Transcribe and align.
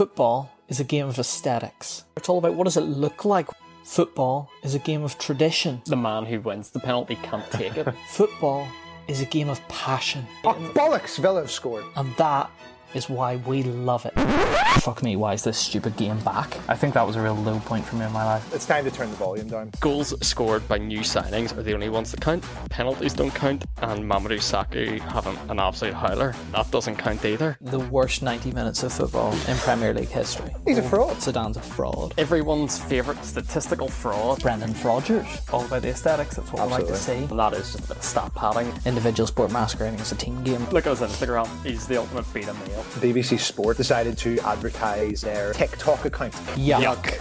Football 0.00 0.50
is 0.70 0.80
a 0.80 0.84
game 0.84 1.08
of 1.08 1.18
aesthetics. 1.18 2.04
It's 2.16 2.30
all 2.30 2.38
about 2.38 2.54
what 2.54 2.64
does 2.64 2.78
it 2.78 2.84
look 2.84 3.26
like. 3.26 3.48
Football 3.84 4.50
is 4.62 4.74
a 4.74 4.78
game 4.78 5.02
of 5.02 5.18
tradition. 5.18 5.82
The 5.84 5.94
man 5.94 6.24
who 6.24 6.40
wins 6.40 6.70
the 6.70 6.80
penalty 6.80 7.16
can't 7.16 7.44
take 7.50 7.76
it. 7.76 7.86
Football 8.08 8.66
is 9.08 9.20
a 9.20 9.26
game 9.26 9.50
of 9.50 9.60
passion. 9.68 10.24
Oh, 10.42 10.54
bollocks! 10.74 11.18
Villa 11.18 11.42
have 11.42 11.50
scored. 11.50 11.84
And 11.96 12.16
that 12.16 12.50
is 12.94 13.08
why 13.08 13.36
we 13.36 13.62
love 13.62 14.06
it. 14.06 14.14
Fuck 14.80 15.02
me, 15.02 15.16
why 15.16 15.34
is 15.34 15.42
this 15.42 15.58
stupid 15.58 15.96
game 15.96 16.18
back? 16.20 16.56
I 16.68 16.76
think 16.76 16.94
that 16.94 17.06
was 17.06 17.16
a 17.16 17.22
real 17.22 17.34
low 17.34 17.58
point 17.60 17.84
for 17.84 17.96
me 17.96 18.06
in 18.06 18.12
my 18.12 18.24
life. 18.24 18.54
It's 18.54 18.66
time 18.66 18.84
to 18.84 18.90
turn 18.90 19.10
the 19.10 19.16
volume 19.16 19.48
down. 19.48 19.72
Goals 19.80 20.14
scored 20.26 20.66
by 20.68 20.78
new 20.78 21.00
signings 21.00 21.56
are 21.56 21.62
the 21.62 21.74
only 21.74 21.88
ones 21.88 22.10
that 22.12 22.20
count. 22.20 22.44
Penalties 22.70 23.12
don't 23.12 23.34
count, 23.34 23.64
and 23.78 24.10
Mamadou 24.10 24.38
Sakho 24.38 24.98
having 25.00 25.36
an 25.50 25.58
absolute 25.58 25.94
howler. 25.94 26.34
That 26.52 26.70
doesn't 26.70 26.96
count 26.96 27.24
either. 27.24 27.58
The 27.60 27.80
worst 27.80 28.22
90 28.22 28.52
minutes 28.52 28.82
of 28.82 28.92
football 28.92 29.32
in 29.32 29.56
Premier 29.58 29.92
League 29.92 30.08
history. 30.08 30.54
He's 30.64 30.78
a 30.78 30.82
fraud. 30.82 31.16
Zidane's 31.16 31.56
a 31.56 31.62
fraud. 31.62 32.14
Everyone's 32.16 32.78
favourite 32.78 33.22
statistical 33.24 33.88
fraud. 33.88 34.40
Brendan 34.40 34.74
Rodgers, 34.82 35.26
all 35.52 35.64
about 35.64 35.82
the 35.82 35.90
aesthetics, 35.90 36.36
that's 36.36 36.52
what 36.52 36.62
I 36.62 36.64
like 36.64 36.86
to 36.86 36.96
see. 36.96 37.12
Absolutely. 37.12 37.30
And 37.30 37.38
that 37.40 37.52
is 37.54 37.72
just 37.72 37.84
a 37.84 37.88
bit 37.88 37.96
of 37.98 38.02
stat 38.02 38.34
padding. 38.34 38.72
Individual 38.86 39.26
sport 39.26 39.52
masquerading 39.52 40.00
as 40.00 40.12
a 40.12 40.16
team 40.16 40.42
game. 40.42 40.64
Look 40.70 40.86
at 40.86 40.96
his 40.96 41.00
Instagram. 41.00 41.48
He's 41.64 41.86
the 41.86 41.98
ultimate 41.98 42.32
beta 42.32 42.54
male. 42.54 42.79
BBC 43.00 43.38
Sport 43.38 43.76
decided 43.76 44.16
to 44.18 44.38
advertise 44.40 45.20
their 45.20 45.52
TikTok 45.52 46.04
account. 46.04 46.34
Yuck. 46.56 47.16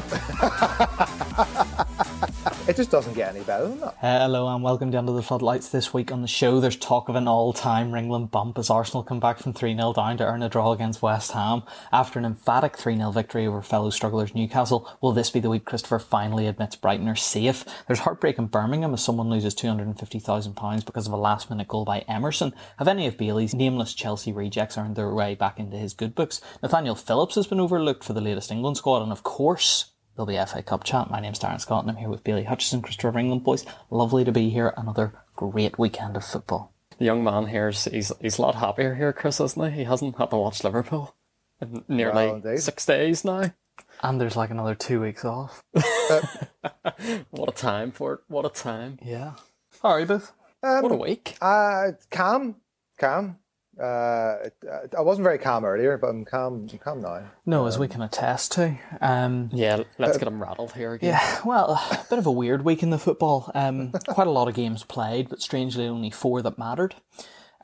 It 2.69 2.75
just 2.75 2.91
doesn't 2.91 3.15
get 3.15 3.35
any 3.35 3.43
better 3.43 3.67
than 3.67 3.79
that. 3.79 3.95
Hello 3.99 4.47
and 4.53 4.63
welcome 4.63 4.91
down 4.91 5.07
to 5.07 5.11
the 5.11 5.23
Floodlights. 5.23 5.69
This 5.69 5.91
week 5.91 6.11
on 6.11 6.21
the 6.21 6.27
show, 6.27 6.59
there's 6.59 6.75
talk 6.75 7.09
of 7.09 7.15
an 7.15 7.27
all-time 7.27 7.91
Ringland 7.91 8.29
bump 8.29 8.59
as 8.59 8.69
Arsenal 8.69 9.01
come 9.01 9.19
back 9.19 9.39
from 9.39 9.55
3-0 9.55 9.95
down 9.95 10.17
to 10.17 10.23
earn 10.23 10.43
a 10.43 10.49
draw 10.49 10.71
against 10.71 11.01
West 11.01 11.31
Ham. 11.31 11.63
After 11.91 12.19
an 12.19 12.25
emphatic 12.25 12.77
3-0 12.77 13.11
victory 13.11 13.47
over 13.47 13.63
fellow 13.63 13.89
strugglers 13.89 14.35
Newcastle, 14.35 14.87
will 15.01 15.13
this 15.13 15.31
be 15.31 15.39
the 15.39 15.49
week 15.49 15.65
Christopher 15.65 15.97
finally 15.97 16.45
admits 16.45 16.75
Brighton 16.75 17.07
are 17.07 17.15
safe? 17.15 17.65
There's 17.87 18.01
heartbreak 18.01 18.37
in 18.37 18.45
Birmingham 18.45 18.93
as 18.93 19.03
someone 19.03 19.31
loses 19.31 19.55
£250,000 19.55 20.85
because 20.85 21.07
of 21.07 21.13
a 21.13 21.17
last-minute 21.17 21.67
goal 21.67 21.85
by 21.85 22.05
Emerson. 22.07 22.53
Have 22.77 22.87
any 22.87 23.07
of 23.07 23.17
Bailey's 23.17 23.55
nameless 23.55 23.95
Chelsea 23.95 24.31
rejects 24.31 24.77
earned 24.77 24.95
their 24.95 25.11
way 25.11 25.33
back 25.33 25.59
into 25.59 25.75
his 25.75 25.95
good 25.95 26.13
books? 26.13 26.39
Nathaniel 26.61 26.93
Phillips 26.93 27.33
has 27.33 27.47
been 27.47 27.59
overlooked 27.59 28.03
for 28.03 28.13
the 28.13 28.21
latest 28.21 28.51
England 28.51 28.77
squad, 28.77 29.01
and 29.01 29.11
of 29.11 29.23
course, 29.23 29.85
There'll 30.19 30.27
be 30.27 30.51
FA 30.51 30.61
Cup 30.61 30.83
chat. 30.83 31.09
My 31.09 31.21
name's 31.21 31.39
Darren 31.39 31.61
Scott 31.61 31.85
and 31.85 31.91
I'm 31.91 31.95
here 31.95 32.09
with 32.09 32.25
Bailey 32.25 32.43
Hutchison, 32.43 32.81
Christopher 32.81 33.17
England 33.17 33.45
boys. 33.45 33.65
Lovely 33.89 34.25
to 34.25 34.33
be 34.33 34.49
here. 34.49 34.73
Another 34.75 35.13
great 35.37 35.79
weekend 35.79 36.17
of 36.17 36.25
football. 36.25 36.73
The 36.97 37.05
young 37.05 37.23
man 37.23 37.47
here, 37.47 37.69
is, 37.69 37.85
he's, 37.85 38.11
he's 38.19 38.37
a 38.37 38.41
lot 38.41 38.55
happier 38.55 38.95
here, 38.95 39.13
Chris, 39.13 39.39
isn't 39.39 39.71
he? 39.71 39.77
He 39.77 39.83
hasn't 39.85 40.17
had 40.17 40.31
to 40.31 40.35
watch 40.35 40.61
Liverpool 40.61 41.15
in 41.61 41.85
nearly 41.87 42.41
Well, 42.43 42.57
six 42.57 42.85
days 42.85 43.23
now. 43.23 43.53
And 44.03 44.19
there's 44.19 44.35
like 44.35 44.49
another 44.49 44.75
two 44.75 44.99
weeks 44.99 45.23
off. 45.23 45.63
What 47.29 47.47
a 47.47 47.53
time 47.53 47.93
for 47.93 48.15
it. 48.15 48.19
What 48.27 48.45
a 48.45 48.49
time. 48.49 48.99
Yeah. 49.01 49.35
All 49.85 49.95
right, 49.95 50.05
Booth. 50.05 50.33
What 50.59 50.91
a 50.91 50.95
week. 50.95 51.37
Uh, 51.39 51.93
calm, 52.11 52.57
calm. 52.97 53.37
Uh, 53.79 54.49
I 54.97 55.01
wasn't 55.01 55.23
very 55.23 55.37
calm 55.37 55.63
earlier, 55.63 55.97
but 55.97 56.07
I'm 56.07 56.25
calm. 56.25 56.67
I'm 56.71 56.77
calm 56.79 57.01
now. 57.01 57.23
No, 57.45 57.65
as 57.65 57.79
we 57.79 57.87
can 57.87 58.01
attest 58.01 58.51
to. 58.53 58.77
Um, 59.01 59.49
Yeah, 59.53 59.83
let's 59.97 60.17
get 60.17 60.25
them 60.25 60.41
rattled 60.41 60.73
here 60.73 60.93
again. 60.93 61.11
yeah, 61.11 61.39
well, 61.45 61.71
a 61.91 62.05
bit 62.09 62.19
of 62.19 62.25
a 62.25 62.31
weird 62.31 62.65
week 62.65 62.83
in 62.83 62.89
the 62.89 62.99
football. 62.99 63.49
Um, 63.55 63.91
quite 64.07 64.27
a 64.27 64.31
lot 64.31 64.47
of 64.49 64.53
games 64.55 64.83
played, 64.83 65.29
but 65.29 65.41
strangely 65.41 65.87
only 65.87 66.09
four 66.09 66.41
that 66.41 66.57
mattered. 66.57 66.95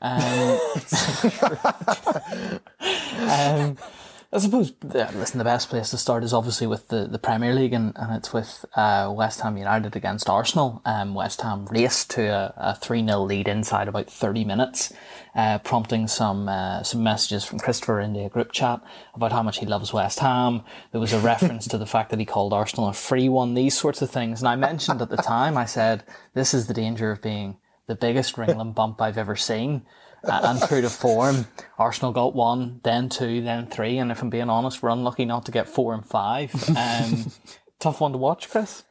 I 4.36 4.38
suppose, 4.38 4.74
uh, 4.94 5.10
listen, 5.14 5.38
the 5.38 5.44
best 5.44 5.70
place 5.70 5.88
to 5.88 5.96
start 5.96 6.22
is 6.22 6.34
obviously 6.34 6.66
with 6.66 6.88
the, 6.88 7.06
the 7.06 7.18
Premier 7.18 7.54
League, 7.54 7.72
and, 7.72 7.94
and 7.96 8.14
it's 8.14 8.34
with 8.34 8.66
uh, 8.74 9.10
West 9.16 9.40
Ham 9.40 9.56
United 9.56 9.96
against 9.96 10.28
Arsenal. 10.28 10.82
Um, 10.84 11.14
West 11.14 11.40
Ham 11.40 11.64
raced 11.70 12.10
to 12.10 12.26
a, 12.26 12.52
a 12.58 12.74
3 12.74 13.02
0 13.02 13.20
lead 13.20 13.48
inside 13.48 13.88
about 13.88 14.10
30 14.10 14.44
minutes, 14.44 14.92
uh, 15.34 15.56
prompting 15.60 16.06
some 16.06 16.50
uh, 16.50 16.82
some 16.82 17.02
messages 17.02 17.46
from 17.46 17.60
Christopher 17.60 17.98
in 17.98 18.12
the 18.12 18.28
group 18.28 18.52
chat 18.52 18.82
about 19.14 19.32
how 19.32 19.42
much 19.42 19.58
he 19.58 19.64
loves 19.64 19.94
West 19.94 20.18
Ham. 20.18 20.62
There 20.92 21.00
was 21.00 21.14
a 21.14 21.18
reference 21.18 21.66
to 21.68 21.78
the 21.78 21.86
fact 21.86 22.10
that 22.10 22.20
he 22.20 22.26
called 22.26 22.52
Arsenal 22.52 22.88
a 22.88 22.92
free 22.92 23.30
one, 23.30 23.54
these 23.54 23.74
sorts 23.74 24.02
of 24.02 24.10
things. 24.10 24.42
And 24.42 24.48
I 24.50 24.56
mentioned 24.56 25.00
at 25.00 25.08
the 25.08 25.16
time, 25.16 25.56
I 25.56 25.64
said, 25.64 26.04
this 26.34 26.52
is 26.52 26.66
the 26.66 26.74
danger 26.74 27.10
of 27.10 27.22
being 27.22 27.56
the 27.86 27.94
biggest 27.94 28.36
Ringland 28.36 28.74
bump 28.74 29.00
I've 29.00 29.16
ever 29.16 29.34
seen. 29.34 29.86
Uh, 30.24 30.40
and 30.42 30.62
true 30.62 30.80
to 30.80 30.90
form, 30.90 31.46
Arsenal 31.78 32.12
got 32.12 32.34
one, 32.34 32.80
then 32.82 33.08
two, 33.08 33.42
then 33.42 33.66
three, 33.66 33.98
and 33.98 34.10
if 34.10 34.22
I'm 34.22 34.30
being 34.30 34.50
honest, 34.50 34.82
we're 34.82 34.90
unlucky 34.90 35.24
not 35.24 35.46
to 35.46 35.52
get 35.52 35.68
four 35.68 35.94
and 35.94 36.04
five. 36.04 36.52
Um, 36.70 37.30
tough 37.78 38.00
one 38.00 38.12
to 38.12 38.18
watch, 38.18 38.50
Chris. 38.50 38.84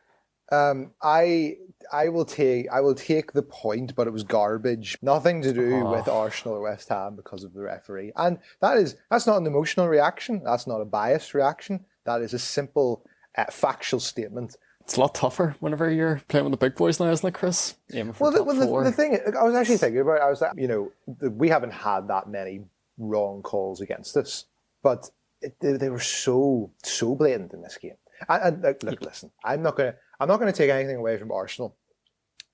Um, 0.51 0.91
I 1.01 1.57
I 1.91 2.09
will 2.09 2.25
take 2.25 2.69
I 2.71 2.81
will 2.81 2.95
take 2.95 3.33
the 3.33 3.41
point, 3.41 3.95
but 3.95 4.07
it 4.07 4.13
was 4.13 4.23
garbage. 4.23 4.97
Nothing 5.01 5.41
to 5.41 5.53
do 5.53 5.85
with 5.85 6.07
Arsenal 6.07 6.57
or 6.57 6.61
West 6.61 6.89
Ham 6.89 7.15
because 7.15 7.43
of 7.43 7.53
the 7.53 7.61
referee, 7.61 8.11
and 8.15 8.39
that 8.61 8.77
is 8.77 8.95
that's 9.09 9.27
not 9.27 9.37
an 9.37 9.47
emotional 9.47 9.87
reaction. 9.87 10.41
That's 10.43 10.67
not 10.67 10.81
a 10.81 10.85
biased 10.85 11.33
reaction. 11.33 11.85
That 12.05 12.21
is 12.21 12.33
a 12.33 12.39
simple 12.39 13.05
uh, 13.37 13.45
factual 13.51 13.99
statement. 13.99 14.55
It's 14.85 14.97
a 14.97 14.99
lot 14.99 15.15
tougher 15.15 15.55
whenever 15.61 15.89
you're 15.89 16.21
playing 16.27 16.45
with 16.45 16.51
the 16.51 16.57
big 16.63 16.75
boys 16.75 16.99
now, 16.99 17.09
isn't 17.09 17.27
it, 17.27 17.33
Chris? 17.33 17.75
Aiming 17.91 18.13
for 18.13 18.25
Well, 18.25 18.31
the, 18.31 18.37
top 18.37 18.47
well 18.69 18.83
the, 18.83 18.91
the 18.91 18.95
thing 18.95 19.17
I 19.35 19.43
was 19.43 19.55
actually 19.55 19.77
thinking 19.77 20.01
about, 20.01 20.21
I 20.21 20.29
was 20.29 20.41
like, 20.41 20.51
you 20.55 20.67
know, 20.67 20.91
the, 21.07 21.31
we 21.31 21.49
haven't 21.49 21.73
had 21.73 22.07
that 22.09 22.29
many 22.29 22.61
wrong 22.99 23.41
calls 23.41 23.81
against 23.81 24.15
us, 24.15 24.45
but 24.83 25.09
it, 25.41 25.55
they, 25.59 25.73
they 25.73 25.89
were 25.89 25.99
so 25.99 26.71
so 26.83 27.15
blatant 27.15 27.51
in 27.53 27.63
this 27.63 27.77
game. 27.81 27.95
And, 28.29 28.43
and 28.43 28.61
look, 28.61 28.83
look, 28.83 29.01
listen, 29.01 29.31
I'm 29.43 29.63
not 29.63 29.75
gonna 29.75 29.95
I'm 30.19 30.27
not 30.27 30.37
gonna 30.37 30.53
take 30.53 30.69
anything 30.69 30.97
away 30.97 31.17
from 31.17 31.31
Arsenal. 31.31 31.75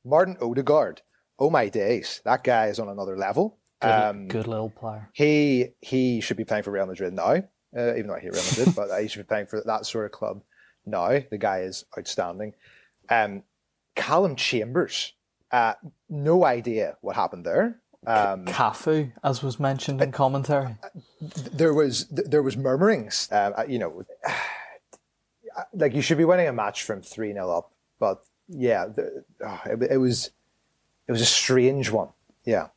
Martin 0.06 0.38
Odegaard, 0.42 1.02
oh 1.38 1.50
my 1.50 1.68
days, 1.68 2.22
that 2.24 2.46
guy 2.46 2.68
is 2.68 2.80
on 2.80 2.88
another 2.88 3.18
level. 3.18 3.58
Um, 3.82 4.30
Good 4.30 4.48
little 4.48 4.70
player. 4.70 5.10
he 5.12 5.72
he 5.82 6.22
should 6.22 6.38
be 6.38 6.46
playing 6.46 6.64
for 6.64 6.72
Real 6.72 6.86
Madrid 6.86 7.14
now, 7.14 7.44
uh, 7.78 7.96
even 7.96 8.08
though 8.08 8.16
I 8.16 8.22
hate 8.22 8.32
Real 8.32 8.44
Madrid, 8.44 8.74
but 8.76 9.02
he 9.02 9.10
should 9.10 9.20
be 9.20 9.28
playing 9.28 9.48
for 9.48 9.62
that 9.66 9.86
sort 9.86 10.06
of 10.06 10.12
club 10.14 10.42
now. 10.86 11.20
The 11.30 11.38
guy 11.38 11.60
is 11.62 11.86
outstanding. 11.98 12.54
Um, 13.10 13.44
Callum 13.96 14.36
Chambers, 14.36 15.14
uh, 15.52 15.74
no 16.10 16.46
idea 16.46 16.98
what 17.02 17.16
happened 17.16 17.46
there. 17.46 17.82
Um, 18.08 18.46
Cafu, 18.46 19.12
as 19.24 19.44
was 19.44 19.60
mentioned 19.60 20.02
in 20.02 20.12
commentary. 20.12 20.76
there 21.54 21.74
was 21.74 22.08
there 22.08 22.42
was 22.42 22.58
murmurings. 22.58 23.28
Um, 23.32 23.54
uh, 23.56 23.64
you 23.68 23.78
know, 23.78 24.04
like 25.74 25.94
you 25.94 26.02
should 26.02 26.18
be 26.18 26.26
winning 26.26 26.48
a 26.48 26.54
match 26.54 26.84
from 26.84 27.02
three 27.02 27.34
0 27.34 27.50
up, 27.50 27.72
but 28.00 28.24
yeah, 28.48 28.86
the, 28.88 29.24
oh, 29.46 29.62
it, 29.66 29.92
it 29.92 29.98
was 29.98 30.32
it 31.08 31.12
was 31.12 31.22
a 31.22 31.26
strange 31.26 31.92
one. 31.92 32.10
Yeah. 32.44 32.68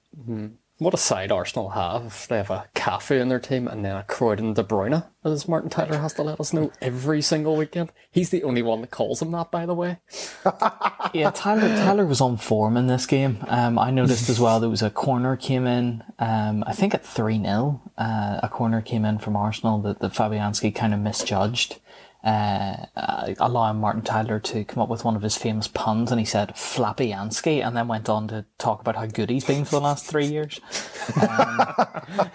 What 0.78 0.92
a 0.92 0.96
side 0.98 1.30
Arsenal 1.30 1.70
have. 1.70 2.26
They 2.28 2.36
have 2.36 2.50
a 2.50 2.66
Cafu 2.74 3.20
in 3.20 3.28
their 3.28 3.38
team 3.38 3.68
and 3.68 3.84
then 3.84 3.96
a 3.96 4.02
Croydon 4.02 4.54
De 4.54 4.64
Bruyne, 4.64 5.04
as 5.24 5.46
Martin 5.46 5.70
Tyler 5.70 5.98
has 5.98 6.14
to 6.14 6.22
let 6.22 6.40
us 6.40 6.52
know 6.52 6.72
every 6.82 7.22
single 7.22 7.56
weekend. 7.56 7.92
He's 8.10 8.30
the 8.30 8.42
only 8.42 8.60
one 8.60 8.80
that 8.80 8.90
calls 8.90 9.22
him 9.22 9.30
that, 9.30 9.52
by 9.52 9.66
the 9.66 9.74
way. 9.74 9.98
Yeah, 11.12 11.30
Tyler 11.30 11.68
Tyler 11.68 12.06
was 12.06 12.20
on 12.20 12.38
form 12.38 12.76
in 12.76 12.88
this 12.88 13.06
game. 13.06 13.38
Um, 13.46 13.78
I 13.78 13.92
noticed 13.92 14.28
as 14.28 14.40
well 14.40 14.58
there 14.58 14.68
was 14.68 14.82
a 14.82 14.90
corner 14.90 15.36
came 15.36 15.64
in. 15.64 16.02
Um, 16.18 16.64
I 16.66 16.72
think 16.72 16.92
at 16.92 17.06
three 17.06 17.40
0 17.40 17.80
uh, 17.96 18.40
a 18.42 18.48
corner 18.48 18.80
came 18.82 19.04
in 19.04 19.18
from 19.18 19.36
Arsenal 19.36 19.78
that, 19.82 20.00
that 20.00 20.12
Fabianski 20.12 20.74
kind 20.74 20.92
of 20.92 20.98
misjudged, 20.98 21.78
uh, 22.24 22.86
uh, 22.96 23.34
allowing 23.38 23.78
Martin 23.78 24.02
Tyler 24.02 24.40
to 24.40 24.64
come 24.64 24.82
up 24.82 24.88
with 24.88 25.04
one 25.04 25.14
of 25.14 25.22
his 25.22 25.36
famous 25.36 25.68
puns, 25.68 26.10
and 26.10 26.18
he 26.18 26.24
said 26.24 26.56
"Flappy-Ansky," 26.56 27.64
and 27.64 27.76
then 27.76 27.86
went 27.86 28.08
on 28.08 28.28
to 28.28 28.46
talk 28.58 28.80
about 28.80 28.96
how 28.96 29.06
good 29.06 29.28
he's 29.30 29.44
been 29.44 29.64
for 29.64 29.72
the 29.72 29.80
last 29.80 30.06
three 30.06 30.26
years. 30.26 30.60
Um, 31.20 31.74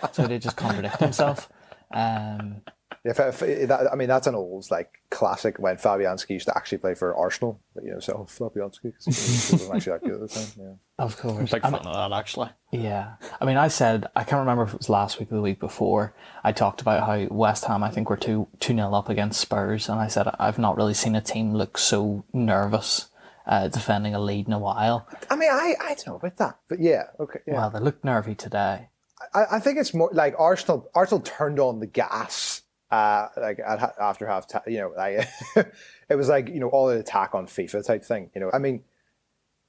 so 0.11 0.23
he 0.23 0.27
did 0.27 0.43
just 0.43 0.57
contradict 0.57 0.99
himself. 0.99 1.49
Um, 1.91 2.61
If, 3.09 3.19
if, 3.19 3.67
that, 3.67 3.91
I 3.91 3.95
mean, 3.95 4.07
that's 4.07 4.27
an 4.27 4.35
old 4.35 4.69
like 4.71 4.99
classic 5.09 5.57
when 5.59 5.77
Fabianski 5.77 6.31
used 6.31 6.47
to 6.47 6.55
actually 6.57 6.79
play 6.79 6.95
for 6.95 7.15
Arsenal. 7.15 7.59
But, 7.73 7.83
you 7.83 7.91
know, 7.91 7.99
so 7.99 8.27
Fabianski 8.29 8.83
because 8.83 9.05
he 9.05 9.55
wasn't 9.55 9.75
actually 9.75 9.93
that 9.93 10.03
good 10.03 10.21
at 10.21 10.29
the 10.29 10.35
time. 10.35 10.47
Yeah. 10.57 10.73
of 11.05 11.17
course, 11.17 11.51
Big 11.51 11.61
fan 11.61 11.75
of 11.75 11.83
that, 11.83 12.17
actually. 12.17 12.49
Yeah. 12.71 13.13
I 13.39 13.45
mean, 13.45 13.57
I 13.57 13.67
said, 13.67 14.07
I 14.15 14.23
can't 14.23 14.39
remember 14.39 14.63
if 14.63 14.73
it 14.73 14.79
was 14.79 14.89
last 14.89 15.19
week 15.19 15.31
or 15.31 15.35
the 15.35 15.41
week 15.41 15.59
before, 15.59 16.13
I 16.43 16.51
talked 16.51 16.81
about 16.81 17.05
how 17.05 17.33
West 17.33 17.65
Ham, 17.65 17.83
I 17.83 17.89
think, 17.89 18.09
were 18.09 18.17
2 18.17 18.47
2 18.59 18.73
0 18.73 18.93
up 18.93 19.09
against 19.09 19.41
Spurs. 19.41 19.89
And 19.89 19.99
I 19.99 20.07
said, 20.07 20.27
I've 20.39 20.59
not 20.59 20.77
really 20.77 20.93
seen 20.93 21.15
a 21.15 21.21
team 21.21 21.53
look 21.53 21.77
so 21.77 22.25
nervous 22.33 23.09
uh, 23.49 23.67
defending 23.67 24.13
a 24.13 24.19
lead 24.19 24.47
in 24.47 24.53
a 24.53 24.59
while. 24.59 25.07
I 25.29 25.35
mean, 25.35 25.49
I, 25.51 25.75
I 25.81 25.87
don't 25.95 26.07
know 26.07 26.15
about 26.15 26.37
that, 26.37 26.59
but 26.69 26.79
yeah, 26.79 27.05
okay. 27.19 27.39
Yeah. 27.47 27.55
Well, 27.55 27.69
they 27.71 27.79
looked 27.79 28.05
nervy 28.05 28.35
today. 28.35 28.89
I, 29.33 29.45
I 29.53 29.59
think 29.59 29.79
it's 29.79 29.93
more 29.93 30.09
like 30.13 30.35
Arsenal. 30.37 30.89
Arsenal 30.93 31.21
turned 31.21 31.59
on 31.59 31.79
the 31.79 31.87
gas, 31.87 32.58
uh, 32.91 33.27
like 33.37 33.59
at, 33.59 33.95
after 33.99 34.27
half 34.27 34.47
time. 34.47 34.61
You 34.67 34.79
know, 34.79 34.93
like 34.95 35.27
it 36.09 36.15
was 36.15 36.29
like 36.29 36.49
you 36.49 36.59
know 36.59 36.69
all 36.69 36.87
the 36.87 36.99
attack 36.99 37.35
on 37.35 37.47
FIFA 37.47 37.85
type 37.85 38.03
thing. 38.03 38.29
You 38.33 38.41
know, 38.41 38.51
I 38.53 38.59
mean, 38.59 38.83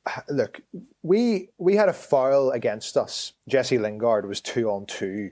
look, 0.29 0.61
we 1.03 1.51
we 1.59 1.77
had 1.77 1.89
a 1.89 1.95
foul 1.95 2.51
against 2.51 2.97
us. 2.97 3.33
Jesse 3.49 3.79
Lingard 3.79 4.27
was 4.27 4.41
two 4.41 4.71
on 4.71 4.87
two, 4.87 5.31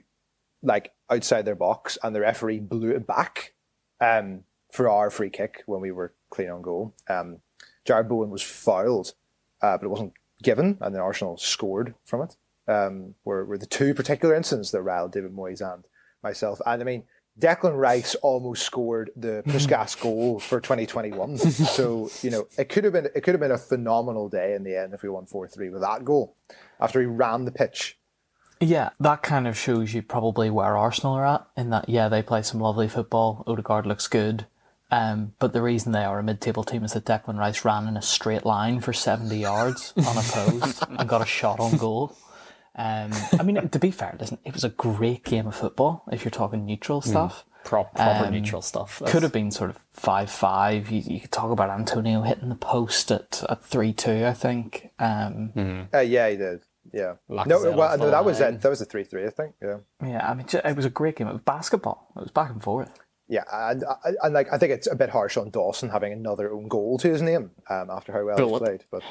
like 0.61 0.91
outside 1.09 1.45
their 1.45 1.55
box, 1.55 1.97
and 2.03 2.15
the 2.15 2.21
referee 2.21 2.59
blew 2.59 2.91
it 2.91 3.07
back 3.07 3.53
um, 4.01 4.43
for 4.71 4.89
our 4.89 5.09
free 5.09 5.29
kick 5.29 5.63
when 5.65 5.81
we 5.81 5.91
were 5.91 6.13
clean 6.29 6.49
on 6.49 6.61
goal. 6.61 6.93
Um, 7.07 7.37
Jarrod 7.87 8.07
Bowen 8.07 8.29
was 8.29 8.43
fouled, 8.43 9.13
uh, 9.61 9.77
but 9.77 9.85
it 9.85 9.89
wasn't 9.89 10.13
given, 10.43 10.77
and 10.81 10.93
then 10.93 11.01
Arsenal 11.01 11.37
scored 11.37 11.95
from 12.05 12.21
it. 12.21 12.35
Um, 12.67 13.15
were, 13.25 13.45
were 13.45 13.57
the 13.57 13.65
two 13.65 13.95
particular 13.95 14.35
incidents 14.35 14.69
that 14.71 14.83
riled 14.83 15.11
David 15.11 15.35
Moyes 15.35 15.59
and 15.59 15.83
myself. 16.21 16.61
And 16.67 16.81
I 16.81 16.85
mean, 16.85 17.03
Declan 17.39 17.77
Rice 17.77 18.15
almost 18.15 18.63
scored 18.63 19.11
the 19.15 19.43
Puskas 19.47 19.99
goal 19.99 20.39
for 20.39 20.59
2021. 20.59 21.37
so 21.37 22.09
you 22.21 22.29
know 22.29 22.47
it 22.57 22.69
could 22.69 22.83
have 22.83 22.93
been 22.93 23.07
it 23.15 23.21
could 23.21 23.33
have 23.33 23.41
been 23.41 23.51
a 23.51 23.57
phenomenal 23.57 24.29
day 24.29 24.53
in 24.53 24.63
the 24.63 24.75
end 24.75 24.93
if 24.93 25.03
we 25.03 25.09
won 25.09 25.25
four 25.25 25.47
three 25.47 25.69
with 25.69 25.81
that 25.81 26.05
goal 26.05 26.35
after 26.79 26.99
he 26.99 27.05
ran 27.05 27.45
the 27.45 27.51
pitch. 27.51 27.97
Yeah, 28.61 28.89
that 28.99 29.23
kind 29.23 29.47
of 29.47 29.57
shows 29.57 29.93
you 29.93 30.01
probably 30.01 30.49
where 30.49 30.75
Arsenal 30.75 31.13
are 31.13 31.25
at. 31.25 31.47
In 31.55 31.69
that, 31.69 31.87
yeah, 31.87 32.09
they 32.09 32.21
play 32.21 32.41
some 32.41 32.59
lovely 32.59 32.89
football. 32.89 33.43
Odegaard 33.47 33.85
looks 33.85 34.07
good. 34.07 34.47
Um, 34.91 35.33
but 35.39 35.53
the 35.53 35.61
reason 35.61 35.91
they 35.91 36.03
are 36.03 36.19
a 36.19 36.23
mid-table 36.23 36.63
team 36.63 36.83
is 36.83 36.93
that 36.93 37.05
Declan 37.05 37.37
Rice 37.37 37.63
ran 37.63 37.87
in 37.87 37.95
a 37.95 38.01
straight 38.01 38.45
line 38.45 38.81
for 38.81 38.91
70 38.91 39.37
yards 39.37 39.93
unopposed 39.95 40.83
and 40.89 41.07
got 41.07 41.21
a 41.21 41.25
shot 41.25 41.59
on 41.59 41.77
goal. 41.77 42.17
Um, 42.79 43.11
I 43.39 43.43
mean, 43.43 43.67
to 43.69 43.79
be 43.79 43.91
fair, 43.91 44.15
listen, 44.19 44.37
it 44.45 44.53
was 44.53 44.63
a 44.63 44.69
great 44.69 45.23
game 45.25 45.47
of 45.47 45.55
football 45.55 46.03
if 46.11 46.23
you're 46.23 46.31
talking 46.31 46.65
neutral 46.65 47.01
stuff. 47.01 47.45
Pro- 47.65 47.83
proper 47.83 48.25
Um, 48.27 48.31
neutral 48.31 48.61
stuff. 48.61 49.01
Could 49.05 49.21
have 49.23 49.33
been 49.33 49.51
sort 49.51 49.69
of 49.69 49.77
5-5. 49.97 50.89
You, 50.91 51.01
you 51.15 51.19
could 51.19 51.31
talk 51.31 51.51
about 51.51 51.69
Antonio 51.69 52.21
hitting 52.21 52.47
the 52.49 52.55
post 52.55 53.11
at, 53.11 53.43
at 53.49 53.61
3-2, 53.63 54.25
I 54.25 54.33
think. 54.33 54.91
Um, 54.97 55.87
Uh, 55.93 55.99
yeah, 55.99 56.29
he 56.29 56.37
did. 56.37 56.61
Yeah. 56.93 57.15
Lacazette 57.29 57.47
no, 57.47 57.71
well, 57.77 57.97
no, 57.97 58.05
the 58.05 58.11
that 58.11 58.25
was 58.25 58.39
line. 58.39 58.55
it. 58.55 58.61
That 58.61 58.69
was 58.69 58.81
a 58.81 58.85
three 58.85 59.03
three, 59.03 59.25
I 59.25 59.29
think. 59.29 59.53
Yeah. 59.61 59.77
Yeah, 60.03 60.27
I 60.27 60.33
mean, 60.33 60.47
it 60.51 60.75
was 60.75 60.85
a 60.85 60.89
great 60.89 61.17
game. 61.17 61.27
of 61.27 61.45
basketball. 61.45 62.11
It 62.15 62.21
was 62.21 62.31
back 62.31 62.49
and 62.49 62.63
forth. 62.63 62.89
Yeah, 63.27 63.43
and, 63.51 63.83
and, 64.05 64.17
and 64.23 64.33
like 64.33 64.51
I 64.51 64.57
think 64.57 64.71
it's 64.71 64.87
a 64.87 64.95
bit 64.95 65.09
harsh 65.11 65.37
on 65.37 65.51
Dawson 65.51 65.89
having 65.89 66.11
another 66.13 66.51
own 66.51 66.67
goal 66.67 66.97
to 66.99 67.09
his 67.09 67.21
name 67.21 67.51
um, 67.69 67.91
after 67.91 68.11
how 68.11 68.25
well 68.25 68.37
Bullet. 68.37 68.59
he 68.61 68.65
played, 68.65 68.83
but 68.89 69.03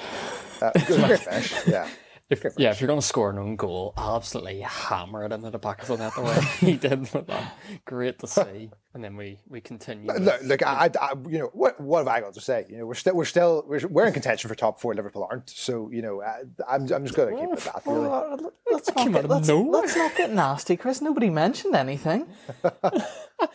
uh, 0.61 0.73
it 0.75 1.11
was 1.11 1.21
finish. 1.25 1.67
Yeah, 1.69 1.87
If, 2.31 2.45
yeah, 2.59 2.73
if 2.73 2.81
you're 2.81 2.89
going 2.89 3.01
to 3.01 3.07
score 3.07 3.31
an 3.31 3.39
own 3.39 3.57
goal, 3.57 3.95
absolutely 3.97 4.61
hammer 4.61 5.25
it 5.25 5.33
into 5.33 5.49
the 5.49 5.59
back 5.59 5.81
of 5.81 5.89
the 5.89 5.97
net 5.97 6.15
the 6.15 6.21
way 6.21 6.39
he 6.61 6.77
did 6.77 7.01
with 7.01 7.27
that. 7.27 7.57
Great 7.87 8.19
to 8.19 8.27
see. 8.27 8.71
And 8.93 9.03
then 9.03 9.17
we, 9.17 9.39
we 9.49 9.63
continue. 9.63 10.13
with- 10.13 10.21
look, 10.23 10.43
look 10.43 10.63
I, 10.67 10.91
I, 11.01 11.15
you 11.27 11.39
know, 11.39 11.51
what, 11.55 11.81
what 11.81 11.99
have 12.01 12.09
I 12.09 12.21
got 12.21 12.35
to 12.35 12.41
say? 12.43 12.67
You 12.69 12.77
know, 12.79 12.87
we're 12.87 12.95
still, 12.95 13.15
we're 13.15 13.25
still, 13.25 13.65
we're, 13.67 13.81
we're 13.89 14.07
in 14.07 14.13
contention 14.13 14.47
for 14.49 14.55
top 14.55 14.79
four. 14.79 14.95
Liverpool 14.95 15.27
aren't, 15.31 15.49
so 15.49 15.89
you 15.91 16.03
know, 16.03 16.21
uh, 16.21 16.35
I'm, 16.69 16.83
I'm 16.93 17.07
just 17.07 17.15
going 17.15 17.35
to 17.35 17.41
keep 17.41 17.51
it 17.51 17.67
at 17.67 17.73
that. 17.75 17.87
Really. 17.87 18.09
Well, 18.09 18.53
let's, 18.71 18.95
not 18.95 19.13
get, 19.13 19.29
let's, 19.29 19.49
let's 19.49 19.97
not 19.97 20.15
get 20.17 20.31
nasty, 20.31 20.77
Chris. 20.77 21.01
Nobody 21.01 21.31
mentioned 21.31 21.75
anything. 21.75 22.27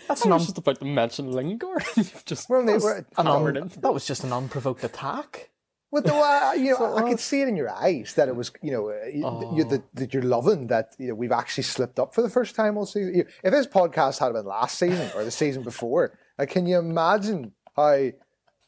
That's 0.07 0.25
I 0.25 0.29
was 0.29 0.45
just 0.45 0.57
about 0.57 0.79
to 0.79 0.85
mention 0.85 1.31
Lingard. 1.31 1.83
You've 1.95 2.23
just 2.25 2.49
We're 2.49 2.57
only, 2.59 2.77
we're, 2.77 3.05
an 3.17 3.25
hammered 3.25 3.57
un- 3.57 3.71
that 3.81 3.93
was 3.93 4.05
just 4.07 4.23
an 4.23 4.33
unprovoked 4.33 4.83
attack. 4.83 5.49
Well, 5.93 6.01
the, 6.01 6.15
uh, 6.15 6.53
you 6.53 6.71
know, 6.71 6.95
I 7.01 7.03
could 7.07 7.19
see 7.19 7.41
it 7.43 7.47
in 7.47 7.55
your 7.55 7.69
eyes 7.69 8.15
that 8.15 8.27
it 8.27 8.35
was, 8.35 8.51
you 8.63 8.71
know, 8.71 8.89
uh, 8.89 9.05
you, 9.05 9.57
you, 9.57 9.63
that, 9.65 9.83
that 9.93 10.13
you're 10.13 10.23
loving 10.23 10.65
that 10.67 10.95
you 10.97 11.09
know 11.09 11.13
we've 11.15 11.31
actually 11.31 11.65
slipped 11.65 11.99
up 11.99 12.15
for 12.15 12.23
the 12.23 12.29
first 12.29 12.55
time 12.55 12.77
all 12.77 12.87
season. 12.87 13.13
You- 13.13 13.27
If 13.43 13.51
this 13.51 13.67
podcast 13.67 14.17
had 14.19 14.33
been 14.33 14.45
last 14.45 14.79
season 14.79 15.07
or 15.15 15.23
the 15.23 15.29
season 15.31 15.61
before, 15.61 16.17
like, 16.39 16.49
can 16.49 16.65
you 16.65 16.79
imagine 16.79 17.51
how 17.75 18.09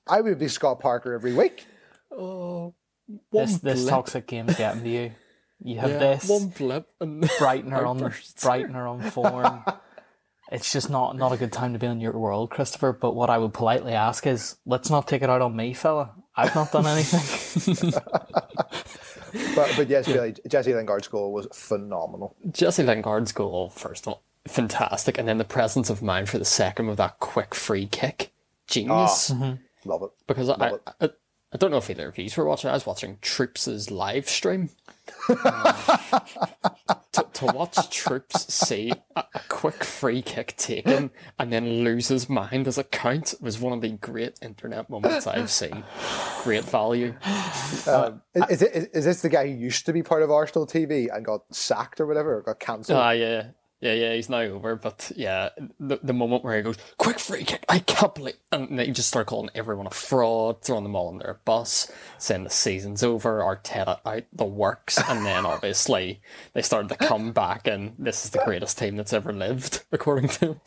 I 0.08 0.22
would 0.22 0.38
be 0.38 0.48
Scott 0.48 0.80
Parker 0.80 1.14
every 1.14 1.34
week? 1.34 1.66
Oh, 2.12 2.76
one 3.32 3.46
This 3.48 3.58
this 3.58 3.86
toxic 3.88 4.28
game's 4.28 4.56
getting 4.56 4.84
to 4.84 4.90
you. 4.90 5.12
You 5.64 5.80
have 5.80 5.90
Yeah, 5.90 5.98
this 5.98 6.30
one 6.30 6.50
blip 6.50 6.92
and 7.02 7.24
brightener 7.40 7.88
on 7.88 7.98
outbursts. 8.04 8.44
brightener 8.44 8.88
on 8.88 9.02
form. 9.10 9.64
It's 10.52 10.72
just 10.72 10.92
not 10.92 11.16
not 11.18 11.32
a 11.32 11.38
good 11.38 11.52
time 11.52 11.74
to 11.74 11.80
be 11.80 11.88
in 11.88 12.00
your 12.00 12.18
world, 12.18 12.52
Christopher. 12.52 12.94
But 12.94 13.16
what 13.16 13.32
I 13.32 13.40
would 13.40 13.54
politely 13.54 13.94
ask 13.94 14.28
is, 14.28 14.58
let's 14.66 14.92
not 14.92 15.08
take 15.08 15.24
it 15.24 15.30
out 15.30 15.42
on 15.42 15.56
me, 15.56 15.74
fella. 15.74 16.12
I've 16.38 16.54
not 16.56 16.72
done 16.72 16.86
anything. 16.88 17.94
But 19.54 19.74
but 19.76 19.90
yes, 19.90 20.06
Billy, 20.08 20.34
Jesse 20.48 20.74
Lingard's 20.74 21.10
goal 21.10 21.34
was 21.34 21.46
phenomenal. 21.52 22.36
Jesse 22.52 22.84
Lingard's 22.84 23.34
goal, 23.34 23.70
first 23.70 24.08
of 24.08 24.14
all, 24.14 24.24
fantastic. 24.48 25.18
And 25.18 25.28
then 25.28 25.40
the 25.40 25.44
presence 25.44 25.90
of 25.90 26.02
mind 26.02 26.30
for 26.30 26.38
the 26.38 26.46
second 26.46 26.88
with 26.88 26.98
that 26.98 27.20
quick 27.20 27.54
free 27.54 27.86
kick. 27.86 28.32
Genius. 28.68 29.32
Ah, 29.36 29.58
love 29.84 30.04
it. 30.04 30.12
because 30.26 30.48
I, 30.50 30.56
Love 30.56 30.80
I, 31.02 31.10
I 31.56 31.58
don't 31.58 31.72
know 31.72 31.78
if 31.78 31.90
either 31.90 32.10
of 32.10 32.18
you 32.18 32.30
were 32.36 32.44
watching. 32.44 32.70
I 32.70 32.74
was 32.74 32.86
watching 32.86 33.16
Troopz' 33.22 33.90
live 33.90 34.28
stream. 34.28 34.72
to, 35.28 37.26
to 37.32 37.46
watch 37.46 37.76
Troopz 37.76 38.52
see 38.52 38.92
a, 39.16 39.24
a 39.34 39.40
quick 39.48 39.82
free 39.86 40.22
kick 40.22 40.58
taken 40.58 41.12
and 41.40 41.54
then 41.54 41.86
lose 41.86 42.10
his 42.10 42.28
mind 42.28 42.68
as 42.68 42.78
a 42.78 42.84
count 42.84 43.36
was 43.40 43.58
one 43.58 43.72
of 43.72 43.80
the 43.80 43.92
great 43.92 44.38
internet 44.42 44.90
moments 44.90 45.28
I've 45.28 45.50
seen. 45.50 45.86
Great 46.44 46.66
value. 46.66 47.16
Um, 47.88 48.22
is, 48.34 48.44
is, 48.50 48.62
it, 48.62 48.92
is 48.94 49.06
this 49.06 49.22
the 49.22 49.30
guy 49.30 49.48
who 49.48 49.54
used 49.54 49.86
to 49.86 49.94
be 49.94 50.04
part 50.04 50.24
of 50.24 50.32
Arsenal 50.32 50.68
TV 50.68 51.08
and 51.10 51.24
got 51.24 51.44
sacked 51.56 52.02
or 52.02 52.06
whatever, 52.06 52.40
or 52.40 52.42
got 52.42 52.60
cancelled? 52.60 53.00
Ah, 53.00 53.12
yeah. 53.12 53.48
Yeah, 53.86 53.94
yeah, 53.94 54.14
he's 54.16 54.30
now 54.30 54.40
over, 54.40 54.76
but 54.76 55.12
yeah, 55.16 55.50
the, 55.80 56.00
the 56.02 56.12
moment 56.12 56.44
where 56.44 56.58
he 56.58 56.64
goes, 56.64 56.78
quick 56.98 57.20
free 57.20 57.44
kick, 57.44 57.64
I 57.70 57.78
can't 57.78 58.16
believe, 58.16 58.34
and 58.52 58.80
they 58.80 58.90
just 58.90 59.10
start 59.10 59.28
calling 59.28 59.52
everyone 59.54 59.86
a 59.86 59.92
fraud, 59.92 60.64
throwing 60.64 60.82
them 60.82 60.96
all 60.96 61.10
on 61.10 61.20
their 61.20 61.40
bus, 61.46 61.92
saying 62.18 62.46
the 62.46 62.50
season's 62.50 63.04
over, 63.04 63.42
Arteta 63.42 64.00
out 64.04 64.24
the 64.34 64.44
works, 64.44 64.98
and 65.08 65.24
then 65.24 65.46
obviously 65.46 66.20
they 66.54 66.64
started 66.64 66.90
to 66.90 66.96
come 66.96 67.32
back, 67.32 67.68
and 67.68 67.94
this 68.00 68.26
is 68.26 68.32
the 68.32 68.42
greatest 68.44 68.80
team 68.80 68.96
that's 68.96 69.14
ever 69.14 69.32
lived, 69.32 69.84
according 69.92 70.30
to 70.30 70.46
him. 70.48 70.62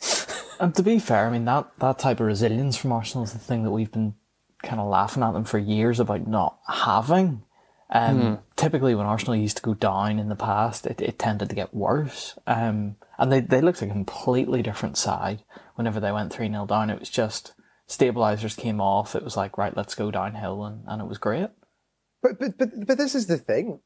And 0.57 0.73
to 0.75 0.81
be 0.81 0.97
fair, 0.99 1.27
I 1.27 1.29
mean 1.29 1.43
that 1.43 1.77
that 1.79 1.99
type 1.99 2.21
of 2.21 2.27
resilience 2.27 2.77
from 2.77 2.93
Arsenal 2.93 3.25
is 3.25 3.33
the 3.33 3.39
thing 3.39 3.63
that 3.63 3.71
we've 3.71 3.91
been 3.91 4.15
kind 4.63 4.79
of 4.79 4.87
laughing 4.87 5.23
at 5.23 5.33
them 5.33 5.43
for 5.43 5.57
years 5.57 5.99
about 5.99 6.25
not 6.25 6.57
having. 6.69 7.43
Um, 7.91 8.39
Typically, 8.55 8.93
when 8.93 9.05
Arsenal 9.05 9.35
used 9.35 9.57
to 9.57 9.63
go 9.63 9.73
down 9.73 10.19
in 10.19 10.29
the 10.29 10.35
past, 10.35 10.85
it, 10.85 11.01
it 11.01 11.17
tended 11.17 11.49
to 11.49 11.55
get 11.55 11.73
worse. 11.73 12.37
Um, 12.45 12.97
and 13.17 13.31
they, 13.31 13.39
they 13.39 13.61
looked 13.61 13.81
a 13.81 13.87
completely 13.87 14.61
different 14.61 14.97
side 14.97 15.43
whenever 15.75 15.99
they 15.99 16.11
went 16.11 16.31
3 16.31 16.49
0 16.49 16.65
down. 16.65 16.89
It 16.89 16.99
was 16.99 17.09
just 17.09 17.53
stabilizers 17.87 18.55
came 18.55 18.79
off. 18.79 19.15
It 19.15 19.23
was 19.23 19.35
like, 19.35 19.57
right, 19.57 19.75
let's 19.75 19.95
go 19.95 20.11
downhill. 20.11 20.65
And, 20.65 20.83
and 20.87 21.01
it 21.01 21.07
was 21.07 21.17
great. 21.17 21.49
But, 22.21 22.39
but 22.39 22.57
but 22.57 22.69
but 22.85 22.97
this 22.97 23.15
is 23.15 23.27
the 23.27 23.37
thing. 23.37 23.79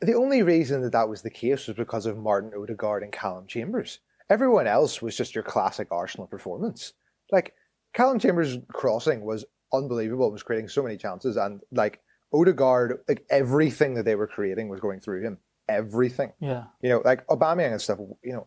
The 0.00 0.14
only 0.14 0.42
reason 0.42 0.82
that 0.82 0.92
that 0.92 1.08
was 1.08 1.22
the 1.22 1.30
case 1.30 1.66
was 1.66 1.76
because 1.76 2.04
of 2.04 2.18
Martin 2.18 2.52
Odegaard 2.54 3.02
and 3.02 3.12
Callum 3.12 3.46
Chambers. 3.46 4.00
Everyone 4.28 4.66
else 4.66 5.00
was 5.00 5.16
just 5.16 5.34
your 5.34 5.44
classic 5.44 5.88
Arsenal 5.90 6.26
performance. 6.26 6.92
Like 7.30 7.54
Callum 7.94 8.18
Chambers' 8.18 8.58
crossing 8.72 9.24
was 9.24 9.44
unbelievable. 9.72 10.28
It 10.28 10.32
was 10.32 10.42
creating 10.42 10.68
so 10.68 10.82
many 10.82 10.96
chances, 10.96 11.36
and 11.36 11.62
like 11.70 12.00
Odegaard, 12.32 13.00
like 13.08 13.24
everything 13.30 13.94
that 13.94 14.04
they 14.04 14.14
were 14.14 14.26
creating 14.26 14.68
was 14.68 14.80
going 14.80 15.00
through 15.00 15.22
him. 15.22 15.38
Everything. 15.68 16.32
Yeah. 16.40 16.64
You 16.82 16.90
know, 16.90 17.02
like 17.04 17.26
Aubameyang 17.28 17.72
and 17.72 17.80
stuff. 17.80 17.98
You 18.22 18.32
know, 18.32 18.46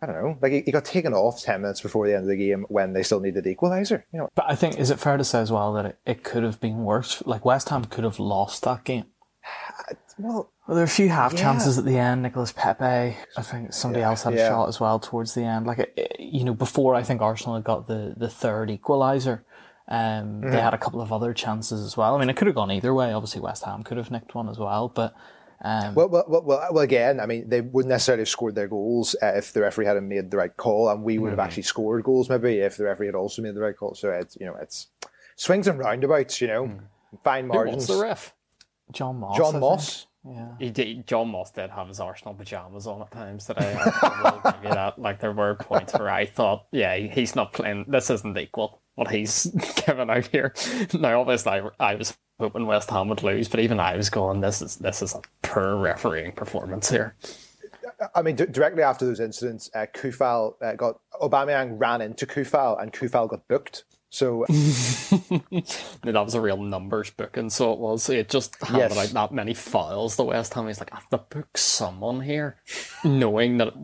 I 0.00 0.06
don't 0.06 0.14
know. 0.14 0.38
Like 0.40 0.52
he, 0.52 0.60
he 0.62 0.70
got 0.72 0.84
taken 0.84 1.12
off 1.12 1.42
ten 1.42 1.60
minutes 1.62 1.80
before 1.80 2.06
the 2.06 2.14
end 2.14 2.22
of 2.22 2.28
the 2.28 2.36
game 2.36 2.64
when 2.68 2.92
they 2.92 3.02
still 3.02 3.20
needed 3.20 3.44
the 3.44 3.54
equaliser. 3.54 4.04
You 4.12 4.20
know, 4.20 4.28
But 4.34 4.46
I 4.48 4.54
think, 4.54 4.78
is 4.78 4.90
it 4.90 4.98
fair 5.00 5.16
to 5.16 5.24
say 5.24 5.40
as 5.40 5.50
well 5.52 5.72
that 5.74 5.86
it, 5.86 5.98
it 6.06 6.22
could 6.24 6.44
have 6.44 6.60
been 6.60 6.84
worse? 6.84 7.22
Like 7.26 7.44
West 7.44 7.68
Ham 7.70 7.84
could 7.84 8.04
have 8.04 8.18
lost 8.18 8.62
that 8.62 8.84
game. 8.84 9.06
well, 10.18 10.50
Well, 10.66 10.74
there 10.76 10.76
were 10.76 10.82
a 10.82 10.88
few 10.88 11.08
half 11.08 11.32
Yeah. 11.32 11.40
chances 11.40 11.78
at 11.78 11.84
the 11.84 11.98
end. 11.98 12.22
Nicholas 12.22 12.52
Pepe, 12.52 12.84
I 12.84 13.42
think 13.42 13.72
somebody 13.72 14.02
else 14.02 14.22
had 14.22 14.34
a 14.34 14.38
shot 14.38 14.68
as 14.68 14.78
well 14.80 14.98
towards 14.98 15.34
the 15.34 15.42
end. 15.42 15.66
Like, 15.66 15.78
it- 15.80 15.92
it- 15.96 16.20
you 16.20 16.44
know, 16.44 16.54
before 16.54 16.94
I 16.94 17.02
think 17.02 17.20
Arsenal 17.22 17.54
had 17.56 17.64
got 17.64 17.86
the, 17.86 18.14
the 18.16 18.28
third 18.28 18.68
equaliser, 18.68 19.40
um, 19.88 19.96
Mm-hmm. 20.42 20.50
they 20.50 20.60
had 20.60 20.74
a 20.74 20.78
couple 20.78 21.00
of 21.00 21.12
other 21.12 21.32
chances 21.34 21.80
as 21.84 21.96
well. 21.96 22.14
I 22.14 22.20
mean, 22.20 22.28
it 22.30 22.36
could 22.36 22.46
have 22.46 22.54
gone 22.56 22.70
either 22.70 22.92
way. 22.94 23.12
Obviously, 23.12 23.40
West 23.40 23.64
Ham 23.64 23.82
could 23.82 23.96
have 23.96 24.10
nicked 24.10 24.34
one 24.34 24.48
as 24.48 24.58
well, 24.58 24.88
but 24.88 25.14
um, 25.62 25.94
Well, 25.94 26.08
well, 26.08 26.24
well, 26.28 26.42
well, 26.44 26.78
again, 26.78 27.18
I 27.20 27.26
mean, 27.26 27.48
they 27.48 27.60
wouldn't 27.62 27.88
necessarily 27.90 28.20
have 28.20 28.28
scored 28.28 28.54
their 28.54 28.68
goals 28.68 29.16
uh, 29.22 29.32
if 29.34 29.52
the 29.52 29.60
referee 29.62 29.86
hadn't 29.86 30.06
made 30.06 30.30
the 30.30 30.36
right 30.36 30.56
call, 30.56 30.88
and 30.90 31.02
we 31.02 31.18
would 31.18 31.30
have 31.30 31.38
actually 31.40 31.64
scored 31.64 32.04
goals 32.04 32.28
maybe 32.28 32.58
if 32.58 32.76
the 32.76 32.84
referee 32.84 33.06
had 33.06 33.14
also 33.14 33.42
made 33.42 33.54
the 33.54 33.60
right 33.60 33.76
call. 33.76 33.94
So 33.94 34.10
it's 34.10 34.36
you 34.38 34.46
know, 34.46 34.54
it's 34.60 34.88
swings 35.36 35.66
and 35.66 35.78
roundabouts, 35.78 36.40
you 36.40 36.46
know, 36.48 36.78
fine 37.24 37.44
Who 37.44 37.50
was 37.50 37.56
margins. 37.56 37.86
the 37.88 37.96
ref? 38.02 38.34
John 38.92 39.16
Moss. 39.20 39.36
John. 39.36 39.58
Moss. 39.60 40.06
Yeah. 40.30 40.48
He 40.58 40.70
did, 40.70 41.06
John 41.06 41.28
Moss 41.28 41.50
did 41.50 41.70
have 41.70 41.88
his 41.88 42.00
Arsenal 42.00 42.34
pajamas 42.34 42.86
on 42.86 43.00
at 43.02 43.10
times 43.10 43.46
today. 43.46 43.76
I, 43.78 44.30
will 44.44 44.52
give 44.52 44.64
you 44.64 44.70
that. 44.70 44.98
Like 44.98 45.20
there 45.20 45.32
were 45.32 45.54
points 45.54 45.94
where 45.94 46.10
I 46.10 46.26
thought, 46.26 46.66
yeah, 46.72 46.96
he- 46.96 47.08
he's 47.08 47.34
not 47.34 47.52
playing. 47.52 47.86
This 47.88 48.10
isn't 48.10 48.36
equal 48.36 48.80
what 48.96 49.10
he's 49.10 49.44
giving 49.86 50.10
out 50.10 50.26
here. 50.26 50.54
Now, 50.92 51.20
obviously, 51.20 51.52
I, 51.52 51.62
I 51.80 51.94
was 51.94 52.16
hoping 52.38 52.66
West 52.66 52.90
Ham 52.90 53.08
would 53.08 53.22
lose, 53.22 53.48
but 53.48 53.60
even 53.60 53.80
I 53.80 53.96
was 53.96 54.10
going, 54.10 54.40
this 54.40 54.60
is 54.60 54.76
this 54.76 55.02
is 55.02 55.14
a 55.14 55.22
poor 55.42 55.76
refereeing 55.76 56.32
performance 56.32 56.90
here. 56.90 57.14
I 58.14 58.22
mean, 58.22 58.36
d- 58.36 58.46
directly 58.46 58.82
after 58.82 59.04
those 59.06 59.18
incidents, 59.20 59.70
uh, 59.74 59.86
Coufal 59.94 60.54
uh, 60.62 60.74
got 60.74 61.00
Aubameyang 61.20 61.80
ran 61.80 62.00
into 62.00 62.26
Coufal, 62.26 62.80
and 62.82 62.92
Coufal 62.92 63.28
got 63.28 63.46
booked. 63.48 63.84
So 64.10 64.46
Now, 64.48 65.42
uh, 65.52 65.60
that 66.12 66.24
was 66.24 66.34
a 66.34 66.40
real 66.40 66.56
numbers 66.56 67.10
book, 67.10 67.36
and 67.36 67.52
so 67.52 67.72
it 67.72 67.78
was. 67.78 68.08
It 68.08 68.28
just 68.30 68.56
handed 68.62 68.94
Yes. 68.94 69.14
out 69.14 69.30
that 69.30 69.34
many 69.34 69.54
files. 69.54 70.16
The 70.16 70.24
West 70.24 70.54
Ham 70.54 70.68
is 70.68 70.78
like, 70.80 70.92
I 70.92 70.96
have 70.96 71.08
to 71.10 71.18
book 71.18 71.58
someone 71.58 72.22
here, 72.22 72.56
knowing 73.04 73.58
that 73.58 73.68
it 73.68 73.74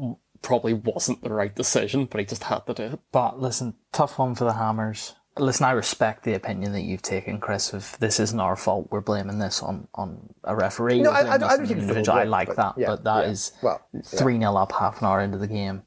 probably 0.42 0.72
wasn't 0.74 1.22
the 1.22 1.32
right 1.32 1.54
decision, 1.54 2.06
but 2.06 2.20
he 2.20 2.26
just 2.26 2.44
had 2.44 2.66
to 2.66 2.74
do 2.74 2.82
it. 2.84 3.00
But 3.12 3.40
listen, 3.40 3.74
tough 3.92 4.18
one 4.18 4.34
for 4.34 4.44
the 4.44 4.54
Hammers. 4.54 5.14
Listen, 5.36 5.66
I 5.66 5.72
respect 5.72 6.22
the 6.22 6.34
opinion 6.34 6.72
that 6.72 6.82
you've 6.82 7.02
taken, 7.02 7.40
Chris. 7.40 7.72
Of 7.74 7.96
this 7.98 8.20
isn't 8.20 8.38
our 8.40 8.54
fault. 8.56 8.88
We're 8.90 9.00
blaming 9.00 9.40
this 9.40 9.62
on, 9.62 9.88
on 9.94 10.32
a 10.44 10.54
referee. 10.54 11.02
No, 11.02 11.10
I- 11.10 11.22
I- 11.22 11.34
I 11.34 11.38
don't 11.38 11.48
think 11.66 11.70
it's 11.72 11.80
individual. 11.82 12.16
I 12.18 12.22
like 12.24 12.46
blame, 12.46 12.56
that, 12.56 12.74
but 12.76 12.80
yeah, 12.80 12.86
but 12.86 13.04
that 13.04 13.24
yeah. 13.24 13.30
is 13.30 13.52
Well, 13.60 13.80
yeah. 13.92 14.00
three 14.04 14.38
0 14.38 14.54
up 14.56 14.72
half 14.72 15.00
an 15.00 15.06
hour 15.08 15.20
into 15.20 15.36
the 15.38 15.48
game 15.48 15.82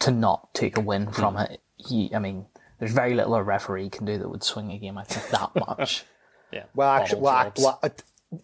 to 0.00 0.10
not 0.10 0.52
take 0.52 0.76
a 0.76 0.80
win 0.80 1.10
from 1.12 1.36
it. 1.38 1.60
He, 1.76 2.12
I 2.14 2.18
mean, 2.18 2.46
there's 2.82 2.92
very 2.92 3.14
little 3.14 3.36
a 3.36 3.42
referee 3.44 3.88
can 3.90 4.04
do 4.04 4.18
that 4.18 4.28
would 4.28 4.42
swing 4.42 4.72
a 4.72 4.76
game. 4.76 4.98
I 4.98 5.04
think 5.04 5.28
that 5.28 5.50
much. 5.68 6.04
Yeah. 6.50 6.64
Well, 6.74 6.90
actually, 6.90 7.20
well, 7.20 7.44
jobs. 7.44 7.62
well, 7.62 7.78
uh, 7.80 7.88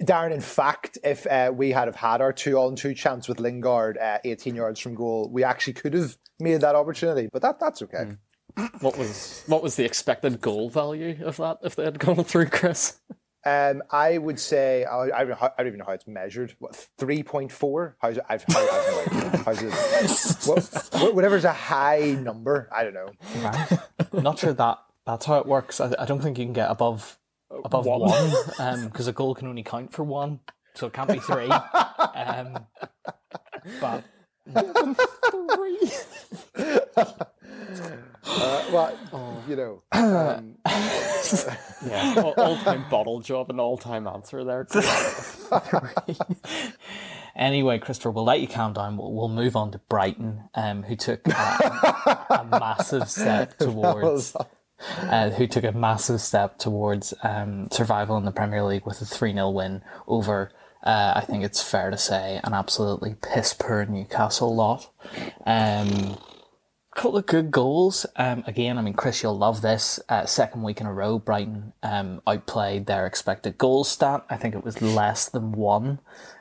Darren, 0.05 0.31
in 0.33 0.41
fact, 0.41 0.97
if 1.03 1.27
uh, 1.27 1.51
we 1.53 1.73
had 1.73 1.89
have 1.89 1.97
had 1.97 2.21
our 2.21 2.33
two 2.33 2.57
on 2.57 2.77
two 2.77 2.95
chance 2.95 3.27
with 3.27 3.41
Lingard 3.41 3.99
uh, 3.99 4.19
18 4.23 4.55
yards 4.55 4.79
from 4.79 4.95
goal, 4.95 5.29
we 5.33 5.43
actually 5.43 5.73
could 5.73 5.93
have 5.93 6.17
made 6.39 6.61
that 6.61 6.77
opportunity. 6.77 7.29
But 7.33 7.43
that 7.43 7.59
that's 7.59 7.83
okay. 7.83 8.13
What 8.79 8.97
was 8.97 9.43
what 9.49 9.61
was 9.61 9.75
the 9.75 9.85
expected 9.85 10.41
goal 10.41 10.71
value 10.71 11.19
of 11.25 11.39
that 11.39 11.59
if 11.65 11.75
they 11.75 11.83
had 11.83 11.99
gone 11.99 12.23
through, 12.23 12.47
Chris? 12.47 12.97
Um, 13.49 13.83
I 13.91 14.19
would 14.19 14.39
say 14.39 14.85
I, 14.85 15.05
I, 15.05 15.09
don't 15.21 15.29
know 15.31 15.35
how- 15.37 15.53
I 15.57 15.63
don't 15.63 15.69
even 15.69 15.79
know 15.79 15.85
how 15.87 15.93
it's 15.93 16.07
measured. 16.07 16.55
What 16.59 16.75
three 16.99 17.23
point 17.23 17.51
four? 17.53 17.97
How's 18.01 18.19
it? 18.19 18.25
I've, 18.29 18.45
how, 18.49 18.61
I've 18.61 19.13
no 19.13 19.19
idea. 19.19 19.43
How's 19.45 19.63
it? 19.63 20.47
What, 20.49 20.89
what- 21.03 21.15
whatever's 21.15 21.45
a 21.45 21.53
high 21.53 22.17
number. 22.21 22.69
I 22.73 22.85
don't 22.85 22.95
know. 22.95 23.11
Right? 23.43 23.79
Not 24.13 24.39
sure 24.39 24.53
that 24.53 24.79
that's 25.07 25.25
how 25.27 25.39
it 25.39 25.47
works. 25.47 25.81
I, 25.81 25.95
I 25.99 26.05
don't 26.05 26.21
think 26.21 26.39
you 26.39 26.45
can 26.45 26.53
get 26.53 26.71
above 26.71 27.19
above 27.65 27.87
One. 27.87 28.01
one 28.03 28.85
because 28.89 29.07
a 29.09 29.13
goal 29.13 29.35
can 29.35 29.49
only 29.49 29.63
count 29.63 29.93
for 29.93 30.03
one, 30.05 30.41
so 30.75 30.87
it 30.89 30.93
can't 30.93 31.11
be 31.11 31.19
three. 31.19 31.49
um, 32.15 32.67
but 33.81 34.05
Uh, 38.25 38.65
well, 38.73 38.99
Oh. 39.13 39.43
you 39.49 39.57
know. 39.57 39.83
Um, 39.93 40.57
Yeah, 41.87 42.33
all 42.37 42.57
time 42.59 42.85
bottle 42.91 43.21
job 43.21 43.51
and 43.51 43.61
all 43.61 43.77
time 43.77 44.07
answer 44.09 44.43
there. 44.45 44.67
anyway, 47.37 47.79
Christopher, 47.79 48.11
we'll 48.11 48.25
let 48.25 48.41
you 48.41 48.49
calm 48.49 48.73
down. 48.73 48.97
We'll, 48.97 49.13
we'll 49.13 49.29
move 49.29 49.55
on 49.57 49.71
to 49.73 49.79
Brighton, 49.89 50.49
um, 50.55 50.83
who 50.83 50.97
took 50.97 51.27
a, 51.29 51.33
a 52.31 52.47
massive 52.51 53.09
step 53.11 53.59
towards. 53.59 54.35
Uh, 55.01 55.31
who 55.31 55.49
took 55.49 55.65
a 55.65 55.73
massive 55.73 56.21
step 56.21 56.57
towards 56.59 57.13
um, 57.25 57.69
survival 57.73 58.17
in 58.17 58.25
the 58.25 58.31
Premier 58.31 58.63
League 58.63 58.87
with 58.87 59.01
a 59.03 59.05
3 59.05 59.33
0 59.33 59.51
win 59.51 59.83
over, 60.07 60.53
uh, 60.85 61.15
I 61.17 61.23
think 61.23 61.43
it's 61.43 61.61
fair 61.61 61.91
to 61.91 61.99
say, 61.99 62.41
an 62.45 62.55
absolutely 62.55 63.17
piss 63.21 63.55
poor 63.55 63.85
Newcastle 63.87 64.55
lot. 64.55 64.89
Um, 65.45 66.17
couple 66.99 67.17
of 67.17 67.27
good 67.27 67.53
goals. 67.53 68.07
Um, 68.17 68.43
again, 68.49 68.77
I 68.77 68.83
mean, 68.83 68.95
Chris, 68.95 69.23
you'll 69.23 69.39
love 69.39 69.63
this. 69.63 70.01
Uh, 70.09 70.27
second 70.27 70.65
week 70.65 70.81
in 70.81 70.87
a 70.89 70.93
row, 70.93 71.21
Brighton 71.21 71.73
um, 71.85 72.21
outplayed 72.27 72.87
their 72.87 73.07
expected 73.07 73.57
goal 73.57 73.85
stat. 73.85 74.27
I 74.29 74.37
think 74.37 74.57
it 74.57 74.65
was 74.65 74.83
less 74.83 75.29
than 75.29 75.53
one. 75.53 76.01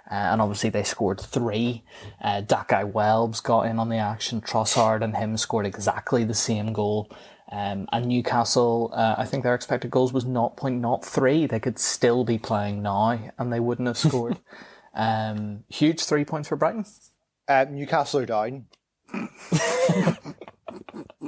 Uh, 0.09 0.15
and 0.15 0.41
obviously 0.41 0.71
they 0.71 0.81
scored 0.81 1.21
three. 1.21 1.83
Uh, 2.19 2.41
that 2.41 2.67
guy 2.69 2.83
Welbs 2.83 3.43
got 3.43 3.67
in 3.67 3.77
on 3.77 3.89
the 3.89 3.97
action. 3.97 4.41
Trossard 4.41 5.03
and 5.03 5.15
him 5.15 5.37
scored 5.37 5.67
exactly 5.67 6.23
the 6.23 6.33
same 6.33 6.73
goal. 6.73 7.07
Um, 7.51 7.87
and 7.91 8.07
Newcastle, 8.07 8.91
uh, 8.95 9.13
I 9.15 9.25
think 9.25 9.43
their 9.43 9.53
expected 9.53 9.91
goals 9.91 10.11
was 10.11 10.25
0.03. 10.25 11.47
They 11.47 11.59
could 11.59 11.77
still 11.77 12.23
be 12.23 12.39
playing 12.39 12.81
now 12.81 13.31
and 13.37 13.53
they 13.53 13.59
wouldn't 13.59 13.87
have 13.87 13.97
scored. 13.97 14.39
um, 14.95 15.65
huge 15.69 16.03
three 16.03 16.25
points 16.25 16.49
for 16.49 16.55
Brighton. 16.55 16.85
Uh, 17.47 17.67
Newcastle 17.69 18.21
are 18.21 18.25
down. 18.25 18.65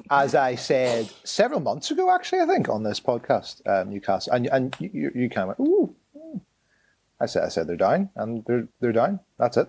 As 0.09 0.35
I 0.35 0.55
said 0.55 1.09
several 1.23 1.59
months 1.59 1.91
ago, 1.91 2.11
actually, 2.11 2.41
I 2.41 2.45
think 2.45 2.69
on 2.69 2.83
this 2.83 2.99
podcast, 2.99 3.61
um, 3.67 3.89
Newcastle, 3.89 4.33
and 4.33 4.47
and 4.47 4.75
you, 4.79 5.11
you, 5.13 5.29
kind 5.29 5.51
of 5.51 5.59
went, 5.59 5.69
ooh. 5.69 5.95
ooh." 6.15 6.41
I 7.19 7.25
said, 7.25 7.43
I 7.43 7.49
said 7.49 7.67
they're 7.67 7.75
down, 7.75 8.09
and 8.15 8.43
they're 8.45 8.67
they're 8.79 8.91
down. 8.91 9.19
That's 9.37 9.57
it. 9.57 9.67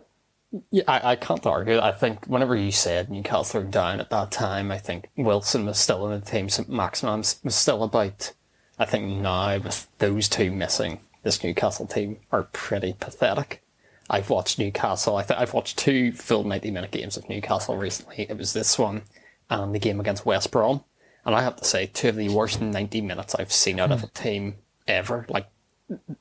Yeah, 0.70 0.82
I, 0.88 1.12
I 1.12 1.16
can't 1.16 1.46
argue. 1.46 1.78
I 1.78 1.92
think 1.92 2.26
whenever 2.26 2.56
you 2.56 2.72
said 2.72 3.08
Newcastle 3.08 3.60
were 3.60 3.66
down 3.66 4.00
at 4.00 4.10
that 4.10 4.32
time, 4.32 4.72
I 4.72 4.78
think 4.78 5.08
Wilson 5.16 5.66
was 5.66 5.78
still 5.78 6.10
in 6.10 6.18
the 6.18 6.26
team. 6.26 6.48
St. 6.48 6.68
Maximin 6.68 7.18
was 7.18 7.54
still 7.54 7.84
about. 7.84 8.32
I 8.78 8.84
think 8.84 9.20
now 9.20 9.58
with 9.58 9.86
those 9.98 10.28
two 10.28 10.50
missing, 10.50 11.00
this 11.22 11.44
Newcastle 11.44 11.86
team 11.86 12.16
are 12.32 12.44
pretty 12.44 12.94
pathetic. 12.98 13.62
I've 14.08 14.28
watched 14.28 14.58
Newcastle. 14.58 15.16
I 15.16 15.22
think 15.22 15.38
I've 15.38 15.54
watched 15.54 15.78
two 15.78 16.12
full 16.12 16.42
ninety-minute 16.42 16.90
games 16.90 17.16
of 17.16 17.28
Newcastle 17.28 17.76
recently. 17.76 18.26
It 18.28 18.36
was 18.36 18.52
this 18.52 18.76
one 18.76 19.02
and 19.50 19.74
the 19.74 19.78
game 19.78 20.00
against 20.00 20.24
West 20.24 20.50
Brom, 20.50 20.84
and 21.24 21.34
I 21.34 21.42
have 21.42 21.56
to 21.56 21.64
say, 21.64 21.86
two 21.86 22.08
of 22.08 22.16
the 22.16 22.28
worst 22.28 22.60
ninety 22.60 23.00
minutes 23.00 23.34
I've 23.34 23.52
seen 23.52 23.80
out 23.80 23.92
of 23.92 24.02
a 24.02 24.06
hmm. 24.06 24.22
team 24.22 24.54
ever. 24.86 25.26
Like 25.28 25.46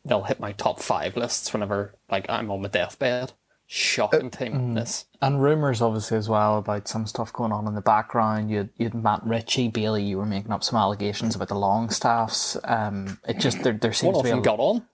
they'll 0.03 0.23
hit 0.23 0.39
my 0.39 0.51
top 0.53 0.81
five 0.81 1.15
lists 1.15 1.53
whenever 1.53 1.93
like 2.09 2.29
I'm 2.29 2.51
on 2.51 2.61
my 2.61 2.69
deathbed. 2.69 3.33
Shocking 3.71 4.27
uh, 4.27 4.29
team. 4.29 4.53
Hmm. 4.53 4.73
This. 4.73 5.05
And 5.21 5.43
rumours, 5.43 5.79
obviously, 5.79 6.17
as 6.17 6.27
well 6.27 6.57
about 6.57 6.87
some 6.87 7.05
stuff 7.05 7.31
going 7.31 7.51
on 7.51 7.67
in 7.67 7.75
the 7.75 7.81
background. 7.81 8.49
You 8.49 8.57
had, 8.57 8.69
you 8.77 8.85
had 8.85 8.95
Matt 8.95 9.23
Ritchie, 9.23 9.67
Bailey. 9.67 10.03
You 10.03 10.17
were 10.17 10.25
making 10.25 10.51
up 10.51 10.63
some 10.63 10.79
allegations 10.79 11.35
about 11.35 11.49
the 11.49 11.55
Longstaffs. 11.55 12.57
Um, 12.63 13.19
it 13.27 13.39
just 13.39 13.61
there, 13.61 13.73
there 13.73 13.93
seems 13.93 14.15
One 14.15 14.25
to 14.25 14.33
be 14.33 14.39
a 14.39 14.41
got 14.41 14.59
on. 14.59 14.87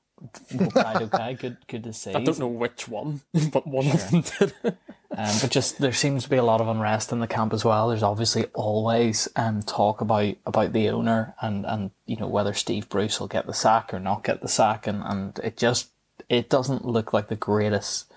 Okay, 0.56 1.34
good, 1.34 1.58
good 1.68 1.84
to 1.84 1.94
see. 1.94 2.14
I 2.14 2.24
don't 2.24 2.40
know 2.40 2.48
which 2.48 2.88
one, 2.88 3.22
but 3.52 3.68
one 3.68 3.88
of 3.88 4.12
them 4.12 4.24
did. 4.40 4.78
Um, 5.18 5.34
but 5.40 5.50
just 5.50 5.78
there 5.78 5.94
seems 5.94 6.26
to 6.26 6.30
be 6.30 6.36
a 6.36 6.44
lot 6.44 6.60
of 6.60 6.68
unrest 6.68 7.14
in 7.14 7.22
the 7.22 7.28
camp 7.28 7.54
as 7.54 7.64
well. 7.64 7.88
There's 7.88 8.04
obviously 8.04 8.46
always 8.54 9.30
um, 9.38 9.62
talk 9.62 10.02
about 10.02 10.36
about 10.46 10.74
the 10.74 10.90
owner 10.90 11.36
and 11.40 11.66
and 11.66 11.92
you 12.06 12.18
know 12.18 12.28
whether 12.28 12.54
Steve 12.54 12.90
Bruce 12.90 13.18
will 13.18 13.30
get 13.30 13.46
the 13.46 13.54
sack 13.54 13.94
or 13.94 14.00
not 14.02 14.26
get 14.26 14.42
the 14.42 14.50
sack, 14.50 14.88
and 14.88 15.02
and 15.06 15.40
it 15.42 15.56
just 15.56 15.92
it 16.28 16.50
doesn't 16.50 16.84
look 16.84 17.14
like 17.14 17.30
the 17.30 17.38
greatest 17.38 18.12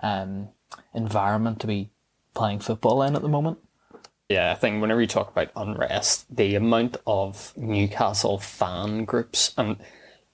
um, 0.00 0.50
environment 0.94 1.58
to 1.60 1.66
be 1.66 1.90
playing 2.34 2.60
football 2.60 3.02
in 3.02 3.16
at 3.16 3.22
the 3.22 3.28
moment. 3.28 3.58
Yeah, 4.28 4.52
I 4.52 4.54
think 4.54 4.80
whenever 4.80 5.00
you 5.00 5.06
talk 5.06 5.30
about 5.30 5.50
unrest, 5.56 6.34
the 6.34 6.54
amount 6.54 6.98
of 7.06 7.52
Newcastle 7.56 8.38
fan 8.38 9.04
groups, 9.06 9.52
and 9.58 9.76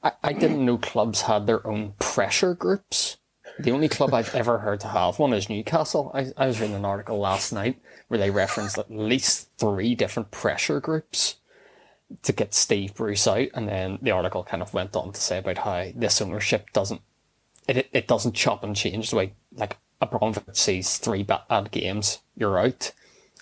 I, 0.03 0.13
I 0.23 0.33
didn't 0.33 0.65
know 0.65 0.79
clubs 0.79 1.23
had 1.23 1.47
their 1.47 1.67
own 1.67 1.95
pressure 1.99 2.55
groups. 2.55 3.17
The 3.59 3.73
only 3.73 3.89
club 3.89 4.15
I've 4.15 4.35
ever 4.35 4.59
heard 4.59 4.81
to 4.81 4.89
have 4.89 5.19
one 5.19 5.33
is 5.33 5.51
Newcastle. 5.51 6.11
I, 6.15 6.33
I 6.37 6.47
was 6.47 6.61
reading 6.61 6.77
an 6.77 6.85
article 6.85 7.19
last 7.19 7.53
night 7.53 7.81
where 8.09 8.19
they 8.19 8.31
referenced 8.31 8.79
at 8.79 8.91
least 8.91 9.51
three 9.59 9.95
different 9.95 10.31
pressure 10.31 10.81
groups 10.81 11.37
to 12.23 12.33
get 12.33 12.55
Steve 12.55 12.95
Bruce 12.95 13.27
out, 13.27 13.49
and 13.55 13.69
then 13.69 13.99
the 14.03 14.11
article 14.11 14.43
kind 14.43 14.63
of 14.63 14.75
went 14.75 14.97
on 14.97 15.13
to 15.13 15.21
say 15.21 15.39
about 15.39 15.59
how 15.59 15.91
this 15.95 16.21
ownership 16.21 16.73
doesn't 16.73 17.03
it 17.69 17.89
it, 17.93 18.09
doesn't 18.09 18.35
chop 18.35 18.65
and 18.65 18.75
change 18.75 19.11
the 19.11 19.17
way 19.17 19.35
like 19.53 19.77
Abramovich 20.01 20.57
sees 20.57 20.97
three 20.99 21.23
bad 21.23 21.71
games, 21.71 22.21
you're 22.37 22.59
out. 22.59 22.93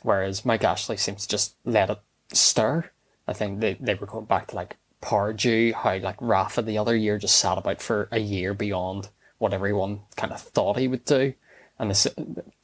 Whereas 0.02 0.44
Mike 0.44 0.64
Ashley 0.64 0.96
seems 0.96 1.22
to 1.22 1.28
just 1.28 1.54
let 1.64 1.90
it 1.90 1.98
stir. 2.32 2.90
I 3.26 3.32
think 3.32 3.60
they, 3.60 3.74
they 3.74 3.94
were 3.94 4.06
going 4.06 4.26
back 4.26 4.48
to 4.48 4.56
like 4.56 4.76
Pardew, 5.00 5.72
how 5.72 5.98
like 5.98 6.16
Rafa 6.20 6.62
the 6.62 6.78
other 6.78 6.96
year 6.96 7.18
just 7.18 7.36
sat 7.36 7.58
about 7.58 7.80
for 7.80 8.08
a 8.10 8.18
year 8.18 8.54
beyond 8.54 9.08
what 9.38 9.52
everyone 9.52 10.00
kind 10.16 10.32
of 10.32 10.40
thought 10.40 10.78
he 10.78 10.88
would 10.88 11.04
do. 11.04 11.34
And 11.78 11.90
this, 11.90 12.08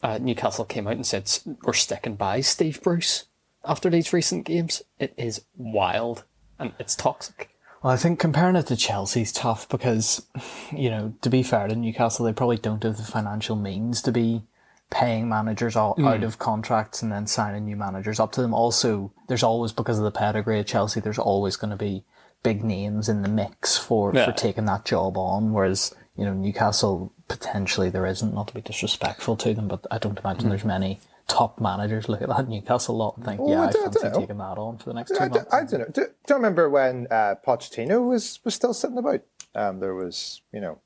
uh, 0.03 0.19
Newcastle 0.19 0.65
came 0.65 0.89
out 0.89 0.95
and 0.95 1.07
said, 1.07 1.31
we're 1.63 1.73
sticking 1.73 2.17
by 2.17 2.41
Steve 2.41 2.83
Bruce 2.83 3.27
after 3.65 3.89
these 3.89 4.13
recent 4.13 4.45
games. 4.45 4.83
It 4.99 5.15
is 5.17 5.45
wild 5.57 6.25
and 6.59 6.73
it's 6.81 6.97
toxic. 6.97 7.51
Well, 7.83 7.93
I 7.93 7.97
think 7.97 8.19
comparing 8.19 8.57
it 8.57 8.67
to 8.69 8.77
Chelsea's 8.77 9.31
tough 9.31 9.69
because, 9.69 10.27
you 10.73 10.91
know, 10.91 11.15
to 11.21 11.31
be 11.31 11.43
fair 11.43 11.69
to 11.69 11.77
Newcastle, 11.77 12.25
they 12.25 12.33
probably 12.33 12.57
don't 12.57 12.83
have 12.83 12.97
the 12.97 13.03
financial 13.05 13.57
means 13.57 14.03
to 14.03 14.11
be 14.11 14.43
paying 14.91 15.29
managers 15.29 15.77
all, 15.77 15.95
out 16.05 16.23
of 16.23 16.39
contracts 16.39 17.03
and 17.03 17.13
then 17.13 17.27
signing 17.27 17.67
new 17.67 17.77
managers 17.77 18.19
up 18.19 18.33
to 18.33 18.43
them. 18.43 18.55
Also, 18.55 19.13
there's 19.29 19.43
always, 19.43 19.73
because 19.73 19.99
of 19.99 20.05
the 20.05 20.11
pedigree 20.11 20.59
of 20.59 20.67
Chelsea, 20.67 20.99
there's 21.01 21.19
always 21.19 21.57
going 21.57 21.71
to 21.71 21.77
be 21.77 22.05
big 22.45 22.63
names 22.63 23.09
in 23.09 23.23
the 23.23 23.29
mix 23.29 23.77
for, 23.77 24.13
Yeah. 24.15 24.27
for 24.27 24.33
taking 24.33 24.67
that 24.67 24.85
job 24.85 25.17
on. 25.19 25.53
Whereas, 25.53 25.93
you 26.17 26.25
know, 26.25 26.33
Newcastle, 26.35 27.13
potentially 27.27 27.91
there 27.91 28.07
isn't, 28.07 28.33
not 28.33 28.47
to 28.49 28.55
be 28.55 28.61
disrespectful 28.61 29.37
to 29.39 29.53
them, 29.55 29.67
but 29.67 29.85
I 29.91 29.99
don't 29.99 30.19
imagine 30.21 30.49
there's 30.51 30.65
many 30.65 31.01
top 31.27 31.59
managers 31.61 32.09
look 32.09 32.21
at 32.23 32.29
that 32.29 32.47
Newcastle 32.49 32.97
lot 32.97 33.17
and 33.17 33.25
think, 33.25 33.41
Well, 33.41 33.51
yeah, 33.51 33.61
I 33.63 33.65
I 33.65 33.69
I 33.69 33.73
fancy 33.73 34.05
know. 34.05 34.21
taking 34.21 34.39
that 34.39 34.59
on 34.59 34.77
for 34.79 34.85
the 34.91 34.95
next 34.95 35.11
two 35.17 35.21
I, 35.21 35.29
months. 35.29 35.53
I 35.55 35.65
don't 35.65 35.81
know. 35.81 35.87
Do, 35.87 36.03
do 36.05 36.11
you 36.29 36.35
remember 36.37 36.69
when 36.71 37.09
uh, 37.11 37.35
Pochettino 37.45 38.07
was 38.09 38.39
was 38.45 38.55
still 38.55 38.75
sitting 38.75 38.99
about? 38.99 39.23
Um, 39.55 39.81
there 39.81 39.95
was, 39.95 40.43
you 40.53 40.61
know, 40.61 40.79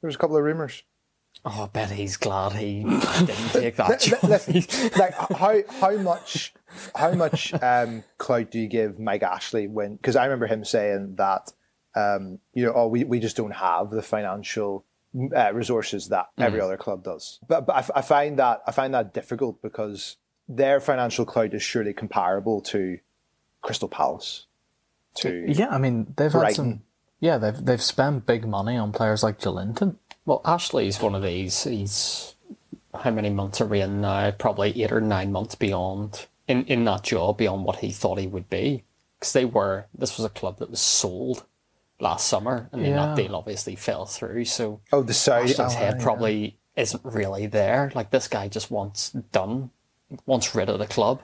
there 0.00 0.08
was 0.08 0.14
a 0.16 0.18
couple 0.18 0.36
of 0.36 0.42
rumors. 0.42 0.82
Oh, 1.46 1.64
I 1.64 1.66
bet 1.66 1.90
he's 1.90 2.16
glad 2.16 2.52
he 2.52 2.82
didn't 3.18 3.48
take 3.52 3.76
that 3.76 4.00
job. 4.00 4.22
Listen, 4.22 4.90
like 4.98 5.14
how 5.14 5.60
how 5.80 5.92
much 5.98 6.54
how 6.94 7.12
much 7.12 7.52
um, 7.62 8.02
clout 8.18 8.50
do 8.50 8.58
you 8.58 8.68
give 8.68 8.98
Mike 8.98 9.22
Ashley 9.22 9.68
when? 9.68 9.96
Because 9.96 10.16
I 10.16 10.24
remember 10.24 10.46
him 10.46 10.64
saying 10.64 11.16
that 11.16 11.52
um, 11.94 12.38
you 12.52 12.64
know, 12.64 12.72
oh, 12.74 12.88
we, 12.88 13.04
we 13.04 13.20
just 13.20 13.36
don't 13.36 13.52
have 13.52 13.90
the 13.90 14.02
financial 14.02 14.84
uh, 15.34 15.52
resources 15.52 16.08
that 16.08 16.26
every 16.38 16.60
other 16.60 16.76
club 16.76 17.04
does. 17.04 17.38
But 17.46 17.66
but 17.66 17.90
I, 17.94 17.98
I 17.98 18.02
find 18.02 18.38
that 18.38 18.62
I 18.66 18.72
find 18.72 18.92
that 18.94 19.14
difficult 19.14 19.62
because 19.62 20.16
their 20.48 20.80
financial 20.80 21.24
clout 21.24 21.54
is 21.54 21.62
surely 21.62 21.92
comparable 21.92 22.60
to 22.62 22.98
Crystal 23.62 23.88
Palace. 23.88 24.46
To 25.16 25.44
Yeah, 25.46 25.68
I 25.68 25.78
mean 25.78 26.14
they've 26.16 26.32
had 26.32 26.54
some. 26.54 26.82
Yeah, 27.20 27.38
they've 27.38 27.64
they've 27.64 27.82
spent 27.82 28.26
big 28.26 28.46
money 28.46 28.76
on 28.76 28.92
players 28.92 29.22
like 29.22 29.38
Joelinton. 29.38 29.96
Well, 30.26 30.40
Ashley's 30.44 31.00
one 31.00 31.14
of 31.14 31.22
these. 31.22 31.64
He's 31.64 32.34
how 32.94 33.10
many 33.10 33.30
months 33.30 33.60
are 33.60 33.66
we 33.66 33.80
in 33.80 34.00
now? 34.00 34.30
Probably 34.30 34.82
eight 34.82 34.92
or 34.92 35.00
nine 35.00 35.32
months 35.32 35.54
beyond 35.54 36.26
in 36.48 36.64
in 36.64 36.84
that 36.84 37.02
job 37.02 37.38
beyond 37.38 37.64
what 37.64 37.76
he 37.76 37.90
thought 37.90 38.18
he 38.18 38.26
would 38.26 38.48
be. 38.48 38.84
Because 39.18 39.32
they 39.32 39.44
were. 39.44 39.86
This 39.94 40.16
was 40.16 40.24
a 40.24 40.30
club 40.30 40.58
that 40.58 40.70
was 40.70 40.80
sold 40.80 41.44
last 42.00 42.26
summer, 42.26 42.68
and 42.72 42.82
then 42.82 42.92
Yeah. 42.92 43.06
that 43.06 43.16
deal 43.16 43.36
obviously 43.36 43.76
fell 43.76 44.06
through. 44.06 44.44
So 44.46 44.80
oh 44.92 45.02
the 45.02 45.14
Saudi 45.14 45.52
Ashley's 45.52 45.74
oh, 45.74 45.76
head 45.76 45.96
yeah. 45.98 46.02
probably 46.02 46.56
isn't 46.76 47.04
really 47.04 47.46
there. 47.46 47.92
Like 47.94 48.10
this 48.10 48.28
guy 48.28 48.48
just 48.48 48.70
wants 48.70 49.10
done, 49.10 49.70
wants 50.26 50.54
rid 50.54 50.68
of 50.68 50.78
the 50.78 50.86
club. 50.86 51.20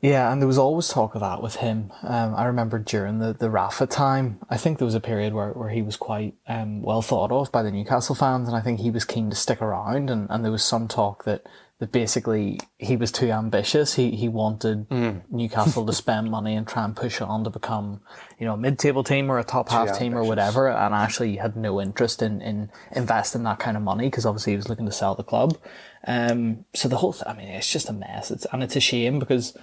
Yeah, 0.00 0.30
and 0.30 0.42
there 0.42 0.46
was 0.46 0.58
always 0.58 0.88
talk 0.88 1.14
of 1.14 1.22
that 1.22 1.42
with 1.42 1.56
him. 1.56 1.90
Um, 2.02 2.34
I 2.34 2.44
remember 2.44 2.78
during 2.78 3.18
the, 3.18 3.32
the 3.32 3.50
Rafa 3.50 3.86
time, 3.86 4.40
I 4.50 4.58
think 4.58 4.78
there 4.78 4.84
was 4.84 4.94
a 4.94 5.00
period 5.00 5.32
where, 5.32 5.52
where 5.52 5.70
he 5.70 5.80
was 5.80 5.96
quite 5.96 6.34
um, 6.46 6.82
well 6.82 7.00
thought 7.00 7.32
of 7.32 7.50
by 7.50 7.62
the 7.62 7.70
Newcastle 7.70 8.14
fans, 8.14 8.46
and 8.46 8.56
I 8.56 8.60
think 8.60 8.80
he 8.80 8.90
was 8.90 9.06
keen 9.06 9.30
to 9.30 9.36
stick 9.36 9.62
around. 9.62 10.10
And, 10.10 10.26
and 10.28 10.44
there 10.44 10.52
was 10.52 10.62
some 10.62 10.86
talk 10.86 11.24
that, 11.24 11.46
that 11.78 11.92
basically 11.92 12.60
he 12.76 12.94
was 12.96 13.10
too 13.10 13.30
ambitious. 13.30 13.94
He 13.94 14.10
he 14.10 14.28
wanted 14.28 14.86
Newcastle 15.30 15.84
to 15.86 15.92
spend 15.94 16.30
money 16.30 16.54
and 16.56 16.66
try 16.66 16.84
and 16.84 16.94
push 16.94 17.20
on 17.22 17.44
to 17.44 17.50
become, 17.50 18.00
you 18.38 18.46
know, 18.46 18.54
a 18.54 18.58
mid-table 18.58 19.02
team 19.02 19.30
or 19.30 19.38
a 19.38 19.44
top 19.44 19.70
half 19.70 19.88
team 19.98 20.14
or 20.14 20.24
whatever. 20.24 20.68
And 20.68 20.94
actually, 20.94 21.36
had 21.36 21.56
no 21.56 21.80
interest 21.80 22.20
in 22.22 22.40
in 22.42 22.70
investing 22.92 23.44
that 23.44 23.58
kind 23.58 23.76
of 23.78 23.82
money 23.82 24.08
because 24.08 24.26
obviously 24.26 24.52
he 24.52 24.56
was 24.56 24.68
looking 24.68 24.86
to 24.86 24.92
sell 24.92 25.14
the 25.14 25.24
club. 25.24 25.58
Um, 26.06 26.64
so 26.74 26.86
the 26.88 26.96
whole, 26.98 27.12
th- 27.12 27.24
I 27.26 27.34
mean, 27.34 27.48
it's 27.48 27.70
just 27.70 27.88
a 27.88 27.92
mess. 27.92 28.30
It's 28.30 28.46
and 28.52 28.62
it's 28.62 28.76
a 28.76 28.80
shame 28.80 29.18
because. 29.18 29.56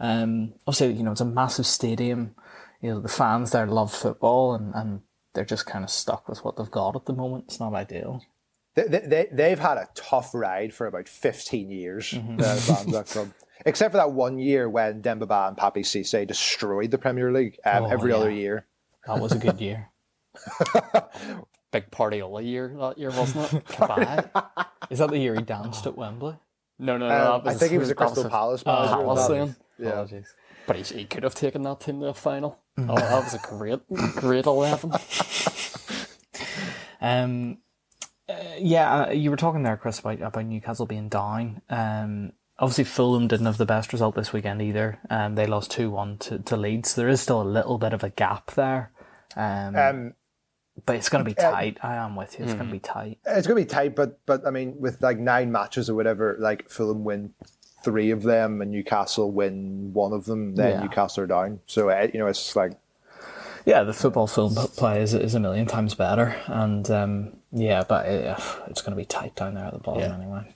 Um, 0.00 0.54
obviously, 0.66 0.92
you 0.94 1.02
know, 1.02 1.12
it's 1.12 1.20
a 1.20 1.24
massive 1.24 1.66
stadium. 1.66 2.34
You 2.80 2.90
know, 2.94 3.00
the 3.00 3.08
fans 3.08 3.50
there 3.50 3.66
love 3.66 3.92
football 3.92 4.54
and, 4.54 4.72
and 4.74 5.00
they're 5.34 5.44
just 5.44 5.66
kind 5.66 5.84
of 5.84 5.90
stuck 5.90 6.28
with 6.28 6.44
what 6.44 6.56
they've 6.56 6.70
got 6.70 6.94
at 6.96 7.06
the 7.06 7.12
moment. 7.12 7.44
It's 7.48 7.60
not 7.60 7.74
ideal. 7.74 8.22
They, 8.76 8.84
they, 8.84 8.98
they, 9.00 9.28
they've 9.32 9.58
had 9.58 9.76
a 9.78 9.88
tough 9.94 10.32
ride 10.34 10.72
for 10.72 10.86
about 10.86 11.08
15 11.08 11.70
years, 11.70 12.12
Mm-hmm. 12.12 12.36
the 12.36 12.44
fans 12.44 13.12
club. 13.12 13.32
Except 13.66 13.90
for 13.90 13.96
that 13.98 14.12
one 14.12 14.38
year 14.38 14.68
when 14.70 15.00
Demba 15.00 15.26
Ba 15.26 15.46
and 15.48 15.56
Papiss 15.56 15.86
Cisse 15.88 16.24
destroyed 16.26 16.92
the 16.92 16.98
Premier 16.98 17.32
League 17.32 17.58
um, 17.64 17.84
Oh, 17.84 17.90
every 17.90 18.12
other 18.12 18.30
year. 18.30 18.66
That 19.08 19.18
was 19.18 19.32
a 19.32 19.38
good 19.38 19.60
year. 19.60 19.88
Big 21.72 21.90
Pardiola 21.90 22.42
year 22.42 22.74
that 22.78 22.98
year, 22.98 23.10
wasn't 23.10 23.52
it? 23.52 23.66
Goodbye. 23.78 24.24
Is 24.90 25.00
that 25.00 25.10
the 25.10 25.18
year 25.18 25.34
he 25.34 25.42
danced 25.42 25.86
at 25.88 25.96
Wembley? 25.96 26.36
No, 26.78 26.96
no, 26.96 27.08
no. 27.08 27.32
Um, 27.34 27.44
that 27.44 27.50
I 27.50 27.54
think 27.54 27.72
he 27.72 27.78
was 27.78 27.90
a 27.90 27.94
Crystal 27.94 28.24
a- 28.26 28.30
Palace 28.30 28.62
uh, 28.64 28.72
manager. 28.72 28.94
Palace 28.94 29.54
that- 29.78 29.84
then. 29.84 29.86
Yeah. 29.86 29.92
Apologies. 29.92 30.34
But 30.66 30.76
he, 30.76 30.98
he 30.98 31.04
could 31.06 31.22
have 31.22 31.34
taken 31.34 31.62
that 31.62 31.80
team 31.80 32.00
to 32.00 32.06
the 32.06 32.14
final. 32.14 32.58
Mm. 32.78 32.90
Oh, 32.90 32.96
that 32.96 33.24
was 33.24 33.32
a 33.34 33.38
great, 33.38 33.80
great 34.16 34.44
11. 34.46 34.92
Um, 37.00 37.58
uh, 38.28 38.34
yeah, 38.58 39.04
uh, 39.04 39.10
you 39.12 39.30
were 39.30 39.36
talking 39.36 39.62
there, 39.62 39.76
Chris, 39.76 40.00
about, 40.00 40.20
about 40.20 40.44
Newcastle 40.44 40.84
being 40.86 41.08
down. 41.08 41.62
Um, 41.70 42.32
obviously, 42.58 42.84
Fulham 42.84 43.28
didn't 43.28 43.46
have 43.46 43.56
the 43.56 43.64
best 43.66 43.92
result 43.92 44.14
this 44.16 44.32
weekend 44.32 44.60
either. 44.60 44.98
Um, 45.08 45.34
they 45.36 45.46
lost 45.46 45.70
2 45.70 45.90
1 45.90 46.18
to, 46.18 46.38
to 46.40 46.56
Leeds. 46.56 46.94
There 46.94 47.08
is 47.08 47.20
still 47.20 47.40
a 47.40 47.44
little 47.44 47.78
bit 47.78 47.92
of 47.92 48.02
a 48.02 48.10
gap 48.10 48.50
there. 48.52 48.90
Um, 49.36 49.76
Um, 49.76 50.14
but 50.84 50.96
it's 50.96 51.08
going 51.08 51.24
to 51.24 51.28
be 51.30 51.34
tight. 51.34 51.78
I 51.82 51.96
am 51.96 52.14
with 52.16 52.38
you. 52.38 52.44
It's 52.44 52.54
going 52.54 52.66
to 52.66 52.72
be 52.72 52.78
tight. 52.80 53.18
it's 53.26 53.46
going 53.46 53.60
to 53.60 53.66
be 53.66 53.68
tight, 53.68 53.96
but 53.96 54.20
but 54.26 54.46
I 54.46 54.50
mean, 54.50 54.76
with 54.78 55.02
like 55.02 55.18
nine 55.18 55.50
matches 55.50 55.90
or 55.90 55.94
whatever, 55.96 56.36
like 56.38 56.68
Fulham 56.70 57.02
win 57.02 57.34
three 57.82 58.10
of 58.10 58.22
them 58.22 58.60
and 58.60 58.70
Newcastle 58.70 59.30
win 59.30 59.92
one 59.92 60.12
of 60.12 60.24
them, 60.24 60.54
then 60.56 60.72
Yeah. 60.72 60.82
Newcastle 60.82 61.24
are 61.24 61.26
down. 61.26 61.60
So, 61.66 61.88
uh, 61.90 62.08
you 62.12 62.18
know, 62.18 62.26
it's 62.26 62.54
like, 62.56 62.72
Yeah, 63.64 63.82
the 63.84 63.92
football 63.92 64.26
film 64.26 64.54
play 64.54 65.02
is, 65.02 65.14
is 65.14 65.34
a 65.34 65.40
million 65.40 65.66
times 65.66 65.94
better, 65.94 66.34
and 66.46 66.90
um, 66.90 67.36
yeah, 67.52 67.84
but 67.86 68.06
it, 68.06 68.38
it's 68.68 68.80
going 68.82 68.92
to 68.92 68.96
be 68.96 69.04
tight 69.04 69.34
down 69.36 69.54
there 69.54 69.64
at 69.66 69.72
the 69.74 69.78
bottom 69.78 70.02
Yeah. 70.02 70.14
anyway. 70.16 70.54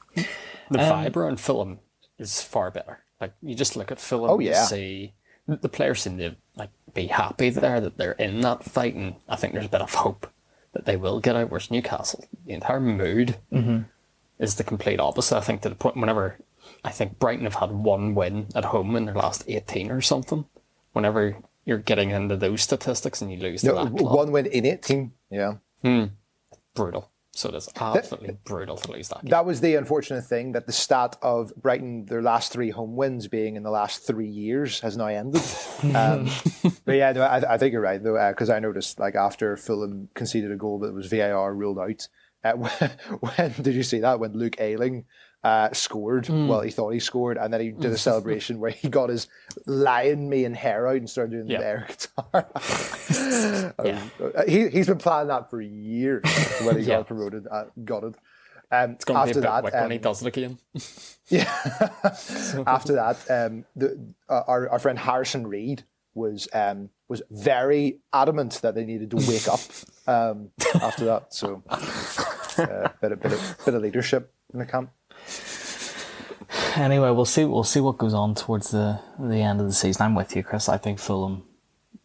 The 0.71 0.81
Um, 0.81 0.93
vibe 0.93 1.17
around 1.17 1.39
Fulham 1.41 1.79
is 2.19 2.41
far 2.41 2.71
better. 2.71 3.01
Like 3.21 3.33
you 3.43 3.55
just 3.55 3.77
look 3.77 3.93
at 3.93 4.01
Fulham, 4.01 4.31
Oh, 4.31 4.39
you 4.39 4.51
yeah. 4.51 4.65
see 4.65 5.13
the 5.47 5.69
players 5.69 6.01
seem 6.03 6.19
to 6.19 6.37
like 6.57 6.71
be 6.95 7.09
happy 7.09 7.51
there 7.51 7.81
that 7.81 7.99
they're 7.99 8.13
in 8.13 8.41
that 8.43 8.65
fight, 8.65 8.95
and 8.95 9.17
I 9.29 9.37
think 9.37 9.53
there's 9.53 9.67
a 9.67 9.71
bit 9.71 9.81
of 9.83 9.93
hope 9.95 10.29
that 10.73 10.87
they 10.87 10.97
will 10.97 11.21
get 11.21 11.37
out. 11.37 11.51
Whereas 11.51 11.71
Newcastle, 11.71 12.25
the 12.47 12.53
entire 12.55 12.81
mood 12.81 13.37
Mm-hmm. 13.53 13.83
is 14.39 14.55
the 14.55 14.65
complete 14.65 15.01
opposite. 15.01 15.37
I 15.37 15.41
think 15.41 15.61
to 15.63 15.69
the 15.69 15.75
point 15.75 15.97
whenever 15.97 16.39
I 16.85 16.91
think 16.91 17.19
Brighton 17.19 17.45
have 17.45 17.55
had 17.55 17.71
one 17.71 18.15
win 18.15 18.49
at 18.55 18.65
home 18.67 18.97
in 18.97 19.05
their 19.07 19.15
last 19.15 19.45
eighteen 19.47 19.91
or 19.91 20.01
something. 20.01 20.47
Whenever 20.93 21.37
you're 21.65 21.79
getting 21.79 22.11
into 22.11 22.37
those 22.37 22.63
statistics 22.63 23.23
and 23.23 23.33
you 23.33 23.39
lose 23.39 23.61
to 23.63 23.69
no, 23.69 23.85
that 23.85 23.93
one 23.93 24.33
win 24.33 24.47
in 24.47 24.67
18. 24.67 25.13
Yeah. 25.31 25.55
brutal. 26.75 27.11
So 27.35 27.49
it 27.49 27.55
is 27.55 27.69
absolutely 27.81 28.37
brutal 28.45 28.77
to 28.77 28.93
lose 28.93 29.09
that. 29.09 29.23
Game. 29.23 29.31
That 29.31 29.47
was 29.47 29.63
the 29.63 29.77
unfortunate 29.77 30.25
thing 30.27 30.53
that 30.53 30.67
the 30.67 30.73
stat 30.73 31.17
of 31.23 31.51
Brighton, 31.57 32.05
their 32.05 32.21
last 32.21 32.53
three 32.53 32.69
home 32.69 32.95
wins 32.95 33.27
being 33.27 33.57
in 33.57 33.63
the 33.63 33.71
last 33.71 34.07
three 34.07 34.29
years, 34.29 34.81
has 34.81 34.97
now 34.97 35.07
ended. 35.07 35.43
Um, 35.83 36.31
but 36.85 36.93
yeah, 36.93 37.11
no, 37.11 37.23
I, 37.23 37.55
I 37.55 37.59
think 37.59 37.73
you're 37.73 37.83
right 37.83 38.01
though, 38.01 38.31
because 38.31 38.51
I 38.51 38.61
noticed 38.61 39.01
like 39.01 39.17
after 39.17 39.57
Fulham 39.57 40.09
conceded 40.15 40.53
a 40.53 40.57
goal 40.57 40.79
that 40.81 40.95
was 40.95 41.09
VAR 41.09 41.53
ruled 41.53 41.81
out. 41.81 42.07
Uh, 42.45 42.53
when, 42.53 42.91
when 43.21 43.53
did 43.61 43.75
you 43.75 43.83
see 43.83 43.99
that? 43.99 44.21
When 44.21 44.33
Luke 44.33 44.61
Ayling 44.61 45.07
uh, 45.45 45.73
scored, 45.73 46.29
well, 46.29 46.61
he 46.61 46.71
thought 46.71 46.91
he 46.91 47.01
scored, 47.01 47.37
and 47.37 47.53
then 47.53 47.61
he 47.61 47.71
did 47.73 47.91
a 47.93 47.99
celebration 48.11 48.61
where 48.61 48.71
he 48.71 48.89
got 48.89 49.09
his 49.11 49.27
lion 49.67 50.29
mane 50.29 50.55
hair 50.55 50.87
out 50.87 50.97
and 50.97 51.11
started 51.11 51.33
doing 51.33 51.47
Yeah. 51.49 51.59
the 51.59 51.67
air 51.67 51.87
guitar. 51.89 53.73
Yeah. 53.85 54.03
Uh, 54.23 54.45
he, 54.47 54.69
he's 54.69 54.87
been 54.87 54.99
planning 54.99 55.29
that 55.29 55.51
for 55.51 55.61
years 55.61 56.23
when 56.63 56.79
he 56.79 56.83
Yeah. 56.87 56.99
got 56.99 57.07
promoted. 57.09 57.47
Uh, 57.51 57.65
got 57.85 58.05
it. 58.05 58.15
Um, 58.71 58.93
It's 58.93 59.05
going 59.05 59.19
to 59.19 59.25
be 59.27 59.31
a 59.33 59.35
bit 59.35 59.43
that, 59.43 59.65
wick 59.65 59.75
when 59.75 59.91
he 59.91 59.97
um, 59.99 60.03
does 60.03 60.23
it 60.23 60.29
again. 60.29 60.59
yeah. 61.29 61.45
After 62.67 62.95
that, 62.95 63.19
um, 63.31 63.65
the, 63.77 63.99
uh, 64.29 64.43
our, 64.47 64.69
our 64.71 64.79
friend 64.79 64.99
Harrison 64.99 65.47
Reed 65.47 65.83
was 66.15 66.47
um, 66.53 66.89
was 67.09 67.23
very 67.31 67.99
adamant 68.13 68.61
that 68.63 68.75
they 68.75 68.85
needed 68.85 69.11
to 69.11 69.17
wake 69.29 69.49
up 69.49 69.61
um, 70.07 70.51
after 70.81 71.05
that. 71.07 71.35
So, 71.35 71.63
uh, 71.69 72.89
bit, 73.01 73.13
of, 73.13 73.21
bit, 73.21 73.33
of, 73.33 73.57
bit 73.65 73.75
of 73.75 73.83
leadership 73.83 74.33
in 74.53 74.59
the 74.59 74.67
camp. 74.67 74.91
Anyway, 76.77 77.11
we'll 77.11 77.25
see. 77.25 77.45
We'll 77.45 77.65
see 77.65 77.81
what 77.81 77.99
goes 77.99 78.15
on 78.15 78.35
towards 78.35 78.71
the 78.71 79.01
the 79.19 79.43
end 79.43 79.61
of 79.61 79.67
the 79.67 79.73
season. 79.73 80.03
I'm 80.03 80.15
with 80.15 80.35
you, 80.35 80.43
Chris. 80.43 80.69
I 80.69 80.79
think 80.79 80.99
Fulham 80.99 81.45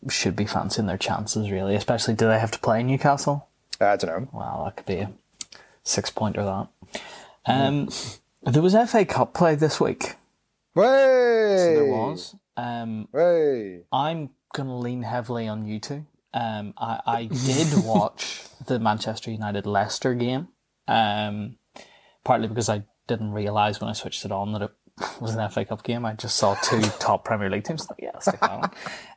should 0.10 0.36
be 0.36 0.45
fancying 0.45 0.88
their 0.88 0.97
chances, 0.97 1.51
really. 1.51 1.75
Especially, 1.75 2.13
do 2.13 2.27
they 2.27 2.39
have 2.39 2.51
to 2.51 2.60
play 2.60 2.84
Newcastle? 2.84 3.47
Uh, 3.80 3.86
I 3.88 3.95
don't 3.95 4.10
know. 4.10 4.30
Well, 4.32 4.63
that 4.65 4.77
could 4.77 4.86
be 4.86 4.99
a 4.99 5.12
six 5.84 6.10
pointer. 6.10 6.43
That. 6.43 6.67
Um, 7.45 7.89
there 8.43 8.62
was 8.62 8.75
FA 8.89 9.06
Cup 9.06 9.34
play 9.34 9.56
this 9.56 9.80
week. 9.80 10.15
Way! 10.75 10.86
There 11.75 11.86
was. 11.86 12.36
Um, 12.56 13.08
Way! 13.12 13.82
I'm 13.91 14.32
going 14.53 14.67
to 14.67 14.75
lean 14.75 15.03
heavily 15.03 15.47
on 15.47 15.65
you 15.67 15.80
two. 15.80 16.06
Um, 16.34 16.73
I, 16.77 16.99
I 17.06 17.25
did 17.25 17.84
watch 17.84 18.43
the 18.65 18.80
Manchester 18.80 19.32
United 19.32 19.65
Leicester 19.65 20.13
game, 20.13 20.49
um, 20.88 21.58
partly 22.23 22.47
because 22.47 22.69
I 22.69 22.84
didn't 23.08 23.32
realise 23.32 23.80
when 23.82 23.89
I 23.89 23.93
switched 23.93 24.26
it 24.26 24.32
on 24.32 24.54
that 24.54 24.62
it 24.63 24.72
was 25.22 25.36
an 25.36 25.50
FA 25.50 25.65
Cup 25.65 25.84
game. 25.84 26.06
I 26.06 26.13
just 26.13 26.36
saw 26.38 26.56
two 26.56 26.82
top 27.00 27.26
Premier 27.26 27.50
League 27.50 27.63
teams. 27.63 27.86
Thought, 27.86 28.00
yeah, 28.02 28.17
stick 28.20 28.39
that 28.39 28.50
on. 28.50 28.72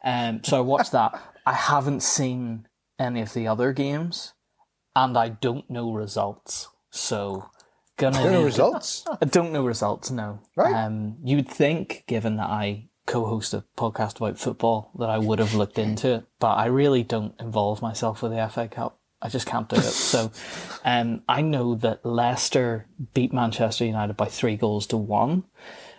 Um, 0.04 0.44
so 0.44 0.56
I 0.58 0.60
watched 0.60 0.92
that. 0.92 1.20
I 1.46 1.52
haven't 1.54 2.02
seen 2.02 2.66
any 2.98 3.20
of 3.22 3.32
the 3.32 3.46
other 3.48 3.72
games, 3.72 4.34
and 4.94 5.16
I 5.16 5.30
don't 5.30 5.68
know 5.70 5.92
results. 5.92 6.68
So, 6.90 7.50
gonna 7.96 8.22
no 8.24 8.38
need- 8.38 8.44
results. 8.44 9.04
I 9.20 9.24
don't 9.24 9.52
know 9.52 9.64
results, 9.64 10.10
no. 10.10 10.40
Right. 10.56 10.74
Um, 10.74 11.16
you 11.24 11.36
would 11.36 11.48
think, 11.48 12.04
given 12.06 12.36
that 12.36 12.50
I 12.50 12.88
co-host 13.06 13.54
a 13.54 13.64
podcast 13.76 14.18
about 14.18 14.38
football, 14.38 14.92
that 14.98 15.08
I 15.08 15.18
would 15.18 15.38
have 15.40 15.54
looked 15.54 15.78
into 15.78 16.14
it, 16.14 16.24
but 16.38 16.52
I 16.54 16.66
really 16.66 17.02
don't 17.02 17.34
involve 17.40 17.82
myself 17.82 18.22
with 18.22 18.32
the 18.32 18.48
FA 18.48 18.68
Cup. 18.68 18.99
I 19.22 19.28
just 19.28 19.46
can't 19.46 19.68
do 19.68 19.76
it. 19.76 19.82
So, 19.82 20.30
um, 20.84 21.22
I 21.28 21.42
know 21.42 21.74
that 21.74 22.04
Leicester 22.04 22.86
beat 23.12 23.32
Manchester 23.32 23.84
United 23.84 24.16
by 24.16 24.26
three 24.26 24.56
goals 24.56 24.86
to 24.88 24.96
one. 24.96 25.44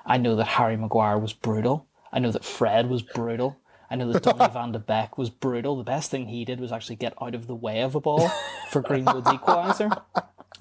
I 0.05 0.17
know 0.17 0.35
that 0.35 0.47
Harry 0.47 0.75
Maguire 0.75 1.19
was 1.19 1.33
brutal. 1.33 1.87
I 2.11 2.19
know 2.19 2.31
that 2.31 2.43
Fred 2.43 2.89
was 2.89 3.03
brutal. 3.03 3.59
I 3.89 3.95
know 3.95 4.11
that 4.11 4.23
Donny 4.23 4.47
van 4.53 4.71
de 4.71 4.79
Beek 4.79 5.17
was 5.17 5.29
brutal. 5.29 5.75
The 5.75 5.83
best 5.83 6.09
thing 6.09 6.27
he 6.27 6.45
did 6.45 6.59
was 6.59 6.71
actually 6.71 6.95
get 6.95 7.13
out 7.21 7.35
of 7.35 7.47
the 7.47 7.55
way 7.55 7.81
of 7.81 7.93
a 7.93 7.99
ball 7.99 8.31
for 8.69 8.81
Greenwood's 8.81 9.27
equaliser. 9.27 10.01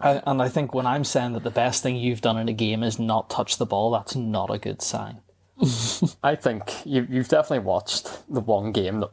I, 0.00 0.22
and 0.26 0.42
I 0.42 0.48
think 0.48 0.74
when 0.74 0.86
I'm 0.86 1.04
saying 1.04 1.32
that 1.34 1.44
the 1.44 1.50
best 1.50 1.82
thing 1.82 1.96
you've 1.96 2.22
done 2.22 2.38
in 2.38 2.48
a 2.48 2.52
game 2.52 2.82
is 2.82 2.98
not 2.98 3.30
touch 3.30 3.58
the 3.58 3.66
ball, 3.66 3.90
that's 3.90 4.16
not 4.16 4.50
a 4.50 4.58
good 4.58 4.82
sign. 4.82 5.20
I 6.22 6.34
think 6.34 6.84
you, 6.84 7.06
you've 7.08 7.28
definitely 7.28 7.64
watched 7.64 8.22
the 8.32 8.40
one 8.40 8.72
game 8.72 9.00
that 9.00 9.10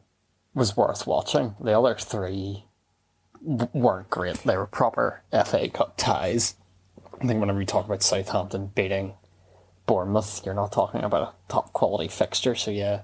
was 0.54 0.76
worth 0.76 1.06
watching. 1.06 1.56
The 1.60 1.78
other 1.78 1.96
three 1.96 2.67
weren't 3.48 4.10
great. 4.10 4.38
They 4.38 4.58
were 4.58 4.68
proper 4.68 5.24
FA 5.32 5.70
Cup 5.70 5.96
ties. 5.98 6.56
I 7.20 7.26
think 7.26 7.40
whenever 7.40 7.58
we 7.58 7.66
talk 7.66 7.86
about 7.86 8.04
Southampton 8.04 8.72
beating 8.76 9.14
Bournemouth, 9.86 10.42
you're 10.46 10.54
not 10.54 10.72
talking 10.72 11.02
about 11.02 11.22
a 11.30 11.52
top 11.52 11.74
quality 11.74 12.10
fixture. 12.10 12.56
So 12.56 12.72
yeah, 12.72 13.04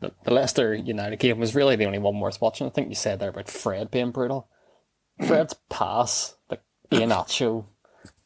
the, 0.00 0.12
the 0.24 0.32
Leicester 0.32 0.74
United 0.74 1.18
game 1.18 1.38
was 1.38 1.54
really 1.54 1.76
the 1.76 1.86
only 1.86 1.98
one 1.98 2.20
worth 2.20 2.40
watching. 2.40 2.66
I 2.66 2.70
think 2.70 2.88
you 2.88 2.94
said 2.94 3.18
there 3.18 3.30
about 3.30 3.50
Fred 3.50 3.90
being 3.90 4.12
brutal. 4.12 4.48
Fred's 5.26 5.54
pass, 5.68 6.36
the 6.48 6.58
Iheanacho 6.90 7.66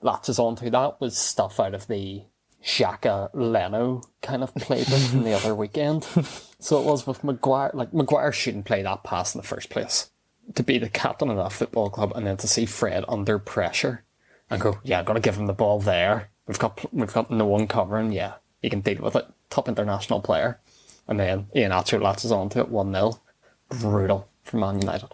latches 0.03 0.38
onto 0.38 0.70
that 0.70 1.00
was 1.00 1.16
stuff 1.16 1.59
out 1.59 1.74
of 1.74 1.88
the 1.88 2.24
Xhaka 2.62 3.31
Leno 3.33 4.03
kind 4.22 4.42
of 4.42 4.55
playbook 4.55 5.11
from 5.11 5.24
the 5.24 5.33
other 5.33 5.55
weekend. 5.55 6.07
So 6.64 6.81
it 6.81 6.87
was 6.87 7.07
with 7.07 7.22
Maguire. 7.22 7.70
Like 7.74 7.92
Maguire 7.92 8.33
shouldn't 8.33 8.64
play 8.64 8.83
that 8.83 9.05
pass 9.05 9.35
in 9.35 9.38
the 9.38 9.46
first 9.46 9.68
place. 9.68 10.09
To 10.54 10.62
be 10.62 10.78
the 10.78 10.88
captain 10.88 11.30
of 11.30 11.37
that 11.37 11.52
football 11.52 11.90
club 11.90 12.12
and 12.14 12.26
then 12.26 12.37
to 12.38 12.46
see 12.46 12.66
Fred 12.66 13.04
under 13.09 13.38
pressure 13.38 14.04
and 14.50 14.61
go, 14.61 14.78
yeah, 14.85 14.98
I'm 14.98 15.04
gonna 15.04 15.20
give 15.20 15.37
him 15.37 15.46
the 15.46 15.52
ball 15.52 15.80
there. 15.80 16.30
We've 16.46 16.59
got 16.59 16.85
we've 16.92 17.12
got 17.12 17.30
no 17.30 17.46
one 17.46 17.66
covering. 17.66 18.12
Yeah, 18.12 18.35
he 18.62 18.70
can 18.70 18.80
deal 18.80 19.02
with 19.02 19.16
it. 19.16 19.26
Top 19.50 19.68
international 19.68 20.20
player. 20.20 20.61
And 21.09 21.18
then 21.20 21.46
Iheanacho 21.54 22.00
latches 22.00 22.33
onto 22.33 22.61
it 22.61 22.68
one 22.68 22.92
0 22.92 23.20
Brutal 23.68 24.28
for 24.42 24.57
Man 24.59 24.80
United. 24.80 25.09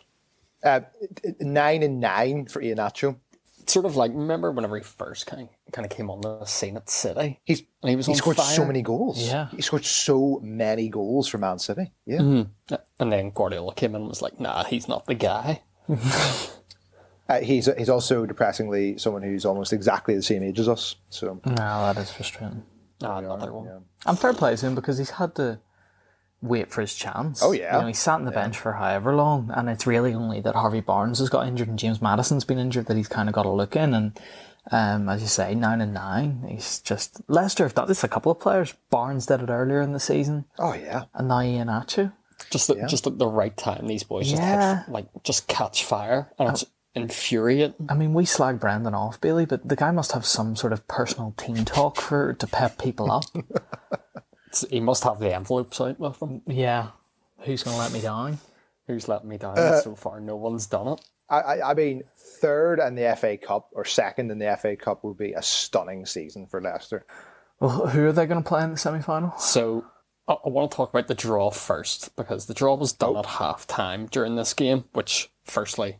Uh, 0.62 0.80
nine 1.40 1.82
and 1.82 2.00
nine 2.00 2.46
for 2.46 2.60
Ian 2.60 2.78
Iheanacho. 2.78 3.16
Sort 3.70 3.86
of 3.86 3.94
like 3.96 4.10
remember 4.12 4.50
whenever 4.50 4.76
he 4.76 4.82
first 4.82 5.26
kind 5.26 5.42
of, 5.42 5.72
kind 5.72 5.84
of 5.86 5.96
came 5.96 6.10
on 6.10 6.20
the 6.22 6.44
scene 6.44 6.76
at 6.76 6.90
City. 6.90 7.40
He's 7.44 7.62
and 7.82 7.90
he 7.90 7.96
was 7.96 8.06
he 8.06 8.12
on 8.12 8.16
scored 8.18 8.36
fire. 8.36 8.46
so 8.56 8.64
many 8.64 8.82
goals. 8.82 9.22
Yeah. 9.26 9.48
he 9.50 9.62
scored 9.62 9.84
so 9.84 10.40
many 10.42 10.88
goals 10.88 11.28
for 11.28 11.38
Man 11.38 11.58
City. 11.58 11.92
Yeah, 12.06 12.18
Mm-hmm. 12.18 12.74
And 12.98 13.12
then 13.12 13.30
Guardiola 13.30 13.74
came 13.74 13.94
in 13.94 14.00
and 14.02 14.08
was 14.08 14.22
like, 14.22 14.40
"Nah, 14.40 14.64
he's 14.64 14.88
not 14.88 15.06
the 15.06 15.14
guy." 15.14 15.62
uh, 17.28 17.40
he's 17.40 17.68
he's 17.78 17.88
also 17.88 18.26
depressingly 18.26 18.98
someone 18.98 19.22
who's 19.22 19.44
almost 19.44 19.72
exactly 19.72 20.14
the 20.14 20.22
same 20.22 20.42
age 20.42 20.58
as 20.58 20.68
us. 20.68 20.96
So 21.10 21.40
No, 21.46 21.54
that 21.54 21.96
is 21.98 22.10
frustrating. 22.10 22.64
Ah, 23.02 23.18
another 23.18 23.52
one. 23.52 23.64
yeah. 23.66 23.78
I'm 24.04 24.16
fair 24.16 24.34
play 24.34 24.56
to 24.56 24.66
him 24.66 24.74
because 24.74 24.98
he's 24.98 25.10
had 25.10 25.34
to 25.36 25.60
wait 26.42 26.70
for 26.70 26.80
his 26.80 26.94
chance. 26.94 27.42
Oh, 27.42 27.52
yeah. 27.52 27.76
You 27.76 27.82
know, 27.82 27.86
he 27.88 27.94
sat 27.94 28.14
on 28.14 28.24
the 28.24 28.30
bench 28.30 28.58
for 28.58 28.72
however 28.72 29.14
long, 29.14 29.50
and 29.54 29.68
it's 29.68 29.86
really 29.86 30.14
only 30.14 30.40
that 30.40 30.54
Harvey 30.54 30.80
Barnes 30.80 31.18
has 31.18 31.28
got 31.28 31.46
injured 31.46 31.68
and 31.68 31.78
James 31.78 32.00
Maddison's 32.00 32.44
been 32.44 32.58
injured 32.58 32.86
that 32.86 32.96
he's 32.96 33.08
kind 33.08 33.28
of 33.28 33.34
got 33.34 33.42
to 33.44 33.50
look 33.50 33.76
in. 33.76 33.92
And 33.94 34.20
um, 34.70 35.08
as 35.08 35.22
you 35.22 35.28
say, 35.28 35.54
nine 35.54 35.80
and 35.80 35.92
nine, 35.94 36.44
he's 36.48 36.80
just 36.80 37.20
Leicester 37.28 37.64
have 37.64 37.74
done 37.74 37.88
this. 37.88 38.04
A 38.04 38.08
couple 38.08 38.30
of 38.32 38.38
players, 38.40 38.74
Barnes 38.90 39.26
did 39.26 39.42
it 39.42 39.48
earlier 39.50 39.80
in 39.80 39.92
the 39.92 40.00
season, 40.00 40.44
oh 40.58 40.74
yeah, 40.74 41.04
and 41.14 41.28
now 41.28 41.40
Iheanacho. 41.40 42.12
Just 42.50 42.68
the, 42.68 42.86
just 42.88 43.06
at 43.06 43.18
the 43.18 43.26
right 43.26 43.54
time, 43.56 43.86
these 43.86 44.02
boys 44.02 44.30
just 44.30 44.40
Yeah. 44.40 44.84
hit, 44.84 44.88
like 44.92 45.06
just 45.24 45.46
catch 45.46 45.84
fire, 45.84 46.32
and 46.38 46.48
it's 46.50 46.64
infuriating. 46.94 47.86
I 47.88 47.94
mean, 47.94 48.14
we 48.14 48.24
slag 48.24 48.60
Brendan 48.60 48.94
off, 48.94 49.20
Bailey, 49.20 49.44
but 49.46 49.68
the 49.68 49.76
guy 49.76 49.90
must 49.90 50.12
have 50.12 50.24
some 50.24 50.56
sort 50.56 50.72
of 50.72 50.86
personal 50.88 51.34
team 51.36 51.64
talk 51.64 51.96
for 51.96 52.32
to 52.34 52.46
pep 52.46 52.78
people 52.78 53.10
up. 53.12 53.24
It's- 54.50 54.64
he 54.70 54.80
must 54.80 55.04
have 55.04 55.18
the 55.20 55.34
envelopes 55.34 55.80
out 55.80 55.98
with 55.98 56.20
him. 56.20 56.42
yeah, 56.46 56.88
who's 57.40 57.62
going 57.62 57.76
to 57.76 57.82
let 57.82 57.92
me 57.92 58.00
down? 58.00 58.38
Who's 58.86 59.08
letting 59.08 59.28
me 59.28 59.38
down 59.38 59.56
Uh, 59.58 59.80
so 59.80 59.94
far? 59.94 60.20
No 60.20 60.36
one's 60.36 60.66
done 60.66 60.88
it. 60.88 61.00
I, 61.28 61.40
I 61.40 61.70
I 61.70 61.74
mean 61.74 62.02
third 62.40 62.80
in 62.80 62.96
the 62.96 63.14
FA 63.16 63.36
Cup 63.36 63.68
or 63.72 63.84
second 63.84 64.32
in 64.32 64.38
the 64.38 64.56
FA 64.60 64.74
Cup 64.74 65.04
would 65.04 65.16
be 65.16 65.32
a 65.32 65.42
stunning 65.42 66.04
season 66.06 66.46
for 66.48 66.60
Leicester. 66.60 67.06
Well, 67.60 67.86
who 67.88 68.06
are 68.06 68.12
they 68.12 68.26
going 68.26 68.42
to 68.42 68.48
play 68.48 68.64
in 68.64 68.72
the 68.72 68.76
semi 68.76 69.00
final? 69.00 69.32
So 69.38 69.84
I, 70.26 70.32
I 70.44 70.48
want 70.48 70.70
to 70.72 70.76
talk 70.76 70.90
about 70.90 71.06
the 71.06 71.14
draw 71.14 71.50
first 71.52 72.16
because 72.16 72.46
the 72.46 72.54
draw 72.54 72.74
was 72.74 72.92
done 72.92 73.16
at 73.16 73.26
half 73.26 73.66
time 73.68 74.06
during 74.06 74.34
this 74.34 74.54
game, 74.54 74.86
which, 74.92 75.30
firstly, 75.44 75.98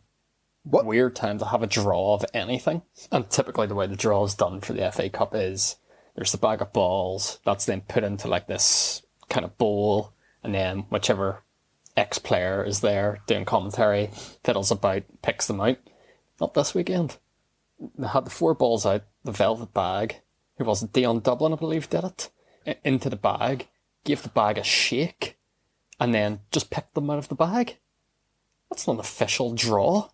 What? 0.63 0.85
weird 0.85 1.15
time 1.15 1.37
to 1.39 1.45
have 1.45 1.63
a 1.63 1.67
draw 1.67 2.13
of 2.15 2.25
anything. 2.33 2.81
And 3.09 3.29
typically, 3.29 3.67
the 3.67 3.75
way 3.75 3.87
the 3.87 3.95
draw 3.95 4.25
is 4.25 4.35
done 4.35 4.59
for 4.59 4.73
the 4.73 4.91
FA 4.91 5.09
Cup 5.09 5.33
is 5.33 5.77
there's 6.15 6.31
the 6.31 6.37
bag 6.37 6.61
of 6.61 6.73
balls 6.73 7.39
that's 7.45 7.65
then 7.65 7.81
put 7.81 8.03
into 8.03 8.27
like 8.27 8.47
this 8.47 9.01
kind 9.29 9.45
of 9.45 9.57
bowl, 9.57 10.13
and 10.43 10.53
then 10.53 10.79
whichever 10.89 11.43
ex 11.95 12.19
player 12.19 12.63
is 12.63 12.81
there 12.81 13.19
doing 13.27 13.45
commentary 13.45 14.09
fiddles 14.43 14.71
about, 14.71 15.03
picks 15.21 15.47
them 15.47 15.61
out. 15.61 15.77
Not 16.39 16.53
this 16.53 16.73
weekend. 16.73 17.17
They 17.97 18.07
had 18.07 18.25
the 18.25 18.31
four 18.31 18.53
balls 18.53 18.85
out, 18.85 19.03
the 19.23 19.31
velvet 19.31 19.73
bag. 19.73 20.21
It? 20.57 20.93
Dion 20.93 21.19
Dublin, 21.19 21.53
I 21.53 21.55
believe, 21.55 21.89
did 21.89 22.03
it. 22.03 22.29
Into 22.83 23.09
the 23.09 23.15
bag, 23.15 23.67
gave 24.03 24.21
the 24.21 24.29
bag 24.29 24.57
a 24.57 24.63
shake, 24.63 25.37
and 25.99 26.13
then 26.13 26.41
just 26.51 26.69
picked 26.69 26.93
them 26.93 27.09
out 27.09 27.17
of 27.17 27.29
the 27.29 27.35
bag. 27.35 27.77
That's 28.69 28.87
not 28.87 28.93
an 28.93 28.99
official 28.99 29.53
draw. 29.53 30.09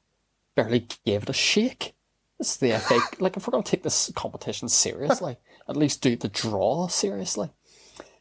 Barely 0.56 0.88
gave 1.06 1.24
it 1.24 1.30
a 1.30 1.34
shake. 1.34 1.94
This 2.38 2.52
is 2.52 2.58
the 2.58 2.78
FA. 2.80 3.00
like, 3.20 3.36
if 3.36 3.48
we're 3.48 3.52
going 3.52 3.64
to 3.64 3.70
take 3.70 3.84
this 3.84 4.12
competition 4.16 4.70
seriously, 4.70 5.38
at 5.68 5.78
least 5.78 6.02
do 6.02 6.16
the 6.16 6.28
draw 6.28 6.88
seriously. 6.88 7.50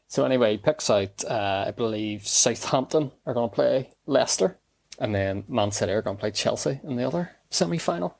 So 0.08 0.24
anyway, 0.24 0.52
he 0.52 0.58
picks 0.58 0.88
out, 0.88 1.24
uh, 1.24 1.64
I 1.66 1.72
believe, 1.72 2.26
Southampton 2.26 3.10
are 3.24 3.34
going 3.34 3.48
to 3.48 3.54
play 3.54 3.90
Leicester, 4.06 4.58
and 4.98 5.14
then 5.14 5.44
Man 5.48 5.72
City 5.72 5.92
are 5.92 6.02
going 6.02 6.16
to 6.16 6.20
play 6.20 6.30
Chelsea 6.30 6.80
in 6.84 6.96
the 6.96 7.04
other 7.04 7.32
semi-final. 7.50 8.16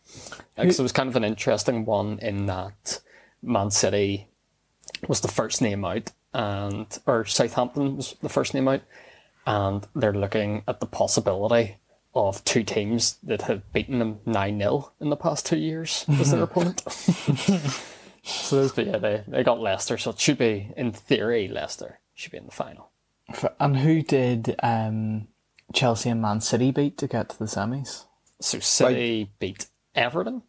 Because 0.57 0.79
it 0.79 0.83
was 0.83 0.93
kind 0.93 1.09
of 1.09 1.17
an 1.17 1.25
interesting 1.25 1.85
one 1.85 2.19
in 2.21 2.47
that 2.47 3.01
Man 3.43 3.71
City 3.71 4.29
was 5.07 5.21
the 5.21 5.29
first 5.29 5.63
name 5.63 5.85
out, 5.85 6.11
and 6.35 6.87
or 7.07 7.25
Southampton 7.25 7.97
was 7.97 8.17
the 8.21 8.29
first 8.29 8.53
name 8.53 8.69
out, 8.69 8.83
and 9.47 9.87
they're 9.95 10.13
looking 10.13 10.65
at 10.67 10.81
the 10.81 10.87
possibility 10.87 11.77
of 12.15 12.43
two 12.45 12.65
teams 12.65 13.19
that 13.23 13.43
have 13.43 13.71
beaten 13.73 13.99
them 13.99 14.21
nine 14.25 14.59
0 14.59 14.91
in 15.01 15.11
the 15.11 15.17
past 15.17 15.47
two 15.47 15.59
years 15.59 16.05
as 16.09 16.33
their 16.33 16.43
opponent. 16.45 16.83
so 18.27 18.57
there's 18.57 18.73
the, 18.73 18.85
yeah, 18.85 18.99
they 18.99 19.25
they 19.29 19.43
got 19.45 19.61
Leicester, 19.61 19.97
so 19.99 20.11
it 20.11 20.19
should 20.21 20.39
be 20.39 20.73
in 20.77 20.93
theory 20.93 21.49
Leicester 21.49 22.01
should 22.15 22.33
be 22.33 22.39
in 22.39 22.47
the 22.47 22.51
final. 22.53 22.91
And 23.59 23.79
who 23.79 24.03
did 24.03 24.55
um, 24.63 25.29
Chelsea 25.73 26.11
and 26.11 26.21
Man 26.23 26.41
City 26.41 26.71
beat 26.71 26.97
to 26.99 27.07
get 27.09 27.29
to 27.31 27.39
the 27.39 27.45
semis? 27.47 28.05
So 28.41 28.59
City 28.61 29.31
beat 29.39 29.67
Everton, 29.95 30.43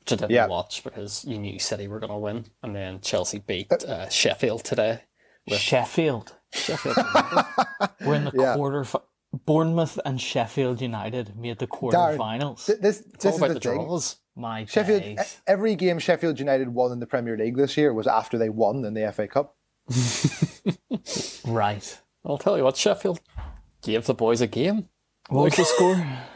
which 0.00 0.12
I 0.12 0.16
didn't 0.16 0.30
Yeah. 0.30 0.46
watch 0.46 0.84
because 0.84 1.24
you 1.24 1.38
knew 1.38 1.58
City 1.58 1.88
were 1.88 1.98
going 2.00 2.12
to 2.12 2.18
win, 2.18 2.44
and 2.62 2.74
then 2.76 3.00
Chelsea 3.00 3.38
beat 3.38 3.70
uh, 3.72 4.08
Sheffield 4.08 4.64
today. 4.64 5.02
Sheffield. 5.48 6.34
Sheffield. 6.52 6.96
We're 8.04 8.14
in 8.16 8.24
the 8.24 8.32
Yeah. 8.34 8.54
quarter. 8.56 8.84
Fi- 8.84 9.00
Bournemouth 9.46 9.98
and 10.04 10.20
Sheffield 10.20 10.80
United 10.80 11.36
made 11.36 11.58
the 11.60 11.66
quarterfinals. 11.68 12.66
Th- 12.66 12.78
This 12.80 13.00
it's 13.00 13.24
this 13.24 13.34
is 13.34 13.38
about 13.38 13.48
the 13.48 13.54
the 13.54 13.60
thing. 13.60 13.74
draws. 13.78 14.16
My 14.36 14.64
Sheffield. 14.64 15.02
days. 15.02 15.40
Every 15.46 15.74
game 15.74 15.98
Sheffield 15.98 16.38
United 16.38 16.68
won 16.68 16.92
in 16.92 17.00
the 17.00 17.06
Premier 17.06 17.36
League 17.36 17.56
this 17.56 17.76
year 17.76 17.92
was 17.92 18.06
after 18.06 18.38
they 18.38 18.48
won 18.48 18.84
in 18.84 18.94
the 18.94 19.12
FA 19.12 19.26
Cup. 19.28 19.56
Right. 21.46 21.98
I'll 22.24 22.38
tell 22.38 22.56
you 22.56 22.64
what, 22.64 22.76
Sheffield 22.76 23.20
gave 23.82 24.06
the 24.06 24.14
boys 24.14 24.40
a 24.40 24.46
game. 24.46 24.88
What 25.28 25.44
was 25.44 25.56
the 25.56 25.64
score? 25.64 26.06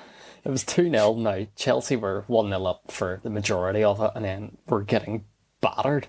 It 0.46 0.50
was 0.50 0.62
2 0.64 0.90
0 0.90 1.14
now. 1.14 1.46
Chelsea 1.57 1.96
were 1.96 2.24
1 2.26 2.48
0 2.50 2.64
up 2.66 2.92
for 2.92 3.18
the 3.22 3.30
majority 3.30 3.83
of 3.83 3.98
it, 4.02 4.11
and 4.14 4.22
then 4.22 4.59
were 4.66 4.83
getting 4.83 5.24
battered 5.62 6.09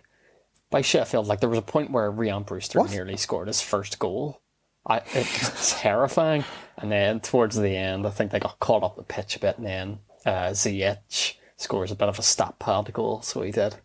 by 0.69 0.82
Sheffield. 0.82 1.28
Like, 1.28 1.39
there 1.39 1.48
was 1.48 1.60
a 1.60 1.62
point 1.62 1.91
where 1.91 2.12
Rian 2.12 2.45
Brewster 2.45 2.80
What? 2.80 2.91
nearly 2.91 3.15
scored 3.15 3.48
his 3.48 3.62
first 3.62 3.98
goal. 3.98 4.41
I, 4.86 5.04
it's 5.13 5.74
terrifying. 5.80 6.43
And 6.78 6.91
then 6.91 7.21
towards 7.21 7.56
the 7.56 7.78
end, 7.78 8.06
I 8.06 8.10
think 8.10 8.32
they 8.32 8.39
got 8.39 8.60
caught 8.60 8.84
up 8.84 8.98
the 8.98 9.04
pitch 9.04 9.38
a 9.38 9.39
bit, 9.39 9.58
and 9.58 9.65
then 9.65 10.00
uh, 10.26 10.50
Ziyech 10.50 11.36
scores 11.58 11.91
a 11.91 11.96
bit 11.96 12.10
of 12.10 12.20
a 12.20 12.24
stat 12.24 12.60
pad 12.60 12.91
goal, 12.94 13.22
so 13.22 13.41
he 13.41 13.52
did. 13.52 13.76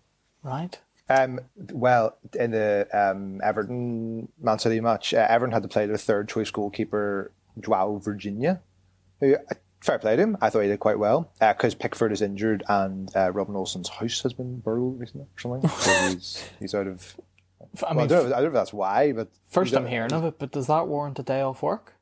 Right. 0.42 0.78
Um, 1.08 1.40
well, 1.72 2.16
in 2.38 2.52
the 2.52 2.86
um, 2.92 3.40
Everton 3.42 4.28
Man 4.40 4.58
City 4.58 4.80
match, 4.80 5.12
uh, 5.12 5.26
Everton 5.28 5.52
had 5.52 5.62
to 5.62 5.68
play 5.68 5.86
their 5.86 5.96
third 5.96 6.28
choice 6.28 6.50
goalkeeper, 6.50 7.32
Joao 7.58 7.98
Virginia, 7.98 8.60
who, 9.18 9.34
uh, 9.34 9.54
fair 9.80 9.98
play 9.98 10.16
to 10.16 10.22
him, 10.22 10.36
I 10.40 10.50
thought 10.50 10.60
he 10.60 10.68
did 10.68 10.80
quite 10.80 10.98
well, 10.98 11.32
because 11.40 11.74
Pickford 11.74 12.12
is 12.12 12.22
injured 12.22 12.62
and 12.68 13.14
uh, 13.16 13.32
Robin 13.32 13.56
Olsen's 13.56 13.88
house 13.88 14.22
has 14.22 14.32
been 14.32 14.58
burgled 14.60 15.00
recently 15.00 15.26
or 15.26 15.40
something. 15.40 15.68
So 15.68 15.90
he's, 16.10 16.50
he's 16.60 16.74
out 16.74 16.86
of. 16.86 17.16
I 17.86 17.94
Well, 17.94 18.04
I 18.04 18.06
don't, 18.06 18.30
know, 18.30 18.36
I 18.36 18.40
don't 18.40 18.42
know 18.42 18.48
if 18.48 18.52
that's 18.54 18.72
why, 18.72 19.12
but. 19.12 19.28
first 19.48 19.74
I'm 19.74 19.86
hearing 19.86 20.12
of 20.12 20.24
it, 20.24 20.38
but 20.38 20.52
does 20.52 20.66
that 20.68 20.86
warrant 20.88 21.18
a 21.18 21.22
day 21.22 21.40
off 21.40 21.62
work? 21.62 21.94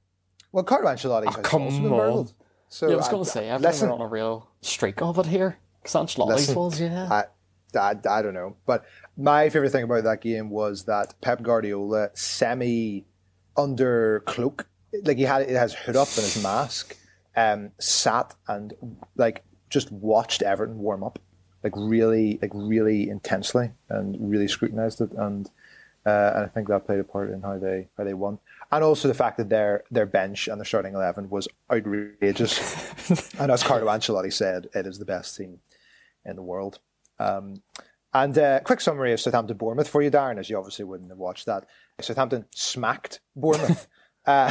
Well, 0.53 0.65
Carlo 0.65 0.91
Ancelotti's 0.91 1.35
house 1.35 1.45
come 1.45 1.63
also 1.63 1.81
been 1.81 1.89
burgled. 1.91 2.33
So 2.69 2.89
Yeah, 2.89 2.95
I 2.95 2.97
was 2.97 3.09
going 3.09 3.25
to 3.25 3.31
say, 3.31 3.49
Everton 3.49 3.71
listen, 3.71 3.89
are 3.89 3.93
on 3.93 4.01
a 4.01 4.07
real 4.07 4.49
streak 4.61 5.01
of 5.03 5.19
it 5.19 5.27
here. 5.27 5.59
Because 5.83 5.93
was, 6.55 6.81
yeah. 6.81 7.09
I, 7.11 7.25
I, 7.79 7.95
I 8.09 8.23
don't 8.23 8.35
know. 8.35 8.57
But 8.67 8.85
my 9.17 9.49
favorite 9.49 9.71
thing 9.71 9.85
about 9.85 10.05
that 10.05 10.21
game 10.21 10.51
was 10.51 10.85
that 10.85 11.15
Pep 11.21 11.43
Guardiola 11.43 12.11
semi 12.15 13.05
under 13.57 14.21
cloak, 14.21 14.69
like 15.05 15.17
he 15.17 15.25
had 15.25 15.43
it 15.43 15.51
has 15.51 15.75
hood 15.75 15.97
up 15.97 16.09
and 16.09 16.25
his 16.25 16.43
mask, 16.43 16.97
um, 17.37 17.71
sat 17.79 18.35
and 18.47 18.75
like 19.17 19.45
just 19.71 19.91
watched 19.91 20.43
Everton 20.43 20.79
warm 20.79 21.03
up, 21.03 21.19
like 21.63 21.73
really, 21.77 22.39
like 22.41 22.53
really 22.55 23.09
intensely 23.09 23.71
and 23.89 24.17
really 24.31 24.49
scrutinized 24.49 25.01
it. 25.01 25.13
And 25.13 25.51
uh, 26.07 26.33
and 26.37 26.45
I 26.45 26.49
think 26.49 26.69
that 26.69 26.87
played 26.87 27.01
a 27.01 27.05
part 27.05 27.31
in 27.31 27.43
how 27.43 27.59
they 27.59 27.89
how 27.97 28.05
they 28.05 28.15
won. 28.15 28.39
And 28.71 28.85
also 28.85 29.09
the 29.09 29.15
fact 29.15 29.39
that 29.39 29.49
their 29.49 29.85
their 29.91 30.07
bench 30.07 30.47
and 30.49 30.61
their 30.61 30.67
starting 30.67 30.95
eleven 30.95 31.31
was 31.31 31.49
outrageous. 31.73 33.33
and 33.41 33.51
as 33.51 33.63
Carlo 33.63 33.87
Ancelotti 33.87 34.33
said, 34.33 34.69
it 34.75 34.87
is 34.87 34.99
the 34.99 35.05
best 35.05 35.37
team 35.37 35.61
in 36.25 36.37
the 36.37 36.43
world. 36.43 36.79
Um, 37.19 37.63
And 38.15 38.39
uh, 38.39 38.61
quick 38.61 38.81
summary 38.81 39.13
of 39.13 39.21
Southampton 39.21 39.57
Bournemouth 39.57 39.89
for 39.89 40.03
you, 40.03 40.11
Darren, 40.11 40.39
as 40.39 40.49
you 40.49 40.57
obviously 40.57 40.85
wouldn't 40.85 41.11
have 41.11 41.19
watched 41.19 41.47
that. 41.47 41.67
Southampton 42.01 42.47
smacked 42.55 43.21
Bournemouth. 43.37 43.87
uh, 44.27 44.51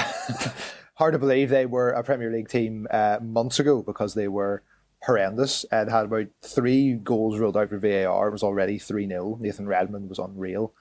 hard 0.96 1.14
to 1.14 1.20
believe 1.20 1.50
they 1.50 1.66
were 1.66 1.90
a 1.90 2.04
Premier 2.04 2.32
League 2.32 2.50
team 2.50 2.88
uh, 2.92 3.20
months 3.22 3.60
ago 3.60 3.82
because 3.82 4.14
they 4.14 4.28
were 4.28 4.64
horrendous 5.04 5.64
and 5.72 5.90
had 5.90 6.06
about 6.06 6.28
three 6.42 6.94
goals 6.94 7.40
ruled 7.40 7.58
out 7.58 7.70
for 7.70 7.78
VAR. 7.78 8.28
It 8.28 8.32
was 8.32 8.44
already 8.44 8.78
3 8.80 9.08
0. 9.08 9.38
Nathan 9.40 9.68
Redmond 9.68 10.10
was 10.10 10.20
unreal. 10.20 10.74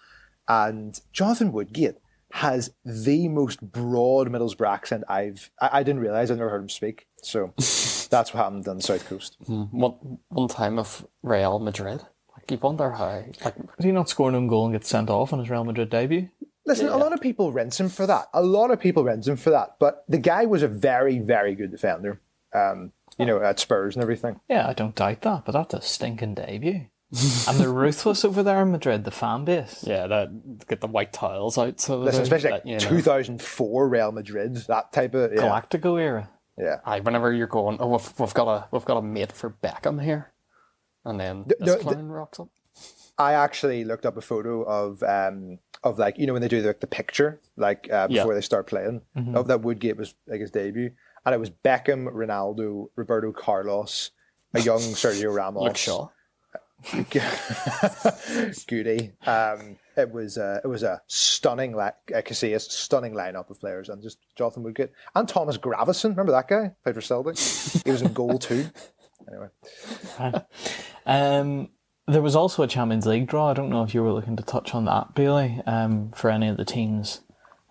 And 0.49 0.99
Jonathan 1.12 1.53
Woodgate 1.53 1.96
has 2.37 2.70
the 2.85 3.29
most 3.29 3.62
broad 3.62 4.29
Middlesbrough 4.29 4.68
accent 4.68 5.05
I've. 5.09 5.51
I, 5.59 5.81
I 5.81 5.83
didn't 5.83 6.03
realise, 6.03 6.31
I've 6.31 6.37
never 6.37 6.51
heard 6.51 6.62
him 6.62 6.68
speak. 6.68 7.07
So 7.22 7.55
that's 7.57 8.35
what 8.35 8.35
happened 8.35 8.68
on 8.68 8.77
the 8.77 8.83
South 8.83 9.09
Coast. 9.09 9.37
One, 9.46 10.18
one 10.29 10.49
time 10.49 10.79
of 10.79 11.07
Real 11.22 11.59
Madrid. 11.59 12.03
Like, 12.37 12.51
you 12.51 12.59
wonder 12.59 12.90
how. 12.90 13.25
Like, 13.42 13.55
Did 13.55 13.87
he 13.87 13.92
not 13.92 14.11
score 14.11 14.29
an 14.29 14.35
own 14.35 14.49
goal 14.49 14.66
and 14.66 14.75
get 14.75 14.85
sent 14.85 15.09
off 15.09 15.33
on 15.33 15.38
his 15.38 15.49
Real 15.49 15.64
Madrid 15.64 15.88
debut? 15.88 16.29
Listen, 16.66 16.88
a 16.88 16.96
lot 16.99 17.14
of 17.14 17.22
people 17.22 17.53
rinse 17.53 17.81
him 17.81 17.88
for 17.88 18.07
that. 18.07 18.27
A 18.35 18.42
lot 18.42 18.70
of 18.70 18.81
people 18.81 19.03
rinse 19.05 19.27
him 19.27 19.37
for 19.37 19.51
that. 19.51 19.77
But 19.81 20.05
the 20.07 20.18
guy 20.18 20.44
was 20.44 20.62
a 20.62 20.68
very, 20.68 21.18
very 21.18 21.55
good 21.55 21.70
defender. 21.70 22.20
Um, 22.53 22.92
you 23.18 23.25
know, 23.25 23.40
at 23.40 23.59
Spurs 23.59 23.96
and 23.96 24.03
everything. 24.03 24.40
Yeah, 24.51 24.68
I 24.68 24.75
don't 24.75 24.94
doubt 24.94 25.22
that, 25.22 25.44
but 25.46 25.53
that's 25.53 25.72
a 25.72 25.81
stinking 25.81 26.35
debut. 26.35 26.87
And 27.12 27.59
they're 27.59 27.73
ruthless 27.73 28.25
over 28.25 28.42
there 28.42 28.62
in 28.62 28.73
Madrid, 28.73 29.05
the 29.05 29.11
fan 29.11 29.45
base. 29.45 29.85
yeah, 29.87 30.07
that 30.07 30.66
get 30.66 30.81
the 30.81 30.87
white 30.88 31.12
tiles 31.12 31.57
out. 31.57 31.81
So 31.81 31.99
Listen, 31.99 32.19
that- 32.19 32.23
especially 32.25 32.51
that, 32.51 32.66
like 32.66 32.66
you 32.66 32.73
know. 32.73 32.97
2004 32.97 33.88
Real 33.88 34.12
Madrid, 34.12 34.57
that 34.69 34.92
type 34.92 35.14
of 35.14 35.33
yeah, 35.33 35.40
Galactico 35.42 36.01
era. 36.01 36.31
yeah. 36.59 36.77
Aye, 36.85 37.01
whenever 37.01 37.33
you're 37.33 37.47
going, 37.47 37.77
oh, 37.81 37.88
we've, 37.88 38.12
we've 38.21 38.35
got 38.35 38.49
a 38.49 38.69
we've 38.73 38.85
got 38.85 38.97
a 38.97 39.03
mate 39.03 39.33
for 39.33 39.51
Beckham 39.62 40.03
here, 40.03 40.33
and 41.05 41.19
then 41.21 41.45
The- 41.47 41.57
this 41.61 41.75
the- 41.77 41.81
clown 41.83 42.09
rocks 42.09 42.40
up. 42.40 42.49
I 43.19 43.33
actually 43.33 43.85
looked 43.85 44.05
up 44.05 44.19
a 44.19 44.21
photo 44.21 44.62
of 44.64 45.03
um 45.03 45.59
of 45.83 45.99
like 45.99 46.19
you 46.19 46.27
know 46.27 46.35
when 46.35 46.42
they 46.42 46.49
do 46.49 46.61
the, 46.61 46.77
the 46.79 46.87
picture 46.87 47.40
like 47.57 47.88
uh, 47.90 48.09
Yeah. 48.11 48.23
before 48.23 48.35
they 48.35 48.40
start 48.42 48.66
playing 48.66 49.01
of 49.35 49.47
that 49.47 49.62
Woodgate 49.62 49.97
was 49.97 50.14
like 50.27 50.40
his 50.40 50.51
debut 50.51 50.90
and 51.25 51.35
it 51.35 51.38
was 51.38 51.49
Beckham, 51.51 52.09
Ronaldo, 52.12 52.88
Roberto 52.95 53.33
Carlos, 53.33 54.11
a 54.53 54.61
young 54.61 54.81
Sergio 54.81 55.35
Ramos, 55.35 55.62
Luke 55.62 55.77
Shaw. 55.79 56.09
Goody. 58.66 59.12
Um, 59.26 59.76
it 59.96 60.10
was 60.10 60.36
uh, 60.38 60.60
it 60.62 60.66
was 60.68 60.82
a 60.82 61.00
stunning 61.06 61.72
li- 61.74 61.90
uh, 62.14 62.20
Casillas, 62.22 62.70
stunning 62.70 63.14
lineup 63.14 63.50
of 63.50 63.58
players, 63.60 63.88
and 63.88 64.02
just 64.02 64.18
Jonathan 64.36 64.62
Woodgate 64.62 64.90
and 65.14 65.28
Thomas 65.28 65.56
Gravesen. 65.58 66.10
Remember 66.10 66.32
that 66.32 66.48
guy 66.48 66.72
played 66.82 66.94
for 66.94 67.00
Celtic? 67.00 67.38
he 67.84 67.90
was 67.90 68.02
in 68.02 68.12
goal 68.12 68.38
too. 68.38 68.66
Anyway, 69.28 69.48
Um, 71.06 71.68
there 72.06 72.22
was 72.22 72.36
also 72.36 72.62
a 72.62 72.68
Champions 72.68 73.06
League 73.06 73.26
draw. 73.26 73.50
I 73.50 73.54
don't 73.54 73.70
know 73.70 73.82
if 73.82 73.94
you 73.94 74.02
were 74.02 74.12
looking 74.12 74.36
to 74.36 74.42
touch 74.44 74.74
on 74.74 74.84
that, 74.84 75.14
Bailey, 75.14 75.60
um, 75.66 76.12
for 76.12 76.30
any 76.30 76.48
of 76.48 76.56
the 76.56 76.64
teams 76.64 77.20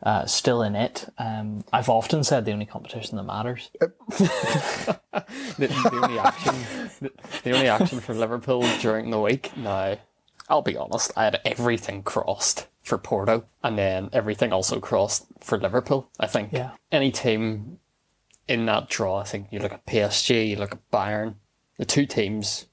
uh, 0.05 0.25
still 0.25 0.61
in 0.61 0.75
it. 0.75 1.09
Um, 1.17 1.65
I've 1.73 1.89
often 1.89 2.23
said 2.23 2.45
the 2.45 2.51
only 2.53 2.65
competition 2.65 3.17
that 3.17 3.23
matters. 3.23 3.69
The, 5.57 5.67
the 5.67 5.99
only 6.03 6.19
action, 6.19 6.55
the, 7.01 7.11
the 7.43 7.51
only 7.51 7.67
action 7.69 7.99
for 8.01 8.13
Liverpool 8.13 8.65
during 8.81 9.09
the 9.09 9.19
week. 9.19 9.55
Now, 9.55 9.95
I'll 10.49 10.61
be 10.61 10.75
honest, 10.75 11.13
I 11.15 11.23
had 11.23 11.39
everything 11.45 12.03
crossed 12.03 12.67
for 12.83 12.97
Porto, 12.97 13.45
and 13.63 13.77
then 13.77 14.09
everything 14.11 14.51
also 14.51 14.79
crossed 14.81 15.25
for 15.39 15.57
Liverpool. 15.57 16.09
I 16.19 16.27
think 16.27 16.51
Yeah. 16.51 16.71
any 16.91 17.11
team 17.11 17.79
in 18.49 18.65
that 18.65 18.89
draw, 18.89 19.17
I 19.19 19.23
think 19.23 19.47
you 19.51 19.59
look 19.59 19.71
at 19.71 19.85
PSG, 19.85 20.49
you 20.49 20.55
look 20.57 20.73
at 20.73 20.91
Bayern, 20.91 21.35
the 21.77 21.85
two 21.85 22.05
teams 22.05 22.65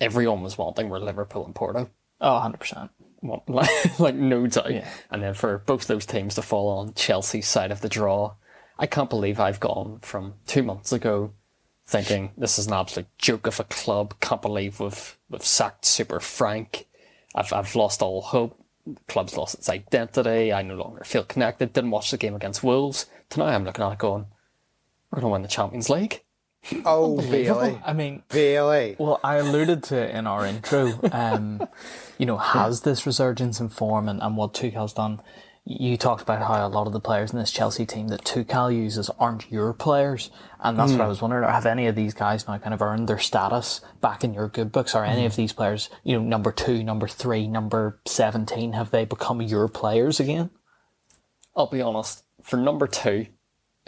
everyone 0.00 0.42
was 0.42 0.56
wanting 0.56 0.88
were 0.88 1.00
Liverpool 1.00 1.44
and 1.44 1.54
Porto. 1.54 1.90
Oh, 2.20 2.40
100%. 2.40 2.88
Well, 3.22 3.42
like, 3.48 3.98
like 3.98 4.14
no 4.14 4.46
doubt. 4.46 4.72
Yeah. 4.72 4.88
And 5.10 5.22
then 5.22 5.34
for 5.34 5.58
both 5.58 5.86
those 5.86 6.06
teams 6.06 6.34
to 6.34 6.42
fall 6.42 6.68
on 6.68 6.94
Chelsea's 6.94 7.48
side 7.48 7.70
of 7.70 7.80
the 7.80 7.88
draw, 7.88 8.34
I 8.78 8.86
can't 8.86 9.10
believe 9.10 9.40
I've 9.40 9.60
gone 9.60 9.98
from 10.02 10.34
two 10.46 10.62
months 10.62 10.92
ago 10.92 11.32
thinking 11.86 12.32
this 12.36 12.58
is 12.58 12.66
an 12.66 12.72
absolute 12.72 13.06
joke 13.18 13.46
of 13.46 13.60
a 13.60 13.64
club. 13.64 14.14
Can't 14.20 14.42
believe 14.42 14.80
we've 14.80 15.16
we've 15.30 15.44
sacked 15.44 15.84
Super 15.84 16.20
Frank. 16.20 16.86
I've 17.34 17.52
I've 17.52 17.74
lost 17.74 18.02
all 18.02 18.20
hope. 18.22 18.60
The 18.86 19.00
club's 19.08 19.36
lost 19.36 19.54
its 19.54 19.68
identity. 19.68 20.52
I 20.52 20.62
no 20.62 20.76
longer 20.76 21.04
feel 21.04 21.24
connected. 21.24 21.72
Didn't 21.72 21.90
watch 21.90 22.10
the 22.10 22.16
game 22.16 22.34
against 22.34 22.62
Wolves. 22.62 23.06
Tonight 23.30 23.54
I'm 23.54 23.64
looking 23.64 23.84
at 23.84 23.92
it 23.92 23.98
going, 23.98 24.26
we're 25.10 25.20
to 25.20 25.28
win 25.28 25.42
the 25.42 25.48
Champions 25.48 25.90
League. 25.90 26.22
Oh 26.84 27.18
Bailey, 27.18 27.80
I 27.84 27.92
mean, 27.92 28.22
Bailey. 28.28 28.96
Well, 28.98 29.20
I 29.22 29.36
alluded 29.36 29.82
to 29.84 29.96
it 29.96 30.14
in 30.14 30.26
our 30.26 30.46
intro. 30.46 30.98
Um, 31.12 31.66
you 32.18 32.26
know, 32.26 32.38
has 32.38 32.82
this 32.82 33.06
resurgence 33.06 33.60
in 33.60 33.68
form 33.68 34.08
and, 34.08 34.22
and 34.22 34.36
what 34.36 34.54
Tuchel's 34.54 34.92
done? 34.92 35.20
You 35.68 35.96
talked 35.96 36.22
about 36.22 36.42
how 36.42 36.64
a 36.64 36.68
lot 36.68 36.86
of 36.86 36.92
the 36.92 37.00
players 37.00 37.32
in 37.32 37.40
this 37.40 37.50
Chelsea 37.50 37.84
team 37.84 38.06
that 38.08 38.24
Tuchel 38.24 38.72
uses 38.72 39.10
aren't 39.18 39.50
your 39.50 39.72
players, 39.72 40.30
and 40.60 40.78
that's 40.78 40.92
what 40.92 41.00
I 41.00 41.08
was 41.08 41.20
wondering. 41.20 41.42
Have 41.42 41.66
any 41.66 41.88
of 41.88 41.96
these 41.96 42.14
guys 42.14 42.46
now 42.46 42.56
kind 42.58 42.72
of 42.72 42.80
earned 42.80 43.08
their 43.08 43.18
status 43.18 43.80
back 44.00 44.22
in 44.22 44.32
your 44.32 44.46
good 44.46 44.70
books? 44.70 44.94
Are 44.94 45.04
any 45.04 45.26
of 45.26 45.34
these 45.34 45.52
players, 45.52 45.90
you 46.04 46.16
know, 46.16 46.24
number 46.24 46.52
two, 46.52 46.84
number 46.84 47.08
three, 47.08 47.48
number 47.48 48.00
seventeen, 48.06 48.74
have 48.74 48.92
they 48.92 49.04
become 49.04 49.42
your 49.42 49.66
players 49.66 50.20
again? 50.20 50.50
I'll 51.56 51.66
be 51.66 51.82
honest, 51.82 52.22
for 52.42 52.58
number 52.58 52.86
two, 52.86 53.26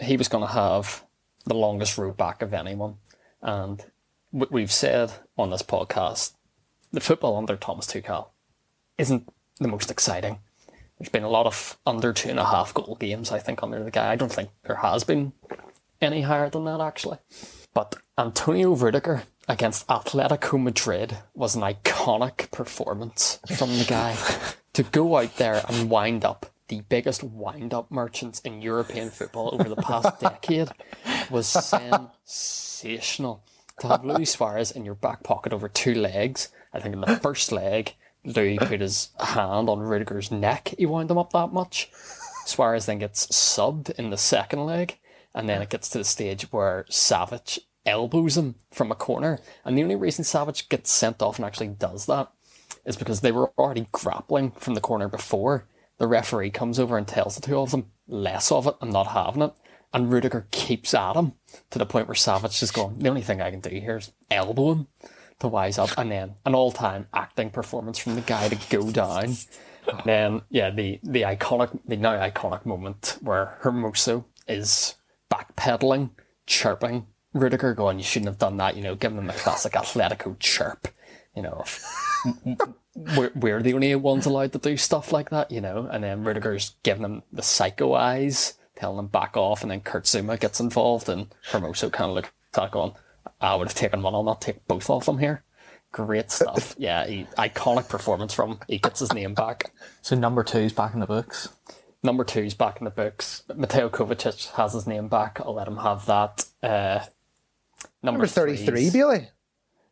he 0.01 0.17
was 0.17 0.27
going 0.27 0.45
to 0.45 0.53
have 0.53 1.05
the 1.45 1.55
longest 1.55 1.97
road 1.97 2.17
back 2.17 2.41
of 2.41 2.53
anyone. 2.53 2.95
And 3.41 3.83
what 4.31 4.51
we've 4.51 4.71
said 4.71 5.11
on 5.37 5.49
this 5.49 5.63
podcast, 5.63 6.33
the 6.91 6.99
football 6.99 7.37
under 7.37 7.55
Thomas 7.55 7.87
Tuchel 7.87 8.27
isn't 8.97 9.27
the 9.59 9.67
most 9.67 9.91
exciting. 9.91 10.39
There's 10.97 11.09
been 11.09 11.23
a 11.23 11.29
lot 11.29 11.45
of 11.45 11.77
under 11.85 12.11
two 12.11 12.29
and 12.29 12.39
a 12.39 12.45
half 12.45 12.73
goal 12.73 12.97
games, 12.99 13.31
I 13.31 13.39
think, 13.39 13.63
under 13.63 13.83
the 13.83 13.91
guy. 13.91 14.11
I 14.11 14.15
don't 14.15 14.31
think 14.31 14.49
there 14.63 14.77
has 14.77 15.03
been 15.03 15.31
any 16.01 16.21
higher 16.23 16.49
than 16.49 16.65
that, 16.65 16.81
actually. 16.81 17.17
But 17.73 17.95
Antonio 18.17 18.73
Rudiger 18.73 19.23
against 19.47 19.87
Atletico 19.87 20.61
Madrid 20.61 21.17
was 21.33 21.55
an 21.55 21.61
iconic 21.61 22.51
performance 22.51 23.39
from 23.55 23.77
the 23.77 23.85
guy. 23.85 24.17
to 24.73 24.83
go 24.83 25.17
out 25.17 25.35
there 25.37 25.63
and 25.67 25.89
wind 25.89 26.23
up 26.23 26.45
the 26.69 26.81
biggest 26.87 27.23
wind 27.23 27.73
up 27.73 27.91
merchants 27.91 28.39
in 28.41 28.61
European 28.61 29.09
football 29.09 29.49
over 29.53 29.67
the 29.67 29.75
past 29.75 30.19
decade 30.21 30.69
was 31.29 31.47
sensational. 31.47 33.43
To 33.79 33.87
have 33.87 34.05
Luis 34.05 34.31
Suarez 34.31 34.71
in 34.71 34.85
your 34.85 34.95
back 34.95 35.23
pocket 35.23 35.53
over 35.53 35.67
two 35.67 35.95
legs, 35.95 36.49
I 36.73 36.79
think 36.79 36.93
in 36.93 37.01
the 37.01 37.15
first 37.17 37.51
leg, 37.51 37.95
Louis 38.23 38.57
put 38.57 38.81
his 38.81 39.09
hand 39.19 39.69
on 39.69 39.79
Rudiger's 39.79 40.31
neck, 40.31 40.73
he 40.77 40.85
wound 40.85 41.09
him 41.09 41.17
up 41.17 41.31
that 41.33 41.51
much. 41.53 41.89
Suarez 42.45 42.85
then 42.85 42.99
gets 42.99 43.27
subbed 43.27 43.91
in 43.91 44.09
the 44.09 44.17
second 44.17 44.65
leg, 44.65 44.97
and 45.33 45.47
then 45.47 45.61
it 45.61 45.69
gets 45.69 45.89
to 45.89 45.97
the 45.97 46.03
stage 46.03 46.51
where 46.51 46.85
Savić 46.89 47.59
elbows 47.85 48.37
him 48.37 48.55
from 48.71 48.91
a 48.91 48.95
corner. 48.95 49.39
And 49.63 49.77
the 49.77 49.83
only 49.83 49.95
reason 49.95 50.25
Savić 50.25 50.69
gets 50.69 50.91
sent 50.91 51.21
off 51.21 51.37
and 51.37 51.45
actually 51.45 51.67
does 51.67 52.05
that 52.07 52.31
is 52.85 52.97
because 52.97 53.21
they 53.21 53.31
were 53.31 53.51
already 53.57 53.87
grappling 53.91 54.51
from 54.51 54.73
the 54.73 54.81
corner 54.81 55.07
before. 55.07 55.65
The 55.99 56.07
referee 56.07 56.49
comes 56.49 56.79
over 56.79 56.97
and 56.97 57.07
tells 57.07 57.35
the 57.35 57.41
two 57.41 57.59
of 57.59 57.71
them, 57.71 57.91
less 58.07 58.51
of 58.51 58.65
it, 58.67 58.75
I'm 58.81 58.89
not 58.89 59.07
having 59.07 59.43
it. 59.43 59.53
And 59.93 60.11
Rudiger 60.11 60.47
keeps 60.51 60.93
at 60.93 61.15
him 61.15 61.33
to 61.69 61.79
the 61.79 61.85
point 61.85 62.07
where 62.07 62.15
Savić 62.15 62.61
is 62.63 62.71
going, 62.71 62.99
the 62.99 63.09
only 63.09 63.21
thing 63.21 63.41
I 63.41 63.51
can 63.51 63.59
do 63.59 63.69
here 63.69 63.97
is 63.97 64.11
elbow 64.31 64.71
him 64.73 64.87
to 65.39 65.47
wise 65.47 65.77
up. 65.77 65.89
And 65.97 66.11
then 66.11 66.35
an 66.45 66.55
all 66.55 66.71
time 66.71 67.07
acting 67.13 67.49
performance 67.49 67.97
from 67.99 68.15
the 68.15 68.21
guy 68.21 68.49
to 68.49 68.57
go 68.69 68.91
down. 68.91 69.35
And 69.87 70.01
then, 70.05 70.41
yeah, 70.49 70.69
the, 70.69 70.99
the 71.03 71.23
iconic, 71.23 71.77
the 71.85 71.97
now 71.97 72.17
iconic 72.17 72.65
moment 72.65 73.17
where 73.21 73.57
Hermoso 73.61 74.25
is 74.47 74.95
backpedaling, 75.31 76.11
chirping 76.45 77.07
Rudiger, 77.33 77.75
going, 77.75 77.99
you 77.99 78.03
shouldn't 78.03 78.29
have 78.29 78.39
done 78.39 78.57
that, 78.57 78.75
you 78.75 78.81
know, 78.81 78.95
giving 78.95 79.17
him 79.17 79.27
the 79.27 79.33
classic 79.33 79.73
Atletico 79.73 80.37
chirp, 80.39 80.87
you 81.35 81.43
know, 81.43 81.63
we're, 83.15 83.31
we're 83.35 83.61
the 83.61 83.73
only 83.73 83.95
ones 83.95 84.25
allowed 84.25 84.51
to 84.53 84.57
do 84.59 84.77
stuff 84.77 85.11
like 85.11 85.29
that, 85.29 85.51
you 85.51 85.61
know. 85.61 85.87
And 85.91 86.03
then 86.03 86.23
Rudiger's 86.23 86.75
giving 86.83 87.03
him 87.03 87.23
the 87.31 87.41
psycho 87.41 87.93
eyes, 87.93 88.53
telling 88.75 88.99
him 88.99 89.07
back 89.07 89.37
off, 89.37 89.61
and 89.61 89.71
then 89.71 89.81
Kurt 89.81 90.03
Zouma 90.05 90.39
gets 90.39 90.59
involved, 90.59 91.09
and 91.09 91.27
Hermoso 91.51 91.91
kind 91.91 92.09
of 92.09 92.15
looks 92.15 92.29
at 92.57 92.75
on. 92.75 92.93
I 93.41 93.55
would 93.55 93.67
have 93.67 93.75
taken 93.75 94.01
one, 94.01 94.13
I'll 94.15 94.23
not 94.23 94.41
take 94.41 94.67
both 94.67 94.89
of 94.89 95.05
them 95.05 95.19
here. 95.19 95.43
Great 95.91 96.29
stuff. 96.31 96.75
Yeah, 96.79 97.05
he, 97.07 97.23
iconic 97.37 97.87
performance 97.89 98.33
from 98.33 98.51
him. 98.51 98.59
He 98.67 98.77
gets 98.77 98.99
his 98.99 99.13
name 99.13 99.33
back. 99.33 99.71
So 100.01 100.15
number 100.15 100.43
two's 100.43 100.73
back 100.73 100.93
in 100.93 100.99
the 100.99 101.05
books. 101.05 101.49
Number 102.03 102.23
two's 102.23 102.53
back 102.53 102.77
in 102.79 102.85
the 102.85 102.91
books. 102.91 103.43
Mateo 103.53 103.89
Kovacic 103.89 104.51
has 104.53 104.73
his 104.73 104.87
name 104.87 105.07
back. 105.07 105.39
I'll 105.41 105.53
let 105.55 105.67
him 105.67 105.77
have 105.77 106.05
that. 106.05 106.45
Uh, 106.63 107.05
number, 108.03 108.19
Number 108.19 108.27
33, 108.27 108.65
three's- 108.65 108.93
Bailey. 108.93 109.29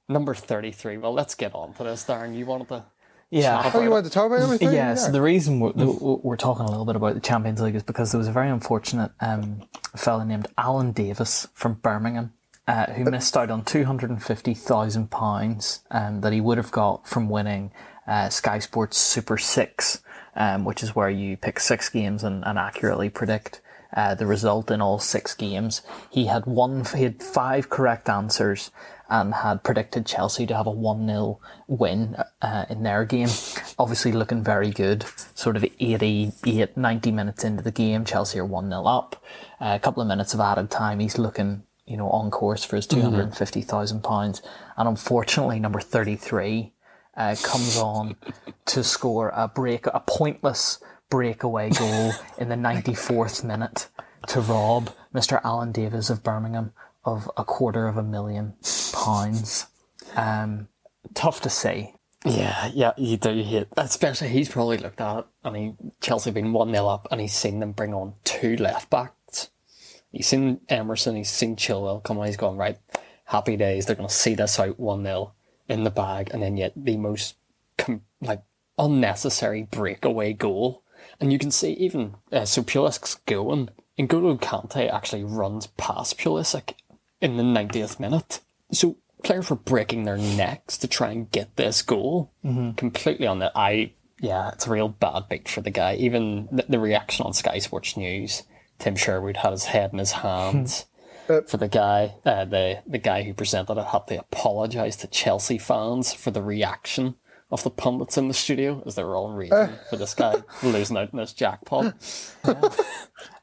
Number 0.09 0.33
33. 0.33 0.97
Well, 0.97 1.13
let's 1.13 1.35
get 1.35 1.53
on 1.53 1.73
to 1.75 1.83
this, 1.83 2.05
Darren. 2.05 2.35
You 2.35 2.45
wanted 2.45 2.69
to. 2.69 2.85
Yeah. 3.29 3.71
Oh, 3.73 3.81
you 3.81 3.89
wanted 3.89 4.05
to 4.05 4.11
talk 4.11 4.27
about 4.27 4.39
everything? 4.43 4.73
Yeah, 4.73 4.95
so 4.95 5.11
the 5.11 5.21
reason 5.21 5.59
we're, 5.59 5.73
we're 5.73 6.37
talking 6.37 6.65
a 6.65 6.69
little 6.69 6.85
bit 6.85 6.95
about 6.95 7.13
the 7.13 7.19
Champions 7.19 7.61
League 7.61 7.75
is 7.75 7.83
because 7.83 8.11
there 8.11 8.19
was 8.19 8.29
a 8.29 8.31
very 8.31 8.49
unfortunate 8.49 9.11
um, 9.19 9.63
fellow 9.97 10.23
named 10.23 10.47
Alan 10.57 10.93
Davis 10.93 11.47
from 11.53 11.73
Birmingham 11.73 12.31
uh, 12.67 12.85
who 12.93 13.05
missed 13.05 13.35
out 13.35 13.49
on 13.49 13.63
two 13.63 13.85
hundred 13.85 14.09
and 14.09 14.21
fifty 14.21 14.53
thousand 14.53 15.09
pounds 15.09 15.83
um, 15.91 16.21
that 16.21 16.33
he 16.33 16.41
would 16.41 16.57
have 16.57 16.71
got 16.71 17.07
from 17.07 17.29
winning 17.29 17.71
uh, 18.07 18.29
Sky 18.29 18.59
Sports 18.59 18.97
Super 18.97 19.37
Six, 19.37 20.01
um, 20.35 20.65
which 20.65 20.83
is 20.83 20.95
where 20.95 21.09
you 21.09 21.37
pick 21.37 21.59
six 21.59 21.89
games 21.89 22.23
and, 22.23 22.43
and 22.45 22.59
accurately 22.59 23.09
predict 23.09 23.61
uh, 23.95 24.15
the 24.15 24.25
result 24.25 24.69
in 24.69 24.81
all 24.81 24.99
six 24.99 25.33
games. 25.33 25.81
He 26.09 26.25
had 26.25 26.45
one, 26.45 26.83
he 26.95 27.03
had 27.03 27.23
five 27.23 27.69
correct 27.69 28.09
answers 28.09 28.69
and 29.09 29.33
had 29.33 29.63
predicted 29.63 30.05
Chelsea 30.05 30.45
to 30.45 30.55
have 30.55 30.67
a 30.67 30.71
1-0 30.71 31.39
win 31.67 32.15
uh, 32.41 32.65
in 32.69 32.83
their 32.83 33.05
game. 33.05 33.29
Obviously 33.79 34.11
looking 34.11 34.43
very 34.43 34.71
good. 34.71 35.05
Sort 35.33 35.55
of 35.55 35.63
88, 35.79 36.75
90 36.75 37.11
minutes 37.11 37.43
into 37.43 37.63
the 37.63 37.71
game, 37.71 38.05
Chelsea 38.05 38.39
are 38.39 38.47
1-0 38.47 38.97
up. 38.97 39.23
Uh, 39.59 39.73
a 39.75 39.79
couple 39.79 40.01
of 40.01 40.07
minutes 40.07 40.33
of 40.33 40.39
added 40.39 40.69
time, 40.69 40.99
he's 40.99 41.17
looking, 41.17 41.63
you 41.85 41.97
know, 41.97 42.09
on 42.09 42.31
course 42.31 42.63
for 42.63 42.75
his 42.75 42.87
£250,000. 42.87 44.03
pounds. 44.03 44.41
And 44.75 44.87
unfortunately, 44.87 45.59
number 45.59 45.79
33 45.79 46.73
uh, 47.15 47.35
comes 47.41 47.77
on 47.77 48.15
to 48.65 48.83
score 48.83 49.31
a 49.35 49.47
break, 49.47 49.87
a 49.87 50.03
pointless 50.05 50.79
breakaway 51.09 51.69
goal 51.69 52.11
in 52.37 52.49
the 52.49 52.55
94th 52.55 53.43
minute 53.43 53.87
to 54.27 54.41
rob 54.41 54.89
Mr. 55.13 55.39
Alan 55.43 55.71
Davis 55.71 56.09
of 56.09 56.23
Birmingham 56.23 56.73
of 57.07 57.31
a 57.37 57.45
quarter 57.45 57.87
of 57.87 57.97
a 57.97 58.03
million 58.03 58.53
pounds. 58.91 59.67
Um, 60.15 60.67
tough 61.13 61.39
to 61.41 61.49
say. 61.49 61.95
Yeah, 62.25 62.69
yeah, 62.73 62.91
you 62.97 63.15
do 63.15 63.41
hate. 63.41 63.67
Especially 63.77 64.27
he's 64.27 64.49
probably 64.49 64.77
looked 64.77 64.99
at 64.99 65.19
it 65.19 65.25
and 65.45 65.55
he 65.55 65.73
Chelsea 66.01 66.31
been 66.31 66.51
one 66.51 66.71
0 66.71 66.85
up 66.85 67.07
and 67.09 67.21
he's 67.21 67.33
seen 67.33 67.59
them 67.59 67.71
bring 67.71 67.93
on 67.93 68.15
two 68.25 68.57
left 68.57 68.89
backs. 68.89 69.49
He's 70.11 70.27
seen 70.27 70.59
Emerson, 70.67 71.15
he's 71.15 71.29
seen 71.29 71.55
Chilwell 71.55 72.03
come 72.03 72.19
on. 72.19 72.27
He's 72.27 72.37
gone 72.37 72.57
right. 72.57 72.77
Happy 73.25 73.55
days. 73.55 73.85
They're 73.85 73.95
going 73.95 74.09
to 74.09 74.13
see 74.13 74.35
this 74.35 74.59
out 74.59 74.77
one 74.77 75.03
0 75.03 75.33
in 75.69 75.85
the 75.85 75.89
bag, 75.89 76.29
and 76.33 76.43
then 76.43 76.57
yet 76.57 76.73
the 76.75 76.97
most 76.97 77.35
com- 77.77 78.01
like 78.21 78.41
unnecessary 78.77 79.63
breakaway 79.63 80.33
goal. 80.33 80.83
And 81.21 81.31
you 81.31 81.39
can 81.39 81.51
see 81.51 81.71
even 81.73 82.15
uh, 82.33 82.45
so 82.45 82.63
Pulisic's 82.63 83.15
going. 83.25 83.69
And 83.97 84.09
N'Golo 84.09 84.39
Kante 84.39 84.91
actually 84.91 85.23
runs 85.23 85.67
past 85.67 86.17
Pulisic 86.17 86.73
in 87.21 87.37
the 87.37 87.43
90th 87.43 87.99
minute. 87.99 88.41
So 88.71 88.97
players 89.23 89.49
were 89.49 89.55
breaking 89.55 90.03
their 90.03 90.17
necks 90.17 90.77
to 90.79 90.87
try 90.87 91.11
and 91.11 91.31
get 91.31 91.55
this 91.55 91.81
goal. 91.81 92.31
Mm-hmm. 92.43 92.71
Completely 92.71 93.27
on 93.27 93.39
the 93.39 93.51
I 93.55 93.93
yeah, 94.19 94.49
it's 94.49 94.65
a 94.65 94.71
real 94.71 94.89
bad 94.89 95.29
beat 95.29 95.47
for 95.47 95.61
the 95.61 95.69
guy. 95.69 95.95
Even 95.95 96.47
the, 96.51 96.65
the 96.67 96.79
reaction 96.79 97.25
on 97.25 97.33
Sky 97.33 97.59
Sports 97.59 97.95
News, 97.95 98.43
Tim 98.79 98.95
Sherwood 98.95 99.37
had 99.37 99.51
his 99.51 99.65
head 99.65 99.91
in 99.93 99.99
his 99.99 100.11
hands. 100.11 100.85
for 101.47 101.57
the 101.57 101.67
guy, 101.67 102.15
uh, 102.25 102.45
the 102.45 102.81
the 102.87 102.97
guy 102.97 103.23
who 103.23 103.33
presented 103.33 103.77
it 103.77 103.85
had 103.85 104.07
to 104.07 104.19
apologise 104.19 104.95
to 104.97 105.07
Chelsea 105.07 105.57
fans 105.57 106.13
for 106.13 106.31
the 106.31 106.41
reaction 106.41 107.15
of 107.51 107.63
the 107.63 107.69
pundits 107.69 108.17
in 108.17 108.27
the 108.27 108.33
studio 108.33 108.81
as 108.85 108.95
they 108.95 109.03
were 109.03 109.15
all 109.15 109.31
raging 109.31 109.69
for 109.89 109.95
this 109.95 110.13
guy 110.13 110.35
losing 110.63 110.97
out 110.97 111.11
in 111.11 111.19
this 111.19 111.33
jackpot. 111.33 111.93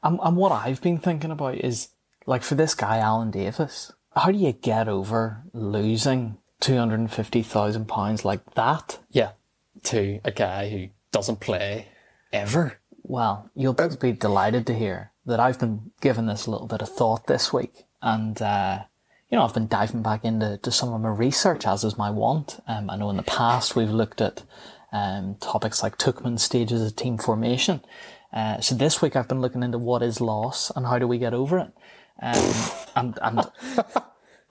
And, 0.03 0.19
and 0.21 0.37
what 0.37 0.51
I've 0.51 0.81
been 0.81 0.99
thinking 0.99 1.31
about 1.31 1.55
is, 1.55 1.89
like, 2.25 2.43
for 2.43 2.55
this 2.55 2.75
guy, 2.75 2.97
Alan 2.97 3.31
Davis, 3.31 3.91
how 4.15 4.31
do 4.31 4.37
you 4.37 4.53
get 4.53 4.87
over 4.87 5.43
losing 5.53 6.37
£250,000 6.61 8.25
like 8.25 8.53
that? 8.55 8.99
Yeah, 9.11 9.31
to 9.83 10.19
a 10.23 10.31
guy 10.31 10.69
who 10.69 10.87
doesn't 11.11 11.39
play 11.39 11.87
ever. 12.31 12.79
Well, 13.03 13.49
you'll 13.55 13.73
be 13.73 14.13
delighted 14.13 14.65
to 14.67 14.73
hear 14.73 15.11
that 15.25 15.39
I've 15.39 15.59
been 15.59 15.91
giving 16.01 16.27
this 16.27 16.45
a 16.45 16.51
little 16.51 16.67
bit 16.67 16.81
of 16.81 16.89
thought 16.89 17.27
this 17.27 17.51
week. 17.51 17.85
And, 18.01 18.41
uh, 18.41 18.83
you 19.29 19.37
know, 19.37 19.43
I've 19.43 19.53
been 19.53 19.67
diving 19.67 20.01
back 20.01 20.23
into 20.23 20.57
to 20.57 20.71
some 20.71 20.93
of 20.93 21.01
my 21.01 21.09
research, 21.09 21.65
as 21.65 21.83
is 21.83 21.97
my 21.97 22.09
want. 22.09 22.59
Um, 22.67 22.89
I 22.89 22.95
know 22.95 23.09
in 23.09 23.17
the 23.17 23.23
past 23.23 23.75
we've 23.75 23.89
looked 23.89 24.21
at 24.21 24.43
um, 24.91 25.35
topics 25.39 25.83
like 25.83 25.97
Tuckman's 25.97 26.43
stages 26.43 26.81
of 26.81 26.95
team 26.95 27.17
formation. 27.17 27.81
Uh, 28.31 28.59
so 28.59 28.75
this 28.75 29.01
week 29.01 29.15
I've 29.15 29.27
been 29.27 29.41
looking 29.41 29.63
into 29.63 29.77
what 29.77 30.03
is 30.03 30.21
loss 30.21 30.71
and 30.75 30.85
how 30.85 30.99
do 30.99 31.07
we 31.07 31.17
get 31.17 31.33
over 31.33 31.57
it. 31.59 31.71
Um, 32.21 32.53
and, 32.95 33.19
and 33.21 33.51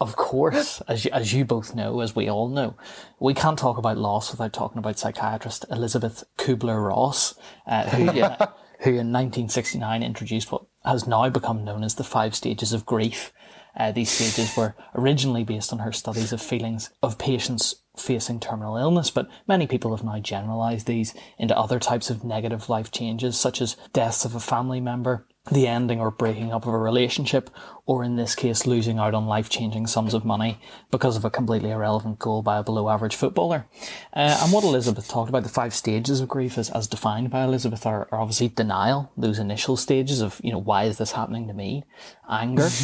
of 0.01 0.17
course, 0.17 0.81
as 0.83 1.05
you, 1.05 1.11
as 1.13 1.33
you 1.33 1.45
both 1.45 1.75
know, 1.75 2.01
as 2.01 2.15
we 2.15 2.29
all 2.29 2.49
know, 2.49 2.77
we 3.19 3.33
can't 3.33 3.59
talk 3.59 3.79
about 3.79 3.97
loss 3.97 4.31
without 4.31 4.53
talking 4.53 4.79
about 4.79 4.99
psychiatrist 4.99 5.65
Elizabeth 5.71 6.25
Kubler-Ross, 6.37 7.35
uh, 7.67 7.89
who, 7.91 8.09
uh, 8.21 8.47
who 8.81 8.91
in 8.91 9.13
1969 9.13 10.03
introduced 10.03 10.53
what 10.53 10.65
has 10.85 11.07
now 11.07 11.29
become 11.31 11.65
known 11.65 11.83
as 11.85 11.95
the 11.95 12.05
five 12.05 12.35
stages 12.35 12.73
of 12.73 12.85
grief. 12.85 13.33
Uh, 13.77 13.91
these 13.93 14.11
stages 14.11 14.57
were 14.57 14.75
originally 14.95 15.43
based 15.43 15.73
on 15.73 15.81
her 15.81 15.93
studies 15.93 16.33
of 16.33 16.41
feelings 16.41 16.91
of 17.03 17.19
patients 17.19 17.77
facing 17.97 18.41
terminal 18.41 18.77
illness, 18.77 19.11
but 19.11 19.29
many 19.49 19.67
people 19.67 19.95
have 19.97 20.05
now 20.05 20.19
generalized 20.19 20.87
these 20.87 21.15
into 21.39 21.57
other 21.57 21.79
types 21.79 22.11
of 22.11 22.25
negative 22.25 22.69
life 22.69 22.91
changes, 22.91 23.39
such 23.39 23.61
as 23.61 23.77
deaths 23.93 24.25
of 24.25 24.35
a 24.35 24.41
family 24.41 24.81
member, 24.81 25.27
the 25.51 25.67
ending 25.67 26.01
or 26.01 26.11
breaking 26.11 26.53
up 26.53 26.67
of 26.67 26.73
a 26.73 26.79
relationship, 26.79 27.51
or 27.85 28.03
in 28.03 28.17
this 28.17 28.35
case, 28.35 28.67
losing 28.67 28.99
out 28.99 29.13
on 29.13 29.27
life 29.27 29.51
changing 29.51 29.87
sums 29.87 30.15
of 30.15 30.25
money 30.25 30.59
because 30.91 31.17
of 31.17 31.25
a 31.25 31.31
completely 31.31 31.71
irrelevant 31.71 32.19
goal 32.19 32.41
by 32.41 32.59
a 32.59 32.63
below 32.63 32.89
average 32.89 33.15
footballer. 33.15 33.67
Uh, 34.15 34.39
and 34.43 34.53
what 34.53 34.65
Elizabeth 34.65 35.07
talked 35.07 35.29
about, 35.29 35.43
the 35.43 35.51
five 35.51 35.75
stages 35.75 36.21
of 36.21 36.29
grief 36.29 36.57
as, 36.57 36.71
as 36.71 36.87
defined 36.87 37.29
by 37.31 37.45
Elizabeth 37.45 37.85
are, 37.85 38.09
are 38.11 38.21
obviously 38.21 38.49
denial, 38.49 39.13
those 39.19 39.39
initial 39.39 39.77
stages 39.77 40.23
of, 40.23 40.41
you 40.43 40.51
know, 40.51 40.59
why 40.59 40.85
is 40.85 40.97
this 40.97 41.13
happening 41.13 41.47
to 41.47 41.55
me? 41.55 41.85
Anger. 42.29 42.69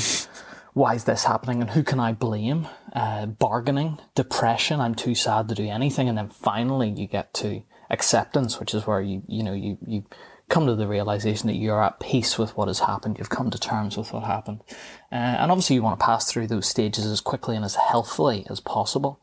why 0.73 0.94
is 0.94 1.05
this 1.05 1.25
happening 1.25 1.61
and 1.61 1.70
who 1.70 1.83
can 1.83 1.99
I 1.99 2.12
blame? 2.12 2.68
Uh, 2.92 3.27
bargaining, 3.27 3.99
depression, 4.14 4.81
I'm 4.81 4.94
too 4.94 5.14
sad 5.14 5.49
to 5.49 5.55
do 5.55 5.66
anything. 5.66 6.09
And 6.09 6.18
then 6.18 6.29
finally 6.29 6.90
you 6.90 7.07
get 7.07 7.33
to 7.35 7.62
acceptance, 7.88 8.61
which 8.61 8.75
is 8.75 8.87
where 8.87 9.01
you, 9.01 9.23
you 9.27 9.42
know, 9.42 9.53
you, 9.53 9.79
you 9.87 10.05
come 10.50 10.66
to 10.66 10.74
the 10.74 10.86
realization 10.86 11.46
that 11.46 11.56
you're 11.56 11.82
at 11.82 12.00
peace 12.00 12.38
with 12.38 12.56
what 12.56 12.68
has 12.68 12.80
happened. 12.80 13.18
You've 13.18 13.30
come 13.30 13.50
to 13.50 13.58
terms 13.58 13.96
with 13.96 14.12
what 14.12 14.24
happened. 14.24 14.62
Uh, 15.10 15.38
and 15.40 15.50
obviously 15.50 15.76
you 15.76 15.82
want 15.82 15.98
to 15.98 16.04
pass 16.04 16.30
through 16.30 16.48
those 16.48 16.68
stages 16.68 17.06
as 17.06 17.20
quickly 17.20 17.56
and 17.56 17.64
as 17.64 17.76
healthily 17.76 18.46
as 18.50 18.60
possible. 18.60 19.20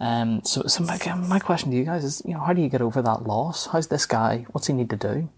Um, 0.00 0.42
so, 0.44 0.62
so 0.62 0.84
my, 0.84 0.98
my 1.28 1.40
question 1.40 1.70
to 1.72 1.76
you 1.76 1.84
guys 1.84 2.04
is, 2.04 2.22
you 2.24 2.32
know, 2.32 2.40
how 2.40 2.52
do 2.52 2.62
you 2.62 2.68
get 2.68 2.80
over 2.80 3.02
that 3.02 3.24
loss? 3.24 3.66
How's 3.66 3.88
this 3.88 4.06
guy? 4.06 4.46
What's 4.52 4.68
he 4.68 4.72
need 4.72 4.90
to 4.90 4.96
do? 4.96 5.28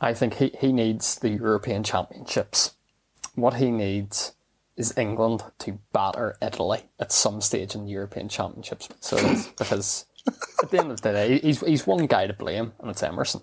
I 0.00 0.14
think 0.14 0.34
he, 0.34 0.52
he 0.58 0.72
needs 0.72 1.16
the 1.16 1.30
European 1.30 1.82
Championships. 1.82 2.74
What 3.34 3.54
he 3.54 3.70
needs 3.70 4.32
is 4.76 4.96
England 4.96 5.42
to 5.58 5.78
batter 5.92 6.36
Italy 6.40 6.84
at 6.98 7.12
some 7.12 7.40
stage 7.40 7.74
in 7.74 7.84
the 7.84 7.90
European 7.90 8.28
Championships. 8.28 8.88
So 9.00 9.16
because 9.58 10.06
at 10.62 10.70
the 10.70 10.78
end 10.78 10.90
of 10.90 11.02
the 11.02 11.12
day, 11.12 11.38
he's 11.38 11.60
he's 11.60 11.86
one 11.86 12.06
guy 12.06 12.26
to 12.26 12.32
blame, 12.32 12.72
and 12.80 12.90
it's 12.90 13.02
Emerson. 13.02 13.42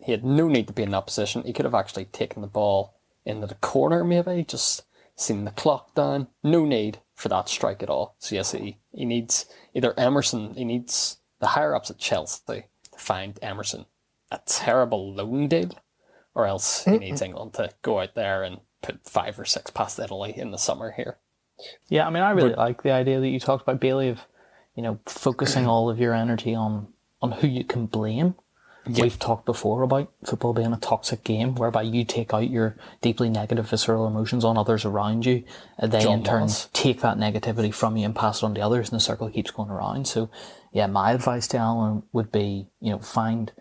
He 0.00 0.12
had 0.12 0.24
no 0.24 0.48
need 0.48 0.66
to 0.68 0.72
be 0.72 0.82
in 0.82 0.90
that 0.92 1.06
position. 1.06 1.42
He 1.42 1.52
could 1.52 1.64
have 1.64 1.74
actually 1.74 2.06
taken 2.06 2.42
the 2.42 2.48
ball 2.48 2.94
into 3.24 3.46
the 3.46 3.54
corner, 3.56 4.04
maybe 4.04 4.44
just 4.44 4.84
seen 5.16 5.44
the 5.44 5.50
clock 5.50 5.94
down. 5.94 6.28
No 6.42 6.64
need 6.64 6.98
for 7.14 7.28
that 7.28 7.48
strike 7.48 7.82
at 7.82 7.90
all. 7.90 8.16
So 8.18 8.34
yes, 8.34 8.52
he, 8.52 8.78
he 8.92 9.04
needs 9.04 9.46
either 9.74 9.98
Emerson. 9.98 10.54
He 10.54 10.64
needs 10.64 11.18
the 11.40 11.48
higher 11.48 11.74
ups 11.74 11.90
at 11.90 11.98
Chelsea 11.98 12.42
to 12.46 12.98
find 12.98 13.38
Emerson 13.42 13.86
a 14.30 14.40
terrible 14.46 15.14
loan 15.14 15.48
deal, 15.48 15.70
or 16.34 16.46
else 16.46 16.84
he 16.84 16.92
mm-hmm. 16.92 17.00
needs 17.00 17.22
England 17.22 17.54
to 17.54 17.70
go 17.82 18.00
out 18.00 18.14
there 18.14 18.42
and 18.42 18.60
put 18.82 19.08
five 19.08 19.38
or 19.38 19.44
six 19.44 19.70
past 19.70 19.98
Italy 19.98 20.34
in 20.36 20.50
the 20.50 20.58
summer 20.58 20.92
here. 20.92 21.18
Yeah, 21.88 22.06
I 22.06 22.10
mean, 22.10 22.22
I 22.22 22.30
really 22.30 22.50
but, 22.50 22.58
like 22.58 22.82
the 22.82 22.90
idea 22.90 23.20
that 23.20 23.28
you 23.28 23.38
talked 23.38 23.62
about, 23.62 23.80
Bailey, 23.80 24.08
of 24.08 24.20
you 24.74 24.82
know 24.82 24.98
focusing 25.06 25.66
all 25.68 25.88
of 25.88 25.98
your 25.98 26.14
energy 26.14 26.54
on 26.54 26.88
on 27.22 27.32
who 27.32 27.46
you 27.46 27.64
can 27.64 27.86
blame. 27.86 28.34
We've 28.86 29.18
talked 29.18 29.46
before 29.46 29.82
about 29.82 30.12
football 30.24 30.52
being 30.52 30.72
a 30.72 30.76
toxic 30.76 31.24
game, 31.24 31.54
whereby 31.54 31.82
you 31.82 32.04
take 32.04 32.34
out 32.34 32.50
your 32.50 32.76
deeply 33.00 33.30
negative 33.30 33.68
visceral 33.68 34.06
emotions 34.06 34.44
on 34.44 34.58
others 34.58 34.84
around 34.84 35.24
you, 35.24 35.44
and 35.78 35.90
they 35.90 36.02
John 36.02 36.18
in 36.18 36.24
turn 36.24 36.48
take 36.72 37.00
that 37.00 37.16
negativity 37.16 37.72
from 37.72 37.96
you 37.96 38.04
and 38.04 38.14
pass 38.14 38.42
it 38.42 38.46
on 38.46 38.54
to 38.54 38.60
others, 38.60 38.90
and 38.90 38.96
the 38.96 39.04
circle 39.04 39.30
keeps 39.30 39.50
going 39.50 39.70
around. 39.70 40.06
So, 40.06 40.28
yeah, 40.72 40.86
my 40.86 41.12
advice 41.12 41.46
to 41.48 41.58
Alan 41.58 42.02
would 42.12 42.30
be, 42.30 42.66
you 42.80 42.90
know, 42.90 42.98
find 42.98 43.52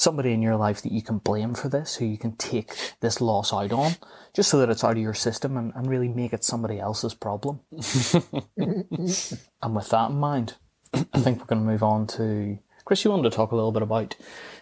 somebody 0.00 0.32
in 0.32 0.40
your 0.40 0.56
life 0.56 0.82
that 0.82 0.92
you 0.92 1.02
can 1.02 1.18
blame 1.18 1.54
for 1.54 1.68
this, 1.68 1.96
who 1.96 2.06
you 2.06 2.16
can 2.16 2.36
take 2.36 2.72
this 3.00 3.20
loss 3.20 3.52
out 3.52 3.72
on, 3.72 3.92
just 4.32 4.50
so 4.50 4.58
that 4.58 4.70
it's 4.70 4.84
out 4.84 4.92
of 4.92 4.98
your 4.98 5.14
system 5.14 5.56
and, 5.56 5.72
and 5.74 5.88
really 5.88 6.08
make 6.08 6.32
it 6.32 6.44
somebody 6.44 6.78
else's 6.78 7.14
problem. 7.14 7.60
and 8.56 9.74
with 9.74 9.88
that 9.90 10.10
in 10.10 10.16
mind, 10.16 10.54
I 10.94 11.20
think 11.20 11.38
we're 11.38 11.46
going 11.46 11.62
to 11.62 11.70
move 11.70 11.82
on 11.82 12.06
to 12.08 12.58
Chris. 12.84 13.04
You 13.04 13.10
wanted 13.10 13.30
to 13.30 13.36
talk 13.36 13.52
a 13.52 13.56
little 13.56 13.72
bit 13.72 13.82
about 13.82 14.16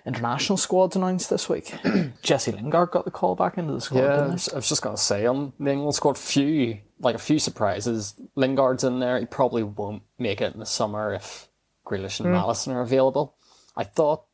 international 0.09 0.57
squads 0.57 0.97
announced 0.97 1.31
this 1.31 1.49
week. 1.49 1.73
Jesse 2.23 2.53
Lingard 2.53 2.91
got 2.91 3.05
the 3.05 3.11
call 3.11 3.37
back 3.37 3.59
into 3.59 3.75
the 3.75 3.81
squad. 3.81 4.01
Yeah, 4.01 4.37
I 4.53 4.57
was 4.57 4.69
just 4.69 4.83
going 4.83 4.97
to 4.97 5.03
say 5.03 5.27
on 5.27 5.53
the 5.61 5.71
England 5.71 5.95
squad, 5.95 6.19
few 6.19 6.79
like 7.01 7.15
a 7.15 7.19
few 7.19 7.39
surprises. 7.39 8.15
Lingard's 8.35 8.85
in 8.85 8.99
there. 8.99 9.21
He 9.21 9.27
probably 9.27 9.63
won't 9.63 10.03
make 10.19 10.41
it 10.41 10.55
in 10.55 10.61
the 10.61 10.67
summer 10.67 11.15
if 11.15 11.49
Grealish 11.87 12.21
and 12.21 12.29
mm. 12.29 12.33
Maddison 12.33 12.73
are 12.73 12.81
available. 12.81 13.37
I 13.77 13.85
thought 13.85 14.25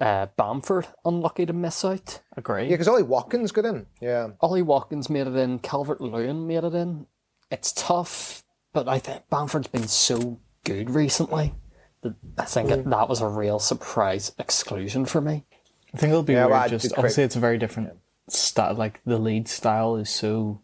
uh, 0.00 0.26
Bamford 0.36 0.88
unlucky 1.04 1.46
to 1.46 1.52
miss 1.52 1.84
out. 1.84 2.20
Agree. 2.36 2.64
Yeah, 2.64 2.70
because 2.70 2.88
Ollie 2.88 3.02
Watkins 3.02 3.52
got 3.52 3.64
in. 3.64 3.86
Yeah. 4.00 4.28
Ollie 4.40 4.62
Watkins 4.62 5.08
made 5.08 5.26
it 5.26 5.36
in. 5.36 5.58
Calvert 5.60 6.00
Lewin 6.00 6.46
made 6.46 6.64
it 6.64 6.74
in. 6.74 7.06
it's 7.50 7.72
tough, 7.72 8.44
but 8.72 8.88
I 8.88 8.98
think 8.98 9.28
Bamford's 9.30 9.68
been 9.68 9.88
so 9.88 10.40
good 10.64 10.90
recently 10.90 11.46
that 11.46 11.54
I 12.38 12.44
think 12.44 12.70
it, 12.70 12.84
that 12.88 13.08
was 13.08 13.20
a 13.20 13.28
real 13.28 13.58
surprise 13.58 14.32
exclusion 14.38 15.04
for 15.06 15.20
me. 15.20 15.44
I 15.94 15.98
think 15.98 16.10
it'll 16.10 16.22
be 16.22 16.34
Yeah, 16.34 16.40
weird. 16.46 16.50
well, 16.52 16.62
I 16.62 16.68
just 16.68 16.82
did 16.84 16.92
obviously, 16.96 17.22
it's 17.24 17.36
a 17.36 17.40
very 17.40 17.58
different 17.58 17.90
style. 18.28 18.74
Like 18.74 19.00
the 19.04 19.18
Leeds 19.18 19.50
style 19.52 19.96
is 19.96 20.10
so 20.10 20.60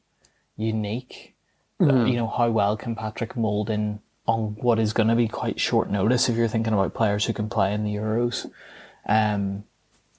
unique. 0.56 1.34
that, 1.78 2.06
You 2.08 2.16
know 2.16 2.26
how 2.28 2.50
well 2.50 2.76
can 2.76 2.94
Patrick 2.94 3.36
mold 3.36 3.70
in 3.70 4.00
on 4.26 4.56
what 4.60 4.78
is 4.78 4.92
going 4.92 5.08
to 5.08 5.16
be 5.16 5.26
quite 5.28 5.58
short 5.58 5.90
notice 5.90 6.28
if 6.28 6.36
you're 6.36 6.48
thinking 6.48 6.72
about 6.72 6.94
players 6.94 7.24
who 7.24 7.32
can 7.32 7.48
play 7.48 7.74
in 7.74 7.82
the 7.84 7.94
Euros. 7.94 8.48
Um, 9.06 9.64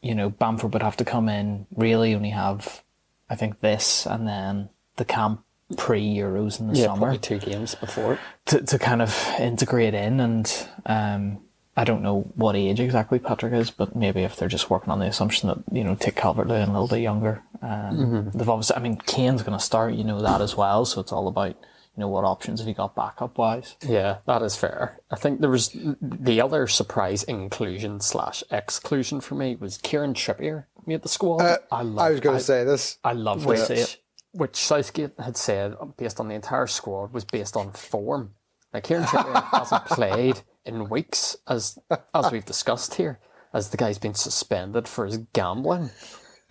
you 0.01 0.13
know, 0.13 0.29
Bamford 0.29 0.73
would 0.73 0.83
have 0.83 0.97
to 0.97 1.05
come 1.05 1.29
in 1.29 1.65
really 1.73 2.13
only 2.13 2.31
have, 2.31 2.83
I 3.29 3.35
think 3.35 3.61
this 3.61 4.05
and 4.05 4.27
then 4.27 4.69
the 4.97 5.05
camp 5.05 5.43
pre 5.77 6.01
Euros 6.15 6.59
in 6.59 6.67
the 6.67 6.75
Yeah, 6.75 6.85
summer 6.85 6.99
probably 7.01 7.17
two 7.19 7.39
games 7.39 7.75
before. 7.75 8.19
to, 8.47 8.61
to 8.61 8.79
kind 8.79 9.01
of 9.01 9.15
integrate 9.39 9.93
in 9.93 10.19
and 10.19 10.67
um, 10.85 11.39
I 11.75 11.83
don't 11.85 12.03
know 12.03 12.21
what 12.35 12.55
age 12.55 12.79
exactly 12.79 13.17
Patrick 13.19 13.53
is, 13.53 13.71
but 13.71 13.95
maybe 13.95 14.21
if 14.23 14.35
they're 14.35 14.47
just 14.47 14.69
working 14.69 14.91
on 14.91 14.99
the 14.99 15.07
assumption 15.07 15.49
that, 15.49 15.57
you 15.71 15.83
know, 15.83 15.95
take 15.95 16.15
Calvert 16.15 16.47
Lewin 16.47 16.69
a 16.69 16.71
little 16.71 16.87
bit 16.87 16.99
younger. 17.01 17.41
Um, 17.63 18.29
They've 18.33 18.47
obviously, 18.49 18.75
I 18.75 18.79
mean, 18.79 18.97
Kane's 18.97 19.41
going 19.41 19.57
to 19.57 19.63
start, 19.63 19.95
you 19.95 20.03
know 20.03 20.21
that 20.21 20.39
as 20.41 20.55
well, 20.55 20.85
so 20.85 21.01
it's 21.01 21.11
all 21.11 21.27
about, 21.27 21.49
you 21.49 22.01
know, 22.01 22.07
what 22.09 22.25
options 22.25 22.59
have 22.59 22.67
you 22.67 22.75
got 22.75 22.95
backup 22.95 23.37
wise. 23.39 23.75
Yeah, 23.87 24.17
that 24.27 24.41
is 24.43 24.55
fair. 24.55 24.99
I 25.09 25.15
think 25.15 25.41
there 25.41 25.49
was 25.49 25.75
the 26.01 26.41
other 26.41 26.67
surprise 26.67 27.23
inclusion 27.23 28.01
slash 28.01 28.43
exclusion 28.51 29.19
for 29.21 29.33
me 29.35 29.55
was 29.55 29.77
Kieran 29.77 30.13
Trippier 30.13 30.65
made 30.85 31.01
the 31.01 31.09
squad. 31.09 31.59
I 31.71 31.81
love 31.81 31.97
I 31.99 32.09
was 32.11 32.19
going 32.19 32.37
to 32.37 32.43
say 32.43 32.63
this. 32.65 32.97
I 33.03 33.13
love 33.13 33.43
to 33.43 33.47
which, 33.47 33.59
see 33.61 33.75
it. 33.75 33.97
Which 34.33 34.55
Southgate 34.57 35.13
had 35.19 35.37
said, 35.37 35.75
based 35.97 36.19
on 36.19 36.27
the 36.27 36.35
entire 36.35 36.67
squad, 36.67 37.13
was 37.13 37.23
based 37.23 37.55
on 37.55 37.71
form. 37.71 38.33
Now, 38.73 38.79
Kieran 38.79 39.05
Trippier 39.05 39.43
hasn't 39.51 39.85
played 39.87 40.41
in 40.65 40.89
weeks, 40.89 41.37
as 41.47 41.77
as 42.13 42.31
we've 42.31 42.45
discussed 42.45 42.95
here, 42.95 43.19
as 43.53 43.69
the 43.69 43.77
guy's 43.77 43.99
been 43.99 44.15
suspended 44.15 44.87
for 44.87 45.05
his 45.05 45.17
gambling. 45.33 45.91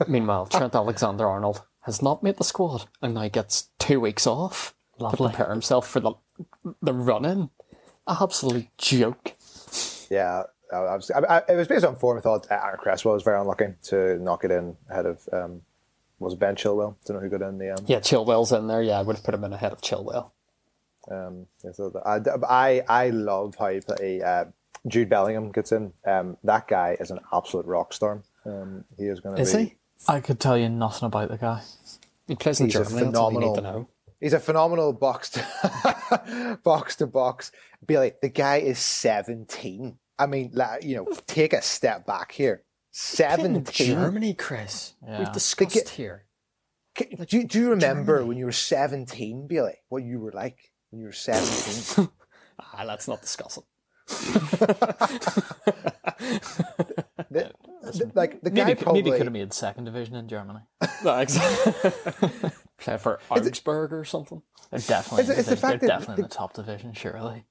Meanwhile, 0.06 0.46
Trent 0.46 0.74
Alexander-Arnold 0.74 1.62
has 1.82 2.00
not 2.00 2.22
made 2.22 2.36
the 2.36 2.44
squad 2.44 2.86
and 3.00 3.14
now 3.14 3.28
gets 3.28 3.68
two 3.78 4.00
weeks 4.00 4.26
off 4.26 4.74
Lovely. 4.98 5.16
to 5.16 5.36
prepare 5.36 5.52
himself 5.52 5.88
for 5.88 6.00
the 6.00 6.12
the 6.80 6.92
run-in. 6.92 7.50
Absolute 8.08 8.66
joke. 8.78 9.32
Yeah, 10.10 10.44
I, 10.72 10.76
I 10.76 10.96
was, 10.96 11.10
I, 11.10 11.20
I, 11.20 11.42
it 11.48 11.56
was 11.56 11.68
based 11.68 11.84
on 11.84 11.96
form. 11.96 12.18
I 12.18 12.20
thought 12.20 12.46
Aaron 12.50 12.78
Cresswell 12.78 13.14
was 13.14 13.22
very 13.22 13.40
unlucky 13.40 13.74
to 13.84 14.18
knock 14.18 14.44
it 14.44 14.50
in 14.50 14.76
ahead 14.90 15.06
of 15.06 15.28
um, 15.32 15.62
was 16.22 16.32
it 16.34 16.38
Ben 16.38 16.54
Chilwell? 16.56 16.96
Don't 17.04 17.16
know 17.16 17.20
who 17.22 17.28
got 17.28 17.42
in 17.42 17.58
the 17.58 17.70
um, 17.70 17.84
Yeah, 17.86 17.98
Chilwell's 18.00 18.52
in 18.52 18.66
there. 18.68 18.82
Yeah, 18.82 18.98
I 18.98 19.02
would 19.02 19.16
have 19.16 19.24
put 19.24 19.34
him 19.34 19.44
in 19.44 19.52
ahead 19.52 19.72
of 19.72 19.80
Chilwell. 19.80 20.30
Um, 21.10 21.46
yeah, 21.64 21.72
so 21.72 21.90
the- 21.90 22.00
I, 22.00 22.20
I, 22.48 22.82
I 22.88 23.08
love 23.10 23.56
how 23.58 23.68
you 23.68 23.82
play. 23.82 24.22
Uh, 24.22 24.46
Jude 24.86 25.08
Bellingham 25.08 25.52
gets 25.52 25.72
in. 25.72 25.92
Um, 26.06 26.36
that 26.44 26.66
guy 26.68 26.96
is 26.98 27.10
an 27.10 27.20
absolute 27.32 27.66
rock 27.66 27.92
star. 27.92 28.22
Um, 28.44 28.84
he 28.96 29.04
is 29.04 29.20
going 29.20 29.36
to 29.36 29.42
Is 29.42 29.52
be. 29.54 29.64
he? 29.64 29.74
I 30.08 30.20
could 30.20 30.40
tell 30.40 30.56
you 30.58 30.68
nothing 30.68 31.06
about 31.06 31.28
the 31.28 31.38
guy. 31.38 31.62
He 32.26 32.34
plays 32.36 32.60
in 32.60 32.66
He's 32.66 32.76
a 32.76 32.84
Germany. 32.84 33.06
That's 33.06 33.18
all 33.18 33.32
you 33.32 33.38
need 33.40 33.46
to 33.46 33.54
phenomenal- 33.56 33.80
know. 33.82 33.88
He's 34.20 34.32
a 34.32 34.38
phenomenal 34.40 34.92
box 34.92 35.30
to 35.30 36.58
box 36.64 36.94
to 36.96 37.06
box. 37.08 37.50
Billy, 37.84 38.12
the 38.22 38.28
guy 38.28 38.58
is 38.58 38.78
seventeen. 38.78 39.98
I 40.18 40.26
mean, 40.26 40.50
like, 40.54 40.84
you 40.84 40.94
know, 40.96 41.06
take 41.26 41.52
a 41.52 41.60
step 41.62 42.06
back 42.06 42.30
here. 42.30 42.62
In 42.92 42.96
Seventeen. 42.96 43.86
Germany, 43.94 44.34
Chris. 44.34 44.94
Yeah. 45.06 45.20
We've 45.20 45.32
discussed 45.32 45.72
Get- 45.74 45.88
here. 45.88 46.26
K- 46.94 47.16
Do, 47.26 47.38
you- 47.38 47.46
do 47.48 47.58
you 47.58 47.70
remember 47.70 48.22
when 48.26 48.36
you 48.36 48.44
were 48.44 48.52
seventeen, 48.52 49.46
Billy? 49.48 49.76
What 49.88 50.02
you 50.04 50.20
were 50.20 50.32
like 50.32 50.58
when 50.90 51.00
you 51.00 51.06
were 51.06 51.12
seventeen? 51.12 52.08
Ah, 52.74 52.84
let's 52.86 53.08
not 53.08 53.20
discuss 53.22 53.56
it. 53.58 53.64
The- 57.30 57.50
the- 57.82 58.10
like 58.14 58.40
the 58.42 58.50
guy 58.50 58.64
Maybe, 58.66 58.82
probably. 58.82 59.02
maybe 59.02 59.16
could 59.16 59.26
have 59.26 59.32
made 59.32 59.52
second 59.54 59.84
division 59.84 60.14
in 60.16 60.28
Germany. 60.28 60.60
No, 61.04 61.18
exactly. 61.18 62.50
Play 62.78 62.98
for 62.98 63.18
Augsburg 63.30 63.92
or 63.92 64.04
something. 64.04 64.42
They're 64.70 64.80
definitely, 64.80 65.22
It's- 65.24 65.38
it's 65.38 65.48
the 65.48 65.54
they're, 65.54 65.56
fact 65.70 65.80
they're 65.80 65.88
that 65.88 65.98
definitely 66.00 66.22
in 66.22 66.22
the- 66.22 66.28
the 66.28 66.34
top 66.34 66.52
division, 66.52 66.92
surely. 66.92 67.46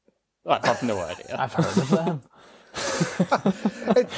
I 0.48 0.60
have 0.66 0.84
no 0.84 1.00
idea. 1.00 1.36
I've 1.38 1.54
heard 1.54 1.66
of 1.78 1.90
them. 1.90 2.22
it, 3.98 4.10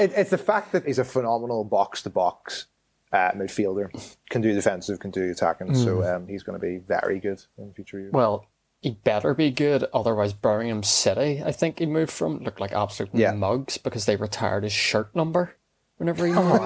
it, 0.00 0.12
it's 0.16 0.30
the 0.30 0.38
fact 0.38 0.72
that 0.72 0.84
he's 0.86 0.98
a 0.98 1.04
phenomenal 1.04 1.64
box 1.64 2.02
to 2.02 2.10
box 2.10 2.66
midfielder, 3.12 3.88
can 4.30 4.42
do 4.42 4.52
defensive, 4.52 4.98
can 5.00 5.10
do 5.10 5.30
attacking. 5.30 5.74
So 5.74 6.02
um, 6.04 6.26
he's 6.28 6.42
going 6.42 6.58
to 6.58 6.64
be 6.64 6.78
very 6.78 7.18
good 7.18 7.42
in 7.56 7.72
future 7.72 7.98
years. 7.98 8.12
Well, 8.12 8.46
he 8.82 8.90
better 8.90 9.32
be 9.34 9.50
good, 9.50 9.84
otherwise 9.94 10.32
Birmingham 10.34 10.82
City, 10.82 11.42
I 11.44 11.50
think 11.52 11.78
he 11.78 11.86
moved 11.86 12.12
from, 12.12 12.38
looked 12.40 12.60
like 12.60 12.72
absolute 12.72 13.14
Yeah. 13.14 13.32
mugs 13.32 13.78
because 13.78 14.04
they 14.04 14.16
retired 14.16 14.64
his 14.64 14.72
shirt 14.72 15.14
number 15.16 15.56
whenever 15.96 16.26
he 16.26 16.32
moved. 16.32 16.62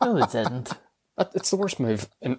No, 0.00 0.14
they 0.18 0.26
didn't. 0.26 0.70
It's 1.34 1.50
the 1.50 1.56
worst 1.56 1.80
move 1.80 2.08
in, 2.22 2.38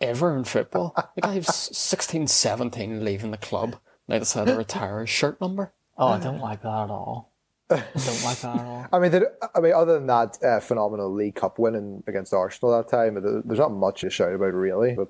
ever 0.00 0.34
in 0.34 0.44
football. 0.44 0.94
The 1.14 1.20
guy 1.20 1.36
was 1.36 1.54
16, 1.54 2.26
17 2.28 3.04
leaving 3.04 3.30
the 3.30 3.36
club. 3.36 3.76
Now 4.08 4.18
decided 4.18 4.52
to 4.52 4.56
retire 4.58 5.00
his 5.00 5.10
shirt 5.10 5.38
number. 5.40 5.74
Oh, 5.98 6.08
I 6.08 6.18
don't 6.18 6.40
like 6.40 6.62
that 6.62 6.68
at 6.84 6.90
all. 6.90 7.30
I 7.70 7.76
don't 7.76 8.24
like 8.24 8.38
that 8.40 8.56
at 8.56 8.66
all. 8.66 8.86
I 8.92 8.98
mean, 8.98 9.10
there- 9.10 9.32
I 9.54 9.60
mean, 9.60 9.72
other 9.72 9.94
than 9.94 10.06
that 10.06 10.38
uh, 10.42 10.60
phenomenal 10.60 11.12
League 11.12 11.34
Cup 11.34 11.58
winning 11.58 12.02
against 12.06 12.32
Arsenal 12.34 12.76
that 12.76 12.88
time, 12.88 13.14
there's 13.44 13.58
not 13.58 13.72
much 13.72 14.02
to 14.02 14.10
shout 14.10 14.34
about 14.34 14.52
really. 14.54 14.94
But 14.94 15.08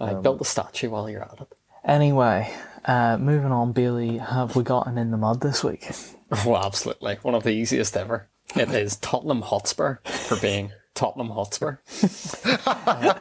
I 0.00 0.14
built 0.14 0.38
the 0.38 0.44
statue 0.44 0.90
while 0.90 1.08
you're 1.10 1.22
at 1.22 1.40
it. 1.40 1.48
Anyway, 1.84 2.52
uh, 2.84 3.16
moving 3.18 3.52
on, 3.52 3.72
Bailey, 3.72 4.18
have 4.18 4.56
we 4.56 4.62
gotten 4.62 4.98
in 4.98 5.10
the 5.10 5.16
mud 5.16 5.40
this 5.40 5.62
week? 5.64 5.88
Oh, 6.44 6.56
absolutely. 6.56 7.14
One 7.22 7.34
of 7.34 7.42
the 7.42 7.52
easiest 7.54 7.96
ever. 7.96 8.28
It 8.54 8.68
is 8.70 8.96
Tottenham 8.96 9.40
Hotspur 9.40 9.96
for 10.04 10.36
being 10.38 10.72
Tottenham 10.94 11.30
Hotspur. 11.30 11.76
Uh, 12.66 13.18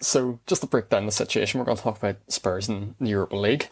so, 0.00 0.40
just 0.46 0.62
to 0.62 0.66
break 0.66 0.88
down 0.88 1.06
the 1.06 1.12
situation, 1.12 1.58
we're 1.60 1.64
going 1.66 1.76
to 1.76 1.82
talk 1.82 1.96
about 1.98 2.16
Spurs 2.28 2.68
in 2.68 2.94
the 3.00 3.08
Europa 3.10 3.36
League. 3.36 3.68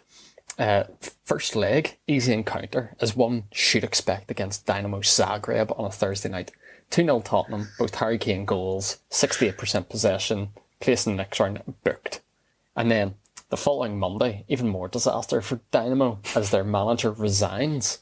Uh, 0.59 0.85
first 1.25 1.55
leg, 1.55 1.99
easy 2.07 2.33
encounter, 2.33 2.95
as 3.01 3.15
one 3.15 3.45
should 3.53 3.85
expect 3.85 4.31
against 4.31 4.65
Dynamo 4.65 5.01
Zagreb 5.01 5.79
on 5.79 5.85
a 5.85 5.91
Thursday 5.91 6.31
night. 6.31 6.51
2 6.91 7.03
0 7.03 7.21
Tottenham, 7.21 7.69
both 7.79 7.97
Harry 7.97 8.17
Kane 8.17 8.45
goals, 8.45 8.99
68% 9.11 9.89
possession, 9.89 10.51
place 10.81 11.07
in 11.07 11.13
the 11.13 11.17
next 11.17 11.41
round 11.41 11.63
booked. 11.85 12.21
And 12.75 12.91
then 12.91 13.17
the 13.49 13.57
following 13.57 13.99
Monday, 13.99 14.45
even 14.49 14.69
more 14.69 14.89
disaster 14.89 15.41
for 15.41 15.61
Dynamo 15.71 16.21
as 16.35 16.51
their 16.51 16.65
manager 16.65 17.11
resigns. 17.11 17.99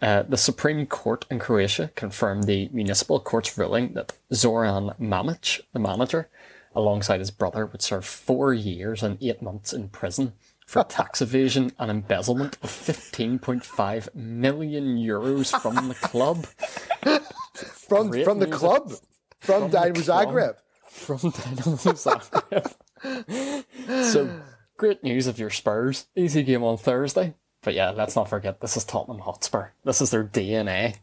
Uh, 0.00 0.22
the 0.22 0.36
Supreme 0.36 0.86
Court 0.86 1.24
in 1.30 1.38
Croatia 1.38 1.90
confirmed 1.94 2.44
the 2.44 2.68
municipal 2.72 3.20
court's 3.20 3.56
ruling 3.56 3.94
that 3.94 4.12
Zoran 4.32 4.90
Mamic, 5.00 5.60
the 5.72 5.78
manager, 5.78 6.28
alongside 6.74 7.20
his 7.20 7.30
brother, 7.30 7.66
would 7.66 7.82
serve 7.82 8.04
four 8.04 8.52
years 8.52 9.02
and 9.02 9.18
eight 9.20 9.42
months 9.42 9.72
in 9.72 9.88
prison 9.88 10.32
for 10.66 10.84
tax 10.84 11.20
evasion 11.20 11.72
and 11.78 11.90
embezzlement 11.90 12.56
of 12.62 12.70
15.5 12.70 14.14
million 14.14 14.96
euros 14.96 15.58
from 15.60 15.88
the 15.88 15.94
club. 15.94 16.46
from 17.54 18.10
Great 18.10 18.24
from 18.24 18.38
the 18.38 18.46
news. 18.46 18.58
club, 18.58 18.92
from, 19.38 19.70
Dynamo. 19.70 20.00
Zagreb. 20.00 20.56
from 20.88 21.18
Dynamo 21.18 21.76
Zagreb. 21.76 22.74
so, 24.04 24.40
great 24.76 25.02
news 25.02 25.26
of 25.26 25.38
your 25.38 25.50
Spurs. 25.50 26.06
Easy 26.16 26.42
game 26.42 26.62
on 26.62 26.76
Thursday. 26.78 27.34
But 27.62 27.74
yeah, 27.74 27.90
let's 27.90 28.16
not 28.16 28.28
forget 28.28 28.60
this 28.60 28.76
is 28.76 28.84
Tottenham 28.84 29.20
Hotspur. 29.20 29.68
This 29.84 30.00
is 30.00 30.10
their 30.10 30.24
DNA. 30.24 30.96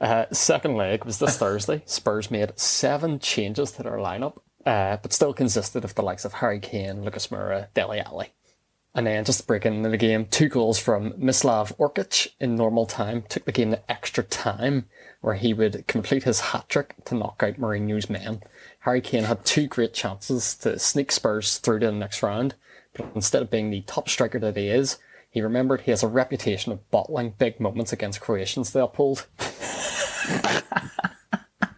Uh, 0.00 0.26
second 0.32 0.76
leg 0.76 1.04
was 1.04 1.18
this 1.18 1.36
Thursday. 1.38 1.82
Spurs 1.84 2.30
made 2.30 2.58
seven 2.58 3.18
changes 3.18 3.72
to 3.72 3.82
their 3.82 3.98
lineup, 3.98 4.38
uh, 4.66 4.96
but 4.96 5.12
still 5.12 5.32
consisted 5.34 5.84
of 5.84 5.94
the 5.94 6.02
likes 6.02 6.24
of 6.24 6.34
Harry 6.34 6.58
Kane, 6.58 7.02
Lucas 7.04 7.28
Moura, 7.28 7.68
Dele 7.74 8.00
Alli. 8.00 8.32
And 8.94 9.06
then 9.06 9.24
just 9.24 9.46
breaking 9.46 9.72
break 9.72 9.78
into 9.78 9.88
the 9.90 9.96
game, 9.96 10.26
two 10.26 10.48
goals 10.48 10.80
from 10.80 11.12
Mislav 11.12 11.76
Oršić 11.76 12.32
in 12.40 12.56
normal 12.56 12.86
time 12.86 13.22
took 13.28 13.44
the 13.44 13.52
game 13.52 13.70
to 13.70 13.90
extra 13.90 14.24
time, 14.24 14.86
where 15.20 15.34
he 15.34 15.54
would 15.54 15.86
complete 15.86 16.24
his 16.24 16.40
hat 16.40 16.68
trick 16.68 16.96
to 17.04 17.14
knock 17.14 17.40
out 17.42 17.60
Mourinho's 17.60 18.10
men. 18.10 18.42
Harry 18.80 19.00
Kane 19.00 19.24
had 19.24 19.44
two 19.44 19.68
great 19.68 19.94
chances 19.94 20.56
to 20.56 20.76
sneak 20.78 21.12
Spurs 21.12 21.58
through 21.58 21.78
to 21.80 21.86
the 21.86 21.92
next 21.92 22.22
round, 22.22 22.54
but 22.94 23.06
instead 23.14 23.42
of 23.42 23.50
being 23.50 23.70
the 23.70 23.82
top 23.82 24.08
striker 24.08 24.40
that 24.40 24.56
he 24.56 24.68
is, 24.68 24.98
he 25.30 25.40
remembered 25.40 25.82
he 25.82 25.92
has 25.92 26.02
a 26.02 26.08
reputation 26.08 26.72
of 26.72 26.90
bottling 26.90 27.34
big 27.38 27.60
moments 27.60 27.92
against 27.92 28.20
Croatians 28.20 28.72
to 28.72 28.82
uphold. 28.82 29.26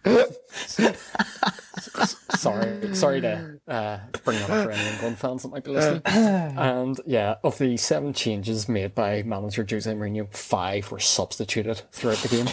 sorry, 2.35 2.95
sorry 2.95 3.21
to 3.21 3.59
uh, 3.67 3.99
bring 4.23 4.39
that 4.39 4.49
up 4.49 4.65
for 4.65 4.71
any 4.71 4.89
England 4.89 5.17
fans 5.17 5.43
that 5.43 5.49
might 5.49 5.63
be 5.63 5.71
listening. 5.71 6.01
And 6.05 6.99
yeah, 7.05 7.35
of 7.43 7.57
the 7.57 7.77
seven 7.77 8.13
changes 8.13 8.69
made 8.69 8.95
by 8.95 9.23
manager 9.23 9.65
Jose 9.69 9.91
Mourinho, 9.91 10.33
five 10.33 10.91
were 10.91 10.99
substituted 10.99 11.81
throughout 11.91 12.17
the 12.17 12.27
game. 12.29 12.47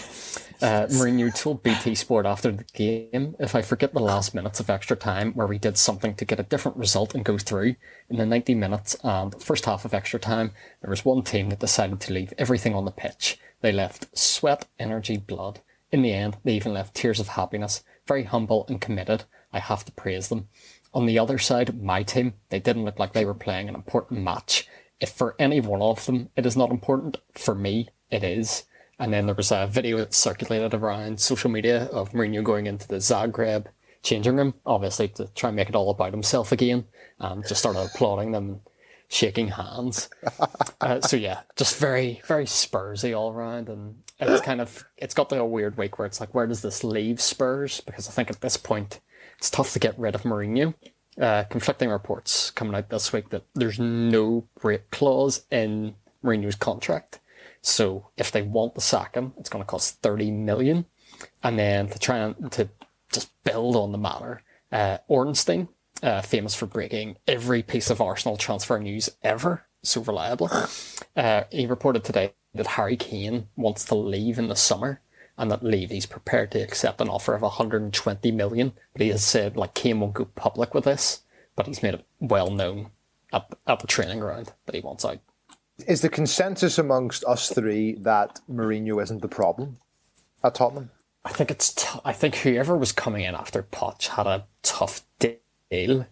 Uh, 0.61 0.85
Mourinho 0.87 1.33
told 1.33 1.63
BT 1.63 1.95
Sport 1.95 2.27
after 2.27 2.51
the 2.51 2.63
game, 2.63 3.35
if 3.39 3.55
I 3.55 3.63
forget 3.63 3.93
the 3.93 3.99
last 3.99 4.35
minutes 4.35 4.59
of 4.59 4.69
extra 4.69 4.95
time 4.95 5.33
where 5.33 5.47
we 5.47 5.57
did 5.57 5.75
something 5.75 6.13
to 6.15 6.25
get 6.25 6.39
a 6.39 6.43
different 6.43 6.77
result 6.77 7.15
and 7.15 7.25
go 7.25 7.39
through, 7.39 7.75
in 8.09 8.17
the 8.17 8.25
90 8.27 8.53
minutes 8.53 8.95
and 9.03 9.41
first 9.41 9.65
half 9.65 9.85
of 9.85 9.93
extra 9.93 10.19
time, 10.19 10.51
there 10.81 10.91
was 10.91 11.03
one 11.03 11.23
team 11.23 11.49
that 11.49 11.59
decided 11.59 11.99
to 12.01 12.13
leave 12.13 12.33
everything 12.37 12.75
on 12.75 12.85
the 12.85 12.91
pitch. 12.91 13.39
They 13.61 13.71
left 13.71 14.15
sweat, 14.17 14.67
energy, 14.77 15.17
blood. 15.17 15.61
In 15.91 16.03
the 16.03 16.13
end, 16.13 16.37
they 16.43 16.53
even 16.53 16.73
left 16.73 16.93
tears 16.93 17.19
of 17.19 17.29
happiness. 17.29 17.83
Very 18.11 18.23
humble 18.25 18.65
and 18.67 18.81
committed. 18.81 19.23
I 19.53 19.59
have 19.59 19.85
to 19.85 19.91
praise 19.93 20.27
them. 20.27 20.49
On 20.93 21.05
the 21.05 21.17
other 21.17 21.37
side, 21.37 21.81
my 21.81 22.03
team, 22.03 22.33
they 22.49 22.59
didn't 22.59 22.83
look 22.83 22.99
like 22.99 23.13
they 23.13 23.23
were 23.23 23.33
playing 23.33 23.69
an 23.69 23.75
important 23.75 24.19
match. 24.19 24.67
If 24.99 25.11
for 25.11 25.33
any 25.39 25.61
one 25.61 25.81
of 25.81 26.05
them 26.05 26.27
it 26.35 26.45
is 26.45 26.57
not 26.57 26.71
important, 26.71 27.19
for 27.31 27.55
me, 27.55 27.87
it 28.09 28.21
is. 28.21 28.65
And 28.99 29.13
then 29.13 29.27
there 29.27 29.35
was 29.35 29.49
a 29.49 29.65
video 29.65 29.95
that 29.99 30.13
circulated 30.13 30.73
around 30.73 31.21
social 31.21 31.49
media 31.49 31.85
of 31.85 32.11
Mourinho 32.11 32.43
going 32.43 32.67
into 32.67 32.85
the 32.85 32.97
Zagreb 32.97 33.67
changing 34.03 34.35
room, 34.35 34.55
obviously 34.65 35.07
to 35.07 35.27
try 35.27 35.47
and 35.47 35.55
make 35.55 35.69
it 35.69 35.75
all 35.75 35.89
about 35.89 36.11
himself 36.11 36.51
again, 36.51 36.83
and 37.17 37.47
just 37.47 37.61
started 37.61 37.79
applauding 37.79 38.33
them 38.33 38.59
shaking 39.11 39.49
hands. 39.49 40.09
uh, 40.81 41.01
so 41.01 41.17
yeah, 41.17 41.41
just 41.57 41.77
very, 41.77 42.21
very 42.25 42.45
Spursy 42.45 43.15
all 43.15 43.31
around, 43.31 43.69
and 43.69 44.01
it's 44.19 44.41
kind 44.41 44.61
of 44.61 44.85
it's 44.97 45.13
got 45.13 45.31
like 45.31 45.41
a 45.41 45.45
weird 45.45 45.77
week 45.77 45.99
where 45.99 46.05
it's 46.05 46.19
like, 46.19 46.33
where 46.33 46.47
does 46.47 46.61
this 46.61 46.83
leave 46.83 47.21
Spurs? 47.21 47.81
Because 47.81 48.07
I 48.07 48.11
think 48.11 48.29
at 48.29 48.41
this 48.41 48.57
point 48.57 49.01
it's 49.37 49.49
tough 49.49 49.73
to 49.73 49.79
get 49.79 49.99
rid 49.99 50.15
of 50.15 50.23
Mourinho. 50.23 50.73
Uh, 51.19 51.43
conflicting 51.43 51.89
reports 51.89 52.51
coming 52.51 52.73
out 52.73 52.89
this 52.89 53.11
week 53.11 53.29
that 53.29 53.43
there's 53.53 53.79
no 53.79 54.47
break 54.59 54.89
clause 54.91 55.43
in 55.51 55.95
Mourinho's 56.23 56.55
contract. 56.55 57.19
So 57.61 58.07
if 58.17 58.31
they 58.31 58.41
want 58.41 58.75
to 58.75 58.81
sack 58.81 59.15
him, 59.15 59.33
it's 59.37 59.49
going 59.49 59.63
to 59.63 59.69
cost 59.69 60.01
30 60.01 60.31
million. 60.31 60.85
And 61.43 61.59
then 61.59 61.89
to 61.89 61.99
try 61.99 62.19
and 62.19 62.51
to 62.53 62.69
just 63.11 63.29
build 63.43 63.75
on 63.75 63.91
the 63.91 63.97
matter, 63.97 64.41
uh, 64.71 64.99
Ornstein, 65.09 65.67
uh, 66.01 66.21
famous 66.21 66.55
for 66.55 66.65
breaking 66.65 67.17
every 67.27 67.61
piece 67.63 67.89
of 67.89 68.01
Arsenal 68.01 68.37
transfer 68.37 68.79
news 68.79 69.09
ever 69.23 69.65
so 69.83 70.01
reliably, 70.01 70.49
uh, 71.15 71.43
he 71.51 71.65
reported 71.65 72.03
today 72.03 72.33
that 72.53 72.67
Harry 72.67 72.97
Kane 72.97 73.47
wants 73.55 73.85
to 73.85 73.95
leave 73.95 74.37
in 74.37 74.47
the 74.47 74.55
summer 74.55 75.01
and 75.37 75.49
that 75.49 75.63
Levy's 75.63 76.05
prepared 76.05 76.51
to 76.51 76.59
accept 76.59 77.01
an 77.01 77.09
offer 77.09 77.33
of 77.33 77.41
120 77.41 78.31
million. 78.31 78.73
But 78.93 79.01
he 79.01 79.09
has 79.09 79.23
said, 79.23 79.57
like, 79.57 79.73
Kane 79.73 79.99
won't 79.99 80.13
go 80.13 80.25
public 80.25 80.73
with 80.73 80.83
this, 80.83 81.21
but 81.55 81.65
he's 81.65 81.81
made 81.81 81.95
it 81.95 82.05
well 82.19 82.51
known 82.51 82.91
at, 83.33 83.47
at 83.65 83.79
the 83.79 83.87
training 83.87 84.19
ground 84.19 84.53
that 84.65 84.75
he 84.75 84.81
wants 84.81 85.05
out. 85.05 85.19
Is 85.87 86.01
the 86.01 86.09
consensus 86.09 86.77
amongst 86.77 87.23
us 87.25 87.49
three 87.49 87.95
that 87.95 88.39
Mourinho 88.49 89.01
isn't 89.01 89.21
the 89.21 89.27
problem 89.27 89.77
at 90.43 90.55
Tottenham? 90.55 90.91
I 91.23 91.31
think 91.31 91.51
it's. 91.51 91.73
T- 91.73 91.99
I 92.03 92.13
think 92.13 92.35
whoever 92.37 92.75
was 92.75 92.91
coming 92.91 93.23
in 93.23 93.35
after 93.35 93.61
Poch 93.63 94.07
had 94.07 94.25
a 94.25 94.47
tough 94.63 95.03
deal 95.71 96.05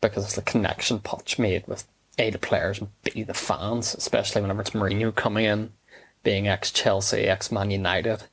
because 0.00 0.28
of 0.28 0.34
the 0.34 0.42
connection 0.42 0.98
Poch 0.98 1.38
made 1.38 1.66
with 1.66 1.86
A 2.18 2.30
the 2.30 2.38
players 2.38 2.80
and 2.80 2.90
B 3.02 3.22
the 3.22 3.32
fans, 3.32 3.94
especially 3.94 4.42
whenever 4.42 4.60
it's 4.60 4.70
Mourinho 4.70 5.14
coming 5.14 5.46
in, 5.46 5.72
being 6.22 6.46
ex 6.48 6.70
Chelsea, 6.70 7.22
ex 7.22 7.50
Man 7.50 7.70
United. 7.70 8.24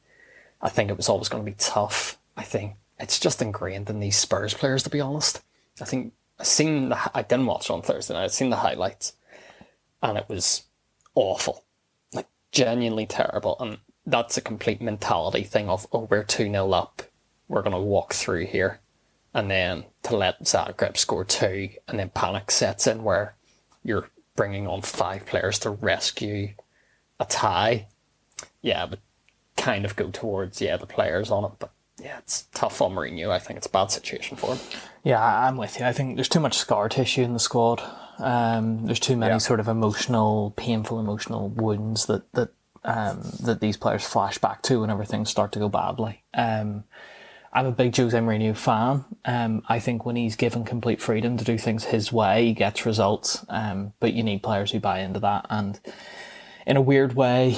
I 0.61 0.69
think 0.69 0.89
it 0.89 0.97
was 0.97 1.07
always 1.07 1.29
going 1.29 1.45
to 1.45 1.51
be 1.51 1.55
tough. 1.57 2.17
I 2.35 2.43
think 2.43 2.75
it's 2.99 3.19
just 3.19 3.41
ingrained 3.41 3.89
in 3.89 3.99
these 3.99 4.17
Spurs 4.17 4.53
players, 4.53 4.83
to 4.83 4.89
be 4.89 5.01
honest. 5.01 5.41
I 5.79 5.85
think 5.85 6.13
I 6.39 6.43
seen 6.43 6.89
the. 6.89 7.11
I 7.15 7.21
didn't 7.21 7.45
watch 7.45 7.69
on 7.69 7.81
Thursday 7.81 8.13
night. 8.13 8.25
I 8.25 8.27
seen 8.27 8.49
the 8.49 8.57
highlights, 8.57 9.13
and 10.03 10.17
it 10.17 10.27
was 10.27 10.63
awful, 11.15 11.63
like 12.13 12.27
genuinely 12.51 13.05
terrible. 13.05 13.55
And 13.59 13.77
that's 14.05 14.37
a 14.37 14.41
complete 14.41 14.81
mentality 14.81 15.43
thing 15.43 15.69
of, 15.69 15.87
oh, 15.91 16.07
we're 16.09 16.23
2 16.23 16.49
0 16.49 16.71
up, 16.71 17.03
we're 17.47 17.61
going 17.61 17.73
to 17.73 17.79
walk 17.79 18.13
through 18.13 18.45
here. 18.47 18.79
And 19.33 19.49
then 19.49 19.85
to 20.03 20.15
let 20.15 20.43
Zagreb 20.43 20.97
score 20.97 21.23
two, 21.23 21.69
and 21.87 21.97
then 21.97 22.09
panic 22.09 22.51
sets 22.51 22.85
in 22.87 23.03
where 23.03 23.35
you're 23.83 24.09
bringing 24.35 24.67
on 24.67 24.81
five 24.81 25.25
players 25.25 25.59
to 25.59 25.69
rescue 25.69 26.49
a 27.19 27.25
tie. 27.25 27.87
Yeah, 28.61 28.85
but 28.87 28.99
kind 29.55 29.85
of 29.85 29.95
go 29.95 30.09
towards, 30.09 30.61
yeah, 30.61 30.75
the 30.77 30.85
players 30.85 31.31
on 31.31 31.45
it. 31.45 31.51
But 31.59 31.71
yeah, 32.01 32.17
it's 32.17 32.43
tough 32.53 32.81
on 32.81 32.93
Mourinho. 32.93 33.29
I 33.29 33.39
think 33.39 33.57
it's 33.57 33.67
a 33.67 33.71
bad 33.71 33.91
situation 33.91 34.35
for 34.35 34.55
him. 34.55 34.59
Yeah, 35.03 35.23
I'm 35.23 35.55
with 35.57 35.79
you. 35.79 35.85
I 35.85 35.93
think 35.93 36.15
there's 36.15 36.29
too 36.29 36.39
much 36.39 36.57
scar 36.57 36.89
tissue 36.89 37.21
in 37.23 37.33
the 37.33 37.39
squad. 37.39 37.81
Um, 38.19 38.85
there's 38.85 38.99
too 38.99 39.15
many 39.15 39.31
Yeah. 39.33 39.37
sort 39.37 39.59
of 39.59 39.67
emotional, 39.67 40.53
painful 40.57 40.99
emotional 40.99 41.49
wounds 41.49 42.05
that 42.07 42.31
that 42.33 42.49
um, 42.83 43.21
that 43.43 43.59
these 43.61 43.77
players 43.77 44.03
flash 44.03 44.39
back 44.39 44.63
to 44.63 44.81
whenever 44.81 45.05
things 45.05 45.29
start 45.29 45.51
to 45.51 45.59
go 45.59 45.69
badly. 45.69 46.23
Um, 46.33 46.83
I'm 47.53 47.65
a 47.65 47.71
big 47.71 47.95
Jose 47.95 48.17
Mourinho 48.17 48.55
fan. 48.55 49.03
Um, 49.25 49.63
I 49.67 49.79
think 49.79 50.05
when 50.05 50.15
he's 50.15 50.37
given 50.37 50.63
complete 50.63 51.01
freedom 51.01 51.35
to 51.37 51.43
do 51.43 51.57
things 51.57 51.85
his 51.85 52.11
way, 52.11 52.45
he 52.45 52.53
gets 52.53 52.85
results. 52.85 53.45
Um, 53.49 53.93
but 53.99 54.13
you 54.13 54.23
need 54.23 54.41
players 54.41 54.71
who 54.71 54.79
buy 54.79 54.99
into 54.99 55.19
that. 55.19 55.47
And 55.49 55.79
in 56.65 56.77
a 56.77 56.81
weird 56.81 57.13
way, 57.13 57.57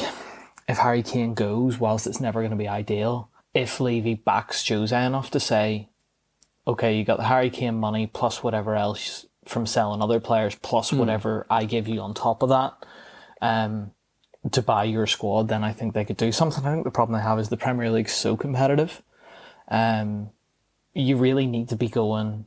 if 0.67 0.77
Harry 0.77 1.03
Kane 1.03 1.35
goes, 1.35 1.79
whilst 1.79 2.07
it's 2.07 2.19
never 2.19 2.41
going 2.41 2.51
to 2.51 2.57
be 2.57 2.67
ideal, 2.67 3.29
if 3.53 3.79
Levy 3.79 4.15
backs 4.15 4.67
Jose 4.67 5.05
enough 5.05 5.29
to 5.31 5.39
say, 5.39 5.89
okay, 6.65 6.97
you 6.97 7.03
got 7.03 7.17
the 7.17 7.25
Harry 7.25 7.51
Kane 7.51 7.75
money 7.75 8.07
plus 8.07 8.41
whatever 8.41 8.75
else 8.75 9.27
from 9.45 9.67
selling 9.67 10.01
other 10.01 10.19
players 10.19 10.55
plus 10.55 10.91
whatever 10.91 11.45
I 11.49 11.65
give 11.65 11.87
you 11.87 11.99
on 11.99 12.13
top 12.13 12.41
of 12.41 12.49
that, 12.49 12.73
um, 13.41 13.91
to 14.51 14.61
buy 14.61 14.85
your 14.85 15.05
squad, 15.05 15.49
then 15.49 15.63
I 15.63 15.71
think 15.71 15.93
they 15.93 16.05
could 16.05 16.17
do 16.17 16.31
something. 16.31 16.65
I 16.65 16.71
think 16.71 16.83
the 16.83 16.91
problem 16.91 17.17
they 17.17 17.23
have 17.23 17.39
is 17.39 17.49
the 17.49 17.57
Premier 17.57 17.91
League's 17.91 18.13
so 18.13 18.35
competitive. 18.35 19.03
Um, 19.69 20.29
you 20.93 21.17
really 21.17 21.47
need 21.47 21.69
to 21.69 21.75
be 21.75 21.87
going 21.89 22.45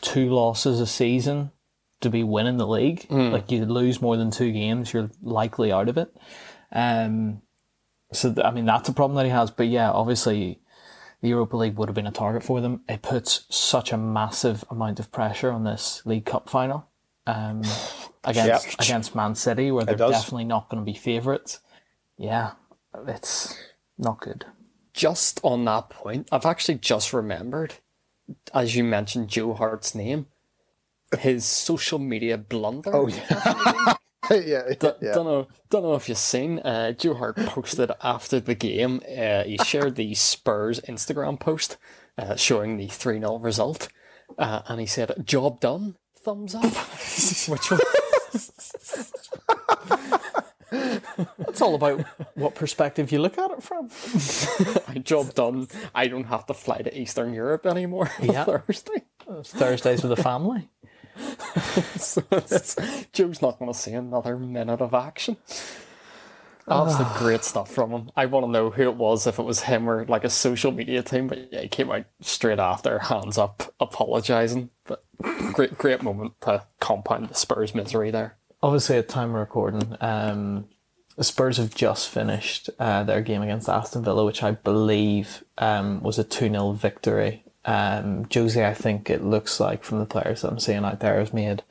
two 0.00 0.28
losses 0.30 0.80
a 0.80 0.86
season 0.86 1.50
to 2.00 2.10
be 2.10 2.24
winning 2.24 2.56
the 2.56 2.66
league. 2.66 3.06
Like 3.32 3.50
you 3.52 3.64
lose 3.64 4.00
more 4.02 4.16
than 4.16 4.30
two 4.30 4.50
games, 4.52 4.92
you're 4.92 5.10
likely 5.22 5.70
out 5.70 5.88
of 5.88 5.96
it. 5.96 6.14
Um, 6.72 7.42
so 8.12 8.32
th- 8.32 8.44
I 8.44 8.50
mean 8.50 8.64
that's 8.64 8.88
a 8.88 8.92
problem 8.92 9.16
that 9.16 9.24
he 9.24 9.30
has. 9.30 9.50
But 9.50 9.68
yeah, 9.68 9.90
obviously 9.90 10.58
the 11.20 11.28
Europa 11.28 11.56
League 11.56 11.76
would 11.76 11.88
have 11.88 11.94
been 11.94 12.06
a 12.06 12.10
target 12.12 12.42
for 12.42 12.60
them. 12.60 12.80
It 12.88 13.02
puts 13.02 13.44
such 13.48 13.92
a 13.92 13.96
massive 13.96 14.64
amount 14.70 14.98
of 14.98 15.12
pressure 15.12 15.52
on 15.52 15.62
this 15.64 16.04
League 16.04 16.24
Cup 16.24 16.48
final 16.48 16.86
um, 17.26 17.62
against 18.24 18.66
against 18.82 19.14
Man 19.14 19.34
City, 19.36 19.70
where 19.70 19.84
they're 19.84 19.94
definitely 20.22 20.44
not 20.44 20.68
going 20.68 20.84
to 20.84 20.90
be 20.90 20.98
favourites. 20.98 21.60
Yeah, 22.18 22.52
it's 23.06 23.56
not 23.96 24.20
good. 24.20 24.44
Just 24.94 25.40
on 25.42 25.64
that 25.64 25.88
point, 25.90 26.28
I've 26.30 26.46
actually 26.46 26.78
just 26.78 27.12
remembered, 27.12 27.74
as 28.54 28.76
you 28.76 28.84
mentioned 28.84 29.28
Joe 29.28 29.54
Hart's 29.54 29.94
name, 29.94 30.26
his 31.18 31.44
social 31.44 31.98
media 31.98 32.36
blunder. 32.38 32.90
Oh 32.94 33.08
yeah, 34.30 34.40
yeah, 34.44 34.74
D- 34.78 34.88
yeah. 35.00 35.12
Don't 35.12 35.26
know. 35.26 35.48
Don't 35.70 35.82
know 35.82 35.94
if 35.94 36.08
you've 36.08 36.18
seen. 36.18 36.58
Uh, 36.60 36.92
Joe 36.92 37.14
Hart 37.14 37.36
posted 37.36 37.90
after 38.02 38.40
the 38.40 38.54
game. 38.54 39.00
Uh, 39.08 39.44
he 39.44 39.58
shared 39.58 39.96
the 39.96 40.14
Spurs 40.14 40.80
Instagram 40.80 41.38
post 41.40 41.76
uh, 42.18 42.36
showing 42.36 42.76
the 42.76 42.88
three 42.88 43.18
0 43.18 43.38
result, 43.38 43.88
uh, 44.38 44.62
and 44.66 44.80
he 44.80 44.86
said, 44.86 45.14
"Job 45.24 45.60
done." 45.60 45.96
Thumbs 46.24 46.54
up. 46.54 46.62
Which 47.48 47.70
was 47.70 47.80
It's 50.72 51.60
all 51.60 51.74
about 51.74 52.00
what 52.34 52.54
perspective 52.54 53.12
you 53.12 53.18
look 53.18 53.38
at 53.38 53.50
it 53.50 53.62
from. 53.62 53.90
job 55.02 55.34
done. 55.34 55.68
I 55.94 56.08
don't 56.08 56.24
have 56.24 56.46
to 56.46 56.54
fly 56.54 56.78
to 56.78 56.98
Eastern 56.98 57.34
Europe 57.34 57.66
anymore 57.66 58.10
Yeah. 58.22 58.44
Thursday. 58.44 59.02
Thursdays 59.44 60.02
with 60.02 60.16
the 60.16 60.22
family. 60.22 60.68
So 61.96 62.22
it's- 62.32 63.06
Joe's 63.12 63.42
not 63.42 63.58
going 63.58 63.72
to 63.72 63.78
see 63.78 63.92
another 63.92 64.38
minute 64.38 64.80
of 64.80 64.94
action. 64.94 65.36
Absolute 66.68 67.06
ah. 67.08 67.16
great 67.18 67.44
stuff 67.44 67.70
from 67.70 67.90
him. 67.90 68.10
I 68.16 68.26
want 68.26 68.46
to 68.46 68.50
know 68.50 68.70
who 68.70 68.82
it 68.82 68.94
was, 68.94 69.26
if 69.26 69.38
it 69.38 69.42
was 69.42 69.62
him 69.62 69.88
or 69.88 70.06
like 70.06 70.24
a 70.24 70.30
social 70.30 70.70
media 70.70 71.02
team. 71.02 71.26
But 71.26 71.52
yeah, 71.52 71.62
he 71.62 71.68
came 71.68 71.90
out 71.90 72.04
straight 72.20 72.60
after, 72.60 72.98
hands 73.00 73.36
up, 73.36 73.74
apologising. 73.80 74.70
But 74.84 75.04
great, 75.52 75.76
great 75.76 76.02
moment 76.02 76.40
to 76.42 76.64
compound 76.80 77.28
the 77.28 77.34
Spurs 77.34 77.74
misery 77.74 78.10
there. 78.10 78.36
Obviously, 78.62 78.96
at 78.96 79.08
time 79.08 79.30
of 79.30 79.36
recording, 79.36 79.96
um, 80.00 80.66
the 81.16 81.24
Spurs 81.24 81.56
have 81.56 81.74
just 81.74 82.08
finished 82.08 82.70
uh, 82.78 83.02
their 83.02 83.20
game 83.20 83.42
against 83.42 83.68
Aston 83.68 84.04
Villa, 84.04 84.24
which 84.24 84.42
I 84.42 84.52
believe 84.52 85.44
um, 85.58 86.02
was 86.02 86.18
a 86.18 86.24
2 86.24 86.48
0 86.48 86.72
victory. 86.72 87.44
Um, 87.64 88.26
Josie, 88.28 88.64
I 88.64 88.74
think 88.74 89.10
it 89.10 89.22
looks 89.22 89.60
like 89.60 89.84
from 89.84 89.98
the 89.98 90.06
players 90.06 90.42
that 90.42 90.50
I'm 90.50 90.58
seeing 90.58 90.84
out 90.84 91.00
there, 91.00 91.18
has 91.18 91.32
made 91.32 91.62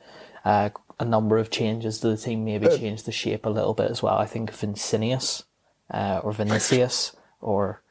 uh, 0.44 0.70
a 1.00 1.04
number 1.04 1.38
of 1.38 1.50
changes 1.50 1.98
to 2.00 2.08
the 2.08 2.16
team, 2.16 2.44
maybe 2.44 2.68
changed 2.68 3.06
the 3.06 3.12
shape 3.12 3.46
a 3.46 3.50
little 3.50 3.74
bit 3.74 3.90
as 3.90 4.02
well. 4.02 4.16
I 4.16 4.26
think 4.26 4.52
Vincinius 4.52 5.44
uh, 5.90 6.20
or 6.22 6.32
Vinicius, 6.32 7.16
or 7.40 7.82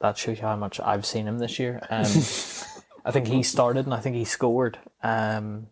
that 0.00 0.18
shows 0.18 0.38
you 0.38 0.46
how 0.46 0.56
much 0.56 0.80
I've 0.80 1.06
seen 1.06 1.28
him 1.28 1.38
this 1.38 1.58
year. 1.58 1.80
Um, 1.90 2.06
I 3.04 3.10
think 3.10 3.28
he 3.28 3.42
started 3.42 3.86
and 3.86 3.94
I 3.94 4.00
think 4.00 4.16
he 4.16 4.24
scored. 4.24 4.78
Um, 5.02 5.68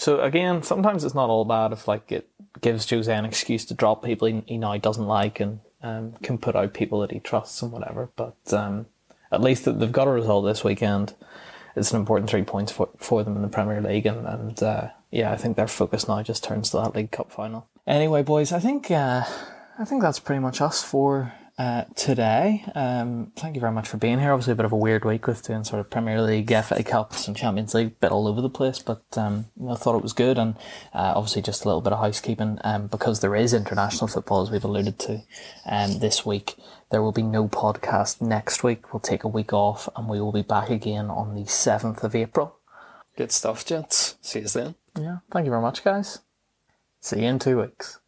so 0.00 0.22
again, 0.22 0.62
sometimes 0.62 1.04
it's 1.04 1.14
not 1.14 1.28
all 1.28 1.44
bad 1.44 1.72
if 1.72 1.86
like 1.86 2.10
it 2.10 2.26
gives 2.62 2.88
Jose 2.88 3.14
an 3.14 3.26
excuse 3.26 3.66
to 3.66 3.74
drop 3.74 4.02
people 4.02 4.28
he, 4.28 4.42
he 4.46 4.56
now 4.56 4.74
doesn't 4.78 5.06
like 5.06 5.40
and 5.40 5.60
um, 5.82 6.12
can 6.22 6.38
put 6.38 6.56
out 6.56 6.72
people 6.72 7.00
that 7.00 7.10
he 7.10 7.20
trusts 7.20 7.60
and 7.60 7.70
whatever. 7.70 8.08
But 8.16 8.50
um, 8.50 8.86
at 9.30 9.42
least 9.42 9.66
they've 9.66 9.92
got 9.92 10.08
a 10.08 10.12
result 10.12 10.46
this 10.46 10.64
weekend. 10.64 11.12
It's 11.76 11.92
an 11.92 12.00
important 12.00 12.30
three 12.30 12.44
points 12.44 12.72
for, 12.72 12.88
for 12.96 13.22
them 13.22 13.36
in 13.36 13.42
the 13.42 13.48
Premier 13.48 13.82
League, 13.82 14.06
and, 14.06 14.26
and 14.26 14.62
uh, 14.62 14.88
yeah, 15.10 15.32
I 15.32 15.36
think 15.36 15.56
their 15.56 15.68
focus 15.68 16.08
now 16.08 16.22
just 16.22 16.42
turns 16.42 16.70
to 16.70 16.78
that 16.78 16.94
League 16.94 17.10
Cup 17.10 17.30
final. 17.30 17.68
Anyway, 17.86 18.22
boys, 18.22 18.52
I 18.52 18.58
think 18.58 18.90
uh, 18.90 19.24
I 19.78 19.84
think 19.84 20.00
that's 20.00 20.18
pretty 20.18 20.40
much 20.40 20.62
us 20.62 20.82
for 20.82 21.34
uh, 21.60 21.84
today. 21.94 22.64
Um, 22.74 23.32
thank 23.36 23.54
you 23.54 23.60
very 23.60 23.72
much 23.72 23.86
for 23.86 23.98
being 23.98 24.18
here. 24.18 24.32
Obviously, 24.32 24.54
a 24.54 24.56
bit 24.56 24.64
of 24.64 24.72
a 24.72 24.78
weird 24.78 25.04
week 25.04 25.26
with 25.26 25.42
doing 25.42 25.62
sort 25.62 25.80
of 25.80 25.90
Premier 25.90 26.22
League, 26.22 26.50
FA 26.50 26.82
Cups, 26.82 27.28
and 27.28 27.36
Champions 27.36 27.74
League, 27.74 28.00
bit 28.00 28.12
all 28.12 28.26
over 28.26 28.40
the 28.40 28.48
place. 28.48 28.78
But 28.78 29.02
um, 29.18 29.44
I 29.68 29.74
thought 29.74 29.94
it 29.94 30.02
was 30.02 30.14
good, 30.14 30.38
and 30.38 30.54
uh, 30.94 31.12
obviously 31.14 31.42
just 31.42 31.64
a 31.64 31.68
little 31.68 31.82
bit 31.82 31.92
of 31.92 31.98
housekeeping 31.98 32.58
um, 32.64 32.86
because 32.86 33.20
there 33.20 33.36
is 33.36 33.52
international 33.52 34.08
football, 34.08 34.40
as 34.40 34.50
we've 34.50 34.64
alluded 34.64 34.98
to, 35.00 35.22
um, 35.66 35.98
this 35.98 36.24
week. 36.24 36.54
There 36.90 37.02
will 37.02 37.12
be 37.12 37.22
no 37.22 37.46
podcast 37.46 38.22
next 38.22 38.64
week. 38.64 38.94
We'll 38.94 39.00
take 39.00 39.24
a 39.24 39.28
week 39.28 39.52
off, 39.52 39.86
and 39.94 40.08
we 40.08 40.18
will 40.18 40.32
be 40.32 40.40
back 40.40 40.70
again 40.70 41.10
on 41.10 41.34
the 41.34 41.44
seventh 41.44 42.02
of 42.02 42.14
April. 42.14 42.56
Good 43.18 43.32
stuff, 43.32 43.66
gents. 43.66 44.16
See 44.22 44.40
you 44.40 44.48
then. 44.48 44.76
Yeah. 44.98 45.18
Thank 45.30 45.44
you 45.44 45.50
very 45.50 45.62
much, 45.62 45.84
guys. 45.84 46.20
See 47.02 47.20
you 47.20 47.26
in 47.26 47.38
two 47.38 47.60
weeks. 47.60 48.00